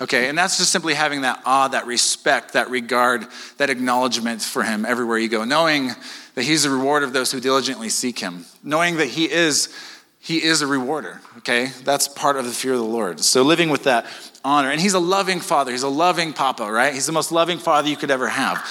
Okay, 0.00 0.28
and 0.28 0.36
that's 0.36 0.58
just 0.58 0.72
simply 0.72 0.94
having 0.94 1.20
that 1.20 1.40
awe, 1.44 1.68
that 1.68 1.86
respect, 1.86 2.54
that 2.54 2.68
regard, 2.68 3.26
that 3.58 3.70
acknowledgement 3.70 4.42
for 4.42 4.64
Him 4.64 4.84
everywhere 4.84 5.18
you 5.18 5.28
go, 5.28 5.44
knowing 5.44 5.90
that 6.34 6.42
He's 6.42 6.64
the 6.64 6.70
reward 6.70 7.04
of 7.04 7.12
those 7.12 7.30
who 7.30 7.38
diligently 7.38 7.88
seek 7.88 8.18
Him, 8.18 8.44
knowing 8.64 8.96
that 8.96 9.06
He 9.06 9.30
is 9.30 9.68
he 10.24 10.42
is 10.42 10.62
a 10.62 10.66
rewarder, 10.66 11.20
okay? 11.36 11.66
That's 11.84 12.08
part 12.08 12.36
of 12.36 12.46
the 12.46 12.50
fear 12.50 12.72
of 12.72 12.78
the 12.78 12.84
Lord. 12.84 13.20
So 13.20 13.42
living 13.42 13.68
with 13.68 13.84
that 13.84 14.06
honor. 14.42 14.70
And 14.70 14.80
he's 14.80 14.94
a 14.94 14.98
loving 14.98 15.38
father. 15.38 15.70
He's 15.70 15.82
a 15.82 15.88
loving 15.88 16.32
papa, 16.32 16.72
right? 16.72 16.94
He's 16.94 17.04
the 17.04 17.12
most 17.12 17.30
loving 17.30 17.58
father 17.58 17.90
you 17.90 17.96
could 17.96 18.10
ever 18.10 18.28
have. 18.28 18.66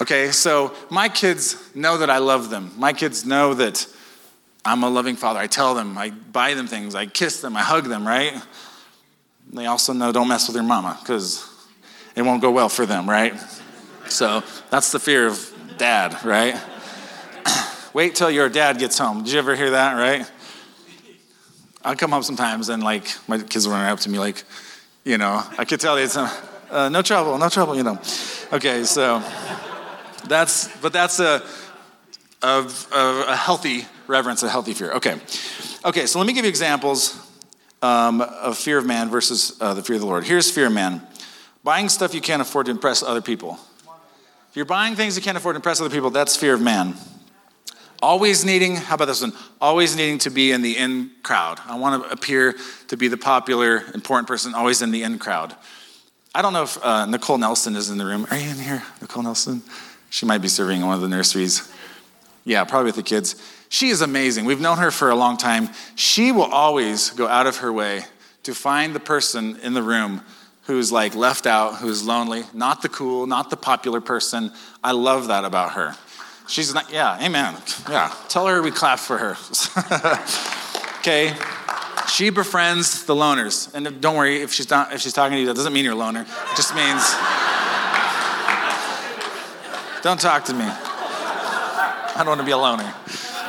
Okay, 0.00 0.30
so 0.30 0.72
my 0.88 1.08
kids 1.08 1.74
know 1.74 1.98
that 1.98 2.08
I 2.08 2.18
love 2.18 2.50
them. 2.50 2.70
My 2.76 2.92
kids 2.92 3.26
know 3.26 3.52
that 3.54 3.84
I'm 4.64 4.84
a 4.84 4.88
loving 4.88 5.16
father. 5.16 5.40
I 5.40 5.48
tell 5.48 5.74
them, 5.74 5.98
I 5.98 6.10
buy 6.10 6.54
them 6.54 6.68
things, 6.68 6.94
I 6.94 7.06
kiss 7.06 7.40
them, 7.40 7.56
I 7.56 7.62
hug 7.62 7.86
them, 7.86 8.06
right? 8.06 8.40
They 9.52 9.66
also 9.66 9.92
know 9.92 10.12
don't 10.12 10.28
mess 10.28 10.46
with 10.46 10.54
your 10.54 10.64
mama 10.64 10.96
because 11.00 11.52
it 12.14 12.22
won't 12.22 12.42
go 12.42 12.52
well 12.52 12.68
for 12.68 12.86
them, 12.86 13.10
right? 13.10 13.34
So 14.08 14.44
that's 14.70 14.92
the 14.92 15.00
fear 15.00 15.26
of 15.26 15.52
dad, 15.78 16.24
right? 16.24 16.54
Wait 17.92 18.14
till 18.14 18.30
your 18.30 18.48
dad 18.48 18.78
gets 18.78 18.96
home. 18.98 19.24
Did 19.24 19.32
you 19.32 19.40
ever 19.40 19.56
hear 19.56 19.70
that, 19.70 19.94
right? 19.94 20.30
I 21.86 21.94
come 21.94 22.10
home 22.10 22.24
sometimes 22.24 22.68
and 22.68 22.82
like 22.82 23.06
my 23.28 23.38
kids 23.38 23.68
run 23.68 23.88
up 23.88 24.00
to 24.00 24.10
me 24.10 24.18
like, 24.18 24.42
you 25.04 25.18
know, 25.18 25.40
I 25.56 25.64
could 25.64 25.78
tell 25.78 25.96
it's 25.96 26.16
uh, 26.16 26.28
uh, 26.68 26.88
no 26.88 27.00
trouble, 27.00 27.38
no 27.38 27.48
trouble, 27.48 27.76
you 27.76 27.84
know. 27.84 28.00
Okay, 28.52 28.82
so 28.82 29.22
that's 30.26 30.66
but 30.78 30.92
that's 30.92 31.20
a 31.20 31.44
of 32.42 32.88
a, 32.92 33.36
healthy 33.36 33.86
reverence, 34.08 34.42
a 34.42 34.48
healthy 34.48 34.74
fear. 34.74 34.94
Okay, 34.94 35.14
okay. 35.84 36.06
So 36.06 36.18
let 36.18 36.26
me 36.26 36.32
give 36.32 36.44
you 36.44 36.48
examples 36.48 37.16
um, 37.82 38.20
of 38.20 38.58
fear 38.58 38.78
of 38.78 38.84
man 38.84 39.08
versus 39.08 39.56
uh, 39.60 39.74
the 39.74 39.82
fear 39.82 39.94
of 39.94 40.00
the 40.00 40.08
Lord. 40.08 40.24
Here's 40.24 40.50
fear 40.50 40.66
of 40.66 40.72
man: 40.72 41.06
buying 41.62 41.88
stuff 41.88 42.14
you 42.14 42.20
can't 42.20 42.42
afford 42.42 42.66
to 42.66 42.72
impress 42.72 43.04
other 43.04 43.22
people. 43.22 43.60
If 44.50 44.56
you're 44.56 44.64
buying 44.64 44.96
things 44.96 45.16
you 45.16 45.22
can't 45.22 45.36
afford 45.36 45.54
to 45.54 45.58
impress 45.58 45.80
other 45.80 45.90
people, 45.90 46.10
that's 46.10 46.36
fear 46.36 46.54
of 46.54 46.60
man. 46.60 46.96
Always 48.06 48.44
needing, 48.44 48.76
how 48.76 48.94
about 48.94 49.06
this 49.06 49.20
one? 49.20 49.32
Always 49.60 49.96
needing 49.96 50.18
to 50.18 50.30
be 50.30 50.52
in 50.52 50.62
the 50.62 50.76
in 50.76 51.10
crowd. 51.24 51.58
I 51.66 51.76
want 51.76 52.04
to 52.04 52.08
appear 52.08 52.54
to 52.86 52.96
be 52.96 53.08
the 53.08 53.16
popular, 53.16 53.82
important 53.94 54.28
person, 54.28 54.54
always 54.54 54.80
in 54.80 54.92
the 54.92 55.02
in 55.02 55.18
crowd. 55.18 55.56
I 56.32 56.40
don't 56.40 56.52
know 56.52 56.62
if 56.62 56.80
uh, 56.84 57.06
Nicole 57.06 57.36
Nelson 57.36 57.74
is 57.74 57.90
in 57.90 57.98
the 57.98 58.06
room. 58.06 58.24
Are 58.30 58.36
you 58.36 58.48
in 58.48 58.58
here, 58.58 58.84
Nicole 59.00 59.24
Nelson? 59.24 59.60
She 60.08 60.24
might 60.24 60.38
be 60.38 60.46
serving 60.46 60.82
in 60.82 60.86
one 60.86 60.94
of 60.94 61.00
the 61.00 61.08
nurseries. 61.08 61.68
Yeah, 62.44 62.62
probably 62.62 62.86
with 62.86 62.94
the 62.94 63.02
kids. 63.02 63.42
She 63.70 63.88
is 63.88 64.02
amazing. 64.02 64.44
We've 64.44 64.60
known 64.60 64.78
her 64.78 64.92
for 64.92 65.10
a 65.10 65.16
long 65.16 65.36
time. 65.36 65.70
She 65.96 66.30
will 66.30 66.44
always 66.44 67.10
go 67.10 67.26
out 67.26 67.48
of 67.48 67.56
her 67.56 67.72
way 67.72 68.04
to 68.44 68.54
find 68.54 68.94
the 68.94 69.00
person 69.00 69.58
in 69.64 69.74
the 69.74 69.82
room 69.82 70.22
who's 70.66 70.92
like 70.92 71.16
left 71.16 71.44
out, 71.44 71.78
who's 71.78 72.06
lonely, 72.06 72.44
not 72.54 72.82
the 72.82 72.88
cool, 72.88 73.26
not 73.26 73.50
the 73.50 73.56
popular 73.56 74.00
person. 74.00 74.52
I 74.84 74.92
love 74.92 75.26
that 75.26 75.44
about 75.44 75.72
her. 75.72 75.96
She's 76.48 76.72
not, 76.72 76.90
yeah, 76.92 77.18
amen. 77.24 77.56
Yeah, 77.88 78.14
tell 78.28 78.46
her 78.46 78.62
we 78.62 78.70
clap 78.70 78.98
for 78.98 79.18
her. 79.18 79.36
okay. 81.00 81.34
She 82.08 82.30
befriends 82.30 83.04
the 83.04 83.14
loners. 83.14 83.72
And 83.74 84.00
don't 84.00 84.16
worry, 84.16 84.42
if 84.42 84.52
she's, 84.52 84.70
not, 84.70 84.92
if 84.92 85.00
she's 85.00 85.12
talking 85.12 85.34
to 85.34 85.40
you, 85.40 85.46
that 85.46 85.56
doesn't 85.56 85.72
mean 85.72 85.84
you're 85.84 85.94
a 85.94 85.96
loner. 85.96 86.22
It 86.22 86.56
just 86.56 86.74
means, 86.74 87.02
don't 90.02 90.20
talk 90.20 90.44
to 90.44 90.54
me. 90.54 90.66
I 90.66 92.14
don't 92.18 92.28
want 92.28 92.40
to 92.40 92.46
be 92.46 92.52
a 92.52 92.58
loner. 92.58 92.94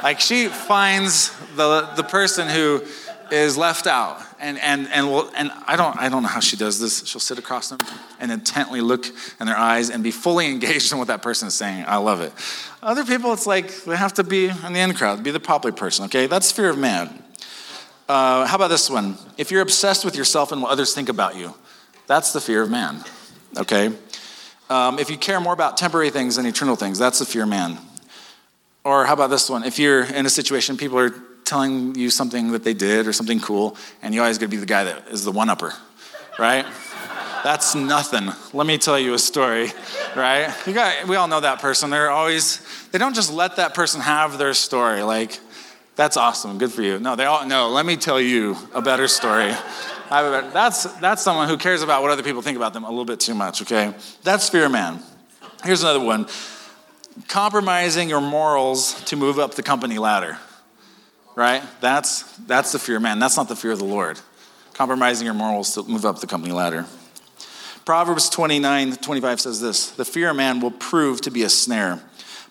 Like 0.02 0.20
she 0.20 0.48
finds 0.48 1.32
the, 1.56 1.90
the 1.96 2.04
person 2.04 2.48
who 2.48 2.84
is 3.32 3.58
left 3.58 3.88
out 3.88 4.22
and 4.40 4.58
and 4.60 4.88
and 4.90 5.12
well, 5.12 5.32
and 5.36 5.52
I 5.66 5.76
don't 5.76 5.98
I 5.98 6.10
don't 6.10 6.24
know 6.24 6.30
how 6.30 6.40
she 6.40 6.56
does 6.56 6.80
this. 6.80 7.06
She'll 7.06 7.20
sit 7.22 7.40
across 7.40 7.70
them 7.70 7.80
and 8.20 8.32
intently 8.32 8.82
look 8.82 9.06
in 9.40 9.48
their 9.48 9.58
eyes 9.58 9.90
and 9.90 10.04
be 10.04 10.12
fully 10.12 10.48
engaged 10.52 10.92
in 10.92 10.98
what 10.98 11.08
that 11.08 11.22
person 11.22 11.48
is 11.48 11.54
saying. 11.54 11.86
I 11.88 11.98
love 11.98 12.22
it. 12.22 12.34
Other 12.82 13.06
people, 13.06 13.34
it's 13.34 13.48
like 13.48 13.84
they 13.84 13.98
have 13.98 14.14
to 14.14 14.24
be 14.24 14.48
in 14.48 14.74
the 14.74 14.80
in 14.80 14.94
crowd, 14.94 15.24
be 15.24 15.32
the 15.32 15.40
popular 15.40 15.76
person. 15.76 16.06
Okay, 16.06 16.28
that's 16.28 16.52
fear 16.52 16.70
of 16.70 16.78
man. 16.78 17.24
Uh, 18.08 18.46
how 18.46 18.56
about 18.56 18.70
this 18.70 18.90
one? 18.90 19.18
If 19.38 19.52
you're 19.52 19.62
obsessed 19.62 20.06
with 20.06 20.16
yourself 20.16 20.52
and 20.52 20.62
what 20.62 20.72
others 20.72 20.94
think 20.94 21.10
about 21.10 21.36
you, 21.36 21.54
that's 22.06 22.32
the 22.32 22.40
fear 22.40 22.62
of 22.62 22.70
man. 22.70 23.04
Okay. 23.58 23.92
Um, 24.70 25.00
if 25.00 25.10
you 25.10 25.18
care 25.18 25.40
more 25.40 25.54
about 25.54 25.78
temporary 25.78 26.10
things 26.10 26.36
than 26.36 26.46
eternal 26.46 26.76
things, 26.76 27.00
that's 27.00 27.20
the 27.20 27.26
fear 27.26 27.44
of 27.44 27.50
man. 27.50 27.78
Or 28.84 29.06
how 29.06 29.14
about 29.14 29.30
this 29.30 29.50
one? 29.50 29.66
If 29.66 29.80
you're 29.80 30.04
in 30.04 30.26
a 30.26 30.30
situation, 30.30 30.78
people 30.78 30.98
are 31.00 31.14
telling 31.48 31.96
you 31.96 32.10
something 32.10 32.52
that 32.52 32.64
they 32.64 32.74
did 32.74 33.08
or 33.08 33.14
something 33.14 33.40
cool, 33.40 33.78
and 34.02 34.14
you 34.14 34.22
always 34.22 34.38
got 34.38 34.46
to 34.46 34.50
be 34.50 34.58
the 34.58 34.66
guy 34.66 34.84
that 34.84 35.08
is 35.08 35.24
the 35.24 35.32
one 35.32 35.50
upper, 35.50 35.74
right? 36.38 36.66
That's 37.44 37.76
nothing. 37.76 38.30
Let 38.54 38.68
me 38.68 38.78
tell 38.78 39.00
you 39.00 39.14
a 39.14 39.20
story, 39.20 39.72
right? 40.16 40.54
You 40.66 40.74
got, 40.74 41.08
we 41.08 41.16
all 41.16 41.28
know 41.28 41.40
that 41.40 41.60
person. 41.60 41.90
They're 41.90 42.12
always, 42.12 42.62
they 42.92 42.98
don't 42.98 43.16
just 43.16 43.32
let 43.32 43.56
that 43.56 43.74
person 43.74 44.02
have 44.02 44.38
their 44.38 44.54
story. 44.54 45.02
Like, 45.04 45.40
that's 45.96 46.18
awesome, 46.18 46.58
good 46.58 46.72
for 46.72 46.82
you. 46.82 47.00
No, 47.00 47.16
they 47.16 47.26
all, 47.26 47.46
no, 47.46 47.70
let 47.70 47.86
me 47.86 47.96
tell 47.96 48.20
you 48.20 48.58
a 48.74 48.82
better 48.82 49.08
story. 49.08 49.54
That's, 50.10 50.84
that's 51.00 51.22
someone 51.22 51.48
who 51.48 51.58
cares 51.58 51.82
about 51.82 52.02
what 52.02 52.12
other 52.12 52.24
people 52.24 52.42
think 52.42 52.58
about 52.58 52.74
them 52.74 52.84
a 52.84 52.90
little 52.90 53.06
bit 53.06 53.20
too 53.20 53.34
much, 53.34 53.62
okay? 53.62 53.94
That's 54.24 54.50
fear 54.50 54.68
man. 54.68 55.00
Here's 55.64 55.84
another 55.84 56.02
one 56.02 56.28
compromising 57.28 58.10
your 58.10 58.22
morals 58.22 59.04
to 59.06 59.16
move 59.16 59.40
up 59.40 59.56
the 59.56 59.64
company 59.64 59.98
ladder 59.98 60.38
right? 61.38 61.64
That's, 61.82 62.24
that's 62.40 62.72
the 62.72 62.80
fear 62.80 62.98
of 62.98 63.04
man. 63.04 63.20
That's 63.20 63.38
not 63.38 63.48
the 63.48 63.56
fear 63.56 63.72
of 63.72 63.80
the 63.80 63.86
Lord. 63.86 64.20
Compromising 64.74 65.26
your 65.26 65.36
morals 65.36 65.74
to 65.76 65.84
move 65.84 66.04
up 66.04 66.20
the 66.20 66.28
company 66.28 66.54
ladder. 66.54 66.86
Proverbs 67.86 68.30
29 68.30 68.98
25 68.98 69.40
says 69.40 69.62
this 69.62 69.92
The 69.92 70.04
fear 70.04 70.32
of 70.32 70.36
man 70.36 70.60
will 70.60 70.72
prove 70.72 71.22
to 71.22 71.32
be 71.32 71.44
a 71.44 71.50
snare, 71.50 72.02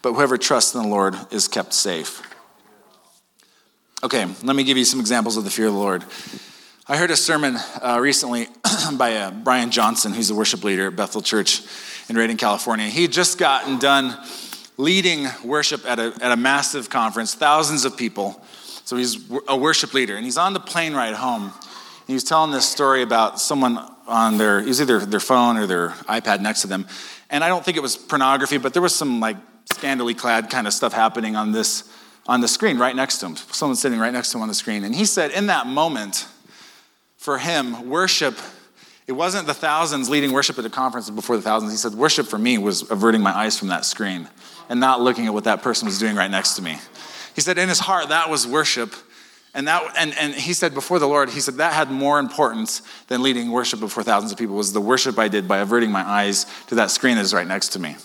but 0.01 0.15
whoever 0.15 0.39
trusts 0.39 0.75
in 0.75 0.83
the 0.83 0.89
Lord 0.89 1.15
is 1.31 1.47
kept 1.47 1.75
safe. 1.75 2.23
Okay, 4.03 4.25
let 4.43 4.57
me 4.57 4.63
give 4.63 4.79
you 4.79 4.85
some 4.85 5.01
examples 5.01 5.37
of 5.37 5.45
the 5.45 5.51
fear 5.51 5.67
of 5.67 5.73
the 5.73 5.79
Lord. 5.79 6.05
I 6.89 6.97
heard 6.97 7.11
a 7.11 7.17
sermon 7.17 7.57
uh, 7.83 7.99
recently 8.01 8.47
by 8.97 9.17
uh, 9.17 9.31
Brian 9.33 9.73
Johnson, 9.73 10.13
who's 10.13 10.31
a 10.31 10.35
worship 10.35 10.63
leader 10.63 10.87
at 10.87 10.97
Bethel 10.97 11.23
Church 11.23 11.63
in 12.09 12.17
Redding, 12.17 12.37
California. 12.37 12.87
He 12.87 13.09
just 13.09 13.37
gotten 13.37 13.79
done 13.79 14.17
leading 14.77 15.27
worship 15.45 15.85
at 15.85 15.99
a, 15.99 16.17
at 16.21 16.31
a 16.31 16.37
massive 16.37 16.89
conference, 16.89 17.35
thousands 17.35 17.85
of 17.85 17.97
people. 17.97 18.41
So 18.87 18.97
he's 18.97 19.19
a 19.49 19.57
worship 19.57 19.95
leader, 19.95 20.15
and 20.15 20.25
he's 20.25 20.39
on 20.39 20.53
the 20.53 20.61
plane 20.61 20.95
ride 20.95 21.15
home. 21.15 21.43
And 21.43 22.07
he 22.07 22.15
was 22.15 22.23
telling 22.23 22.53
this 22.53 22.69
story 22.69 23.03
about 23.03 23.41
someone 23.41 23.81
on 24.07 24.39
their, 24.39 24.61
it 24.61 24.67
was 24.67 24.81
either 24.81 25.01
their 25.01 25.19
phone 25.19 25.57
or 25.57 25.67
their 25.67 25.89
iPad 26.09 26.41
next 26.41 26.61
to 26.63 26.69
them. 26.69 26.87
And 27.29 27.43
I 27.43 27.49
don't 27.49 27.65
think 27.65 27.77
it 27.77 27.81
was 27.81 27.97
pornography, 27.97 28.59
but 28.59 28.75
there 28.75 28.83
was 28.83 28.95
some 28.95 29.19
like 29.19 29.39
scandally 29.73 30.17
clad 30.17 30.51
kind 30.51 30.69
of 30.69 30.73
stuff 30.73 30.93
happening 30.93 31.35
on 31.35 31.51
this, 31.51 31.83
on 32.29 32.41
the 32.41 32.47
screen 32.47 32.79
right 32.79 32.95
next 32.95 33.19
to 33.19 33.27
him. 33.27 33.35
Someone 33.35 33.75
sitting 33.75 33.99
right 33.99 34.13
next 34.13 34.31
to 34.31 34.39
him 34.39 34.43
on 34.43 34.49
the 34.49 34.55
screen. 34.55 34.85
And 34.85 34.95
he 34.95 35.05
said, 35.05 35.33
in 35.33 35.49
that 35.49 35.67
moment, 35.67 36.29
for 37.17 37.39
him, 37.39 37.91
worship, 37.91 38.39
it 39.09 39.13
wasn't 39.15 39.49
the 39.49 39.55
thousands 39.55 40.09
leading 40.09 40.31
worship 40.31 40.61
at 40.61 40.65
a 40.65 40.71
conference 40.71 41.11
before 41.11 41.37
the 41.37 41.43
thousands. 41.43 41.73
He 41.73 41.79
said, 41.79 41.95
worship 41.95 42.29
for 42.29 42.39
me 42.39 42.57
was 42.57 42.89
averting 42.89 43.21
my 43.21 43.37
eyes 43.37 43.59
from 43.59 43.67
that 43.67 43.85
screen 43.85 44.29
and 44.69 44.79
not 44.79 45.01
looking 45.01 45.27
at 45.27 45.35
what 45.35 45.43
that 45.43 45.61
person 45.61 45.87
was 45.87 45.99
doing 45.99 46.15
right 46.15 46.31
next 46.31 46.55
to 46.55 46.63
me. 46.63 46.79
He 47.37 47.43
said 47.43 47.59
in 47.59 47.69
his 47.69 47.79
heart 47.79 48.09
that 48.09 48.31
was 48.31 48.47
worship. 48.47 48.95
And, 49.55 49.69
that, 49.69 49.95
and, 49.97 50.15
and 50.19 50.35
he 50.35 50.55
said 50.55 50.75
before 50.75 50.99
the 50.99 51.07
Lord, 51.07 51.31
he 51.31 51.41
said 51.41 51.55
that 51.57 51.75
had 51.75 51.91
more 51.91 52.19
importance 52.19 52.81
than 53.09 53.23
leading 53.23 53.51
worship 53.51 53.79
before 53.79 54.03
thousands 54.03 54.33
of 54.33 54.39
people 54.39 54.57
was 54.57 54.73
the 54.73 54.81
worship 54.81 55.19
I 55.19 55.29
did 55.29 55.47
by 55.47 55.59
averting 55.59 55.91
my 55.91 56.03
eyes 56.03 56.47
to 56.69 56.75
that 56.77 56.91
screen 56.91 57.17
that 57.17 57.23
is 57.23 57.35
right 57.35 57.47
next 57.47 57.69
to 57.71 57.79
me. 57.79 57.97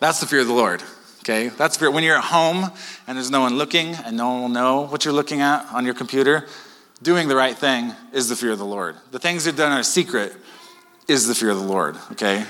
That's 0.00 0.20
the 0.20 0.26
fear 0.26 0.40
of 0.40 0.48
the 0.48 0.52
Lord. 0.52 0.82
Okay, 1.20 1.48
that's 1.48 1.76
fear. 1.76 1.90
When 1.90 2.04
you're 2.04 2.18
at 2.18 2.24
home 2.24 2.70
and 3.06 3.16
there's 3.16 3.30
no 3.30 3.40
one 3.40 3.56
looking 3.56 3.94
and 3.94 4.16
no 4.16 4.32
one 4.32 4.42
will 4.42 4.48
know 4.48 4.82
what 4.82 5.04
you're 5.04 5.14
looking 5.14 5.40
at 5.40 5.72
on 5.72 5.84
your 5.84 5.94
computer, 5.94 6.46
doing 7.02 7.28
the 7.28 7.36
right 7.36 7.56
thing 7.56 7.94
is 8.12 8.28
the 8.28 8.36
fear 8.36 8.52
of 8.52 8.58
the 8.58 8.64
Lord. 8.64 8.96
The 9.12 9.18
things 9.18 9.46
are 9.46 9.52
done 9.52 9.76
in 9.76 9.82
secret 9.84 10.34
is 11.08 11.26
the 11.26 11.34
fear 11.34 11.50
of 11.50 11.58
the 11.58 11.66
Lord, 11.66 11.96
okay? 12.12 12.44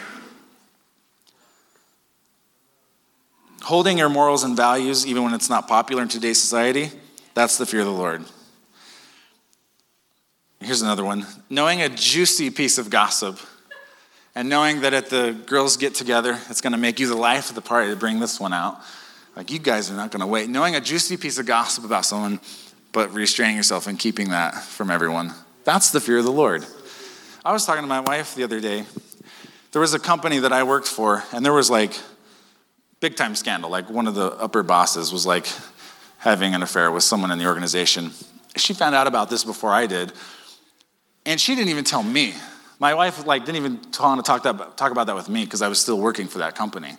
Holding 3.67 3.99
your 3.99 4.09
morals 4.09 4.45
and 4.45 4.57
values, 4.57 5.05
even 5.05 5.25
when 5.25 5.35
it's 5.35 5.51
not 5.51 5.67
popular 5.67 6.01
in 6.01 6.07
today's 6.07 6.41
society, 6.41 6.93
that's 7.35 7.59
the 7.59 7.67
fear 7.67 7.81
of 7.81 7.87
the 7.87 7.93
Lord. 7.93 8.25
Here's 10.61 10.83
another 10.83 11.05
one 11.05 11.27
knowing 11.51 11.83
a 11.83 11.89
juicy 11.89 12.51
piece 12.51 12.79
of 12.79 12.91
gossip 12.91 13.41
and 14.37 14.49
knowing 14.49 14.83
that 14.83 14.95
at 14.95 15.11
the 15.11 15.37
girls' 15.47 15.77
get 15.77 15.97
together, 15.97 16.39
it's 16.49 16.61
going 16.61 16.75
to 16.75 16.79
make 16.79 17.01
you 17.01 17.09
the 17.09 17.17
life 17.17 17.49
of 17.49 17.57
the 17.57 17.61
party 17.61 17.91
to 17.91 17.97
bring 17.97 18.21
this 18.21 18.39
one 18.39 18.53
out. 18.53 18.79
Like, 19.35 19.51
you 19.51 19.59
guys 19.59 19.91
are 19.91 19.97
not 19.97 20.13
going 20.13 20.21
to 20.21 20.29
wait. 20.29 20.49
Knowing 20.49 20.77
a 20.77 20.81
juicy 20.81 21.17
piece 21.17 21.37
of 21.37 21.47
gossip 21.47 21.85
about 21.85 22.05
someone, 22.05 22.39
but 22.93 23.13
restraining 23.13 23.57
yourself 23.57 23.89
and 23.89 23.99
keeping 23.99 24.29
that 24.29 24.55
from 24.55 24.93
everyone. 24.93 25.35
That's 25.65 25.91
the 25.91 25.99
fear 25.99 26.19
of 26.19 26.25
the 26.25 26.31
Lord. 26.31 26.65
I 27.45 27.51
was 27.51 27.67
talking 27.67 27.83
to 27.83 27.89
my 27.89 27.99
wife 27.99 28.37
the 28.37 28.45
other 28.45 28.61
day. 28.61 28.85
There 29.73 29.81
was 29.81 29.93
a 29.93 29.99
company 29.99 30.39
that 30.39 30.53
I 30.53 30.63
worked 30.63 30.87
for, 30.87 31.25
and 31.33 31.45
there 31.45 31.53
was 31.53 31.69
like 31.69 31.99
big 33.09 33.17
time 33.17 33.37
scandal. 33.37 33.71
Like, 33.71 33.89
one 33.89 34.09
of 34.09 34.17
the 34.17 34.33
upper 34.33 34.65
bosses 34.65 35.13
was 35.13 35.25
like 35.25 35.47
having 36.19 36.57
an 36.57 36.63
affair 36.63 36.91
with 36.91 37.05
someone 37.05 37.31
in 37.31 37.39
the 37.39 37.47
organization. 37.47 38.11
She 38.57 38.75
found 38.75 38.97
out 38.97 39.07
about 39.07 39.31
this 39.31 39.45
before 39.45 39.71
I 39.71 39.87
did, 39.87 40.13
and 41.25 41.41
she 41.41 41.55
didn't 41.55 41.69
even 41.69 41.85
tell 41.85 42.03
me. 42.03 42.35
My 42.81 42.95
wife 42.95 43.25
like 43.25 43.45
didn't 43.45 43.59
even 43.65 43.75
want 44.01 44.25
to 44.25 44.29
talk, 44.31 44.43
that, 44.43 44.77
talk 44.77 44.91
about 44.91 45.07
that 45.07 45.15
with 45.15 45.29
me 45.29 45.45
because 45.45 45.63
I 45.63 45.69
was 45.69 45.79
still 45.79 45.99
working 45.99 46.27
for 46.27 46.39
that 46.39 46.57
company. 46.57 46.97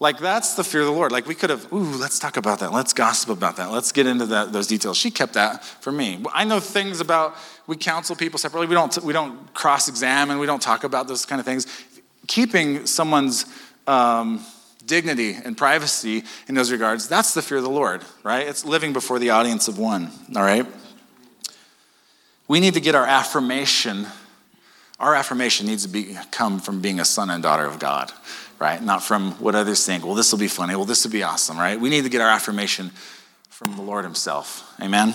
Like 0.00 0.18
that's 0.18 0.54
the 0.54 0.64
fear 0.64 0.80
of 0.80 0.88
the 0.88 0.92
Lord. 0.92 1.12
Like 1.12 1.26
we 1.26 1.36
could 1.36 1.50
have, 1.50 1.72
ooh, 1.72 1.96
let's 2.04 2.18
talk 2.18 2.36
about 2.36 2.58
that. 2.58 2.72
Let's 2.72 2.92
gossip 2.92 3.30
about 3.30 3.56
that. 3.56 3.70
Let's 3.70 3.92
get 3.92 4.06
into 4.06 4.26
that, 4.26 4.52
those 4.52 4.66
details. 4.66 4.96
She 4.96 5.10
kept 5.10 5.34
that 5.34 5.62
for 5.62 5.92
me. 5.92 6.24
I 6.34 6.44
know 6.44 6.58
things 6.58 7.00
about. 7.00 7.36
We 7.68 7.76
counsel 7.76 8.16
people 8.16 8.38
separately. 8.38 8.66
We 8.66 8.74
don't. 8.74 8.98
We 9.04 9.12
don't 9.12 9.54
cross-examine. 9.54 10.38
We 10.40 10.46
don't 10.46 10.62
talk 10.62 10.82
about 10.82 11.06
those 11.06 11.24
kind 11.24 11.38
of 11.38 11.46
things. 11.46 11.66
Keeping 12.26 12.86
someone's 12.86 13.46
um, 13.86 14.44
dignity 14.90 15.32
and 15.32 15.56
privacy 15.56 16.24
in 16.46 16.54
those 16.54 16.70
regards. 16.70 17.08
That's 17.08 17.32
the 17.32 17.40
fear 17.40 17.56
of 17.56 17.64
the 17.64 17.70
Lord, 17.70 18.02
right? 18.22 18.46
It's 18.46 18.66
living 18.66 18.92
before 18.92 19.18
the 19.18 19.30
audience 19.30 19.68
of 19.68 19.78
one. 19.78 20.10
All 20.36 20.42
right. 20.42 20.66
We 22.46 22.60
need 22.60 22.74
to 22.74 22.80
get 22.80 22.94
our 22.94 23.06
affirmation 23.06 24.06
our 25.00 25.14
affirmation 25.14 25.66
needs 25.66 25.84
to 25.84 25.88
be, 25.88 26.14
come 26.30 26.60
from 26.60 26.82
being 26.82 27.00
a 27.00 27.06
son 27.06 27.30
and 27.30 27.42
daughter 27.42 27.64
of 27.64 27.78
God, 27.78 28.12
right? 28.58 28.82
Not 28.82 29.02
from 29.02 29.32
what 29.40 29.54
others 29.54 29.84
think. 29.84 30.04
Well, 30.04 30.14
this 30.14 30.30
will 30.30 30.38
be 30.38 30.46
funny. 30.46 30.76
Well, 30.76 30.84
this 30.84 31.04
will 31.04 31.10
be 31.10 31.22
awesome, 31.22 31.58
right? 31.58 31.80
We 31.80 31.88
need 31.88 32.04
to 32.04 32.10
get 32.10 32.20
our 32.20 32.28
affirmation 32.28 32.90
from 33.48 33.76
the 33.76 33.82
Lord 33.82 34.04
Himself. 34.04 34.74
Amen? 34.80 35.14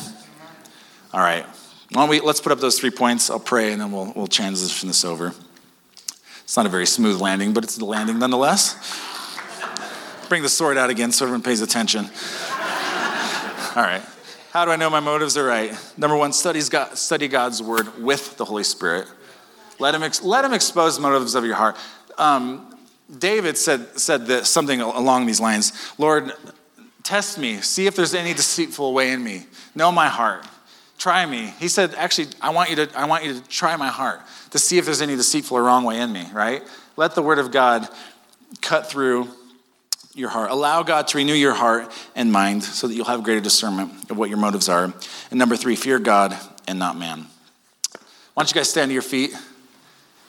All 1.13 1.19
right. 1.19 1.45
Why 1.91 2.01
don't 2.01 2.09
we, 2.09 2.19
let's 2.19 2.41
put 2.41 2.51
up 2.51 2.59
those 2.59 2.79
three 2.79 2.89
points. 2.89 3.29
I'll 3.29 3.39
pray 3.39 3.71
and 3.71 3.79
then 3.79 3.91
we'll, 3.91 4.11
we'll 4.15 4.27
transition 4.27 4.87
this 4.87 5.05
over. 5.05 5.33
It's 6.43 6.57
not 6.57 6.65
a 6.65 6.69
very 6.69 6.87
smooth 6.87 7.21
landing, 7.21 7.53
but 7.53 7.63
it's 7.63 7.77
a 7.77 7.85
landing 7.85 8.17
nonetheless. 8.17 8.75
Bring 10.35 10.43
the 10.43 10.49
sword 10.49 10.77
out 10.77 10.89
again 10.89 11.13
so 11.13 11.23
everyone 11.23 11.43
pays 11.43 11.61
attention. 11.61 12.03
All 12.03 13.81
right. 13.81 14.01
How 14.51 14.65
do 14.65 14.71
I 14.71 14.75
know 14.75 14.89
my 14.89 14.99
motives 14.99 15.37
are 15.37 15.45
right? 15.45 15.71
Number 15.97 16.17
one, 16.17 16.33
God, 16.69 16.97
study 16.97 17.29
God's 17.29 17.63
word 17.63 18.03
with 18.03 18.35
the 18.35 18.43
Holy 18.43 18.65
Spirit. 18.65 19.07
Let 19.79 19.95
him, 19.95 20.03
ex- 20.03 20.21
let 20.21 20.43
him 20.43 20.51
expose 20.51 20.99
motives 20.99 21.35
of 21.35 21.45
your 21.45 21.55
heart. 21.55 21.77
Um, 22.17 22.77
David 23.17 23.57
said, 23.57 23.97
said 23.97 24.25
that, 24.27 24.45
something 24.45 24.81
along 24.81 25.25
these 25.25 25.39
lines 25.39 25.71
Lord, 25.97 26.33
test 27.03 27.39
me, 27.39 27.61
see 27.61 27.87
if 27.87 27.95
there's 27.95 28.13
any 28.13 28.33
deceitful 28.33 28.93
way 28.93 29.11
in 29.11 29.23
me. 29.23 29.45
Know 29.73 29.89
my 29.89 30.09
heart. 30.09 30.45
Try 30.97 31.25
me. 31.25 31.53
He 31.61 31.69
said, 31.69 31.95
actually, 31.95 32.27
I 32.41 32.49
want 32.49 32.69
you 32.71 32.75
to, 32.75 32.89
I 32.93 33.05
want 33.05 33.23
you 33.23 33.35
to 33.35 33.47
try 33.47 33.77
my 33.77 33.87
heart 33.87 34.19
to 34.49 34.59
see 34.59 34.77
if 34.77 34.83
there's 34.83 35.01
any 35.01 35.15
deceitful 35.15 35.55
or 35.55 35.63
wrong 35.63 35.85
way 35.85 36.01
in 36.01 36.11
me, 36.11 36.27
right? 36.33 36.61
Let 36.97 37.15
the 37.15 37.21
word 37.21 37.39
of 37.39 37.51
God 37.51 37.87
cut 38.59 38.87
through 38.87 39.29
your 40.15 40.29
heart. 40.29 40.49
Allow 40.49 40.81
God 40.83 41.07
to 41.09 41.17
renew 41.17 41.33
your 41.33 41.53
heart 41.53 41.91
and 42.15 42.31
mind 42.31 42.63
so 42.63 42.87
that 42.87 42.95
you'll 42.95 43.05
have 43.05 43.23
greater 43.23 43.41
discernment 43.41 44.09
of 44.09 44.17
what 44.17 44.29
your 44.29 44.39
motives 44.39 44.69
are. 44.69 44.85
And 45.29 45.39
number 45.39 45.55
three, 45.55 45.75
fear 45.75 45.99
God 45.99 46.35
and 46.67 46.79
not 46.79 46.97
man. 46.97 47.27
Why 48.33 48.43
don't 48.43 48.49
you 48.49 48.55
guys 48.55 48.69
stand 48.69 48.89
to 48.89 48.93
your 48.93 49.01
feet? 49.01 49.35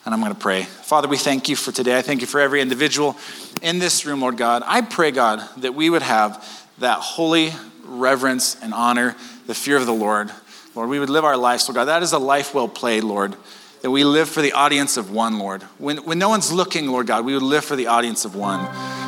and 0.07 0.13
I'm 0.13 0.21
going 0.21 0.33
to 0.33 0.39
pray. 0.39 0.63
Father, 0.63 1.09
we 1.09 1.17
thank 1.17 1.49
you 1.49 1.57
for 1.57 1.73
today. 1.73 1.97
I 1.97 2.01
thank 2.01 2.21
you 2.21 2.27
for 2.27 2.39
every 2.39 2.61
individual 2.61 3.17
in 3.61 3.77
this 3.77 4.05
room, 4.05 4.21
Lord 4.21 4.37
God. 4.37 4.63
I 4.65 4.79
pray, 4.79 5.11
God, 5.11 5.43
that 5.57 5.75
we 5.75 5.89
would 5.89 6.01
have 6.01 6.65
that 6.77 6.99
holy 6.99 7.51
reverence 7.83 8.55
and 8.63 8.73
honor, 8.73 9.17
the 9.47 9.53
fear 9.53 9.75
of 9.75 9.85
the 9.85 9.93
Lord. 9.93 10.31
Lord, 10.75 10.87
we 10.87 10.97
would 10.97 11.09
live 11.09 11.25
our 11.25 11.35
lives, 11.35 11.67
Lord 11.67 11.75
God. 11.75 11.85
That 11.85 12.03
is 12.03 12.13
a 12.13 12.19
life 12.19 12.53
well 12.53 12.69
played, 12.69 13.03
Lord. 13.03 13.35
That 13.81 13.91
we 13.91 14.05
live 14.05 14.29
for 14.29 14.41
the 14.41 14.53
audience 14.53 14.95
of 14.95 15.11
one, 15.11 15.39
Lord. 15.39 15.63
When, 15.77 15.97
when 15.97 16.17
no 16.17 16.29
one's 16.29 16.53
looking, 16.53 16.87
Lord 16.87 17.05
God, 17.05 17.25
we 17.25 17.33
would 17.33 17.43
live 17.43 17.65
for 17.65 17.75
the 17.75 17.87
audience 17.87 18.23
of 18.23 18.33
one. 18.33 18.65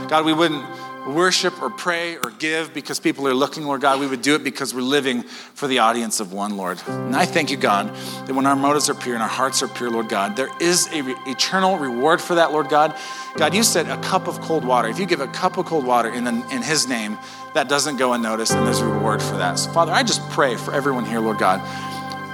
God, 0.10 0.26
we 0.26 0.34
wouldn't 0.34 0.66
worship 1.08 1.62
or 1.62 1.70
pray 1.70 2.18
or 2.18 2.32
give 2.32 2.74
because 2.74 3.00
people 3.00 3.28
are 3.28 3.34
looking, 3.34 3.64
Lord 3.64 3.82
God. 3.82 4.00
We 4.00 4.08
would 4.08 4.22
do 4.22 4.36
it 4.36 4.44
because 4.44 4.74
we're 4.74 4.82
living 4.82 5.24
for 5.24 5.68
the 5.68 5.80
audience 5.80 6.20
of 6.20 6.34
one, 6.34 6.58
Lord. 6.58 6.82
And 6.88 7.16
I 7.16 7.26
thank 7.26 7.52
you, 7.52 7.58
God, 7.58 7.94
that 8.26 8.34
when 8.34 8.46
our 8.46 8.56
motives 8.56 8.90
are 8.90 8.96
pure 8.96 9.14
and 9.14 9.24
our 9.24 9.30
hearts 9.30 9.62
are 9.62 9.68
pure, 9.68 9.90
Lord 9.90 10.10
God, 10.10 10.36
there 10.36 10.50
is 10.60 10.88
a 10.94 11.02
re- 11.02 11.16
eternal 11.28 11.78
reward 11.78 12.22
for 12.22 12.36
that, 12.36 12.52
Lord 12.52 12.70
God. 12.70 12.96
God, 13.38 13.54
you 13.54 13.64
said 13.64 13.88
a 13.88 14.02
cup 14.02 14.28
of 14.28 14.42
cold 14.42 14.66
water. 14.66 14.88
If 14.88 15.00
you 15.00 15.06
give 15.06 15.22
a 15.22 15.28
cup 15.28 15.58
of 15.58 15.66
cold 15.66 15.86
water 15.86 16.10
in, 16.10 16.24
the, 16.24 16.32
in 16.52 16.62
His 16.62 16.88
name, 16.88 17.18
that 17.54 17.70
doesn't 17.70 17.98
go 17.98 18.14
unnoticed, 18.14 18.54
and 18.54 18.66
there's 18.66 18.82
a 18.82 18.88
reward 18.88 19.22
for 19.22 19.38
that. 19.38 19.60
So, 19.60 19.72
Father, 19.72 19.92
I 19.92 20.04
just 20.04 20.28
pray 20.30 20.56
for 20.56 20.74
everyone 20.74 21.06
here, 21.06 21.20
Lord 21.20 21.38
God, 21.38 21.60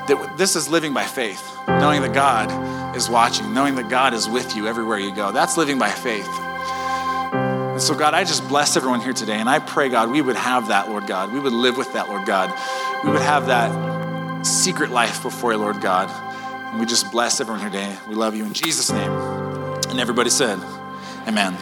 that 0.08 0.38
this 0.38 0.56
is 0.56 0.70
living 0.70 0.94
by 0.94 1.04
faith, 1.04 1.44
knowing 1.68 2.02
that 2.02 2.14
God 2.14 2.96
is 2.96 3.10
watching, 3.10 3.54
knowing 3.54 3.76
that 3.76 3.90
God 3.90 4.14
is 4.14 4.30
with 4.30 4.56
you 4.56 4.68
everywhere 4.68 5.00
you 5.00 5.14
go. 5.14 5.32
That's 5.32 5.58
living 5.58 5.78
by 5.78 5.90
faith. 5.90 6.30
So, 7.86 7.94
God, 7.94 8.16
I 8.16 8.24
just 8.24 8.48
bless 8.48 8.78
everyone 8.78 9.00
here 9.00 9.14
today. 9.14 9.36
And 9.40 9.48
I 9.48 9.60
pray, 9.60 9.90
God, 9.90 10.10
we 10.10 10.20
would 10.20 10.36
have 10.36 10.70
that, 10.70 10.90
Lord 10.90 11.06
God. 11.06 11.32
We 11.32 11.40
would 11.40 11.54
live 11.54 11.78
with 11.78 11.94
that, 11.94 12.10
Lord 12.10 12.26
God. 12.26 12.50
We 13.04 13.12
would 13.12 13.22
have 13.22 13.46
that 13.46 14.44
secret 14.44 14.90
life 14.90 15.22
before 15.22 15.52
you, 15.52 15.60
Lord 15.60 15.82
God. 15.82 16.10
And 16.72 16.80
we 16.80 16.88
just 16.88 17.12
bless 17.12 17.40
everyone 17.40 17.60
here 17.60 17.70
today. 17.70 17.96
We 18.10 18.16
love 18.16 18.34
you 18.34 18.44
in 18.44 18.54
Jesus' 18.54 18.92
name. 18.92 19.12
And 19.12 20.00
everybody 20.00 20.32
said, 20.32 20.58
Amen. 21.28 21.56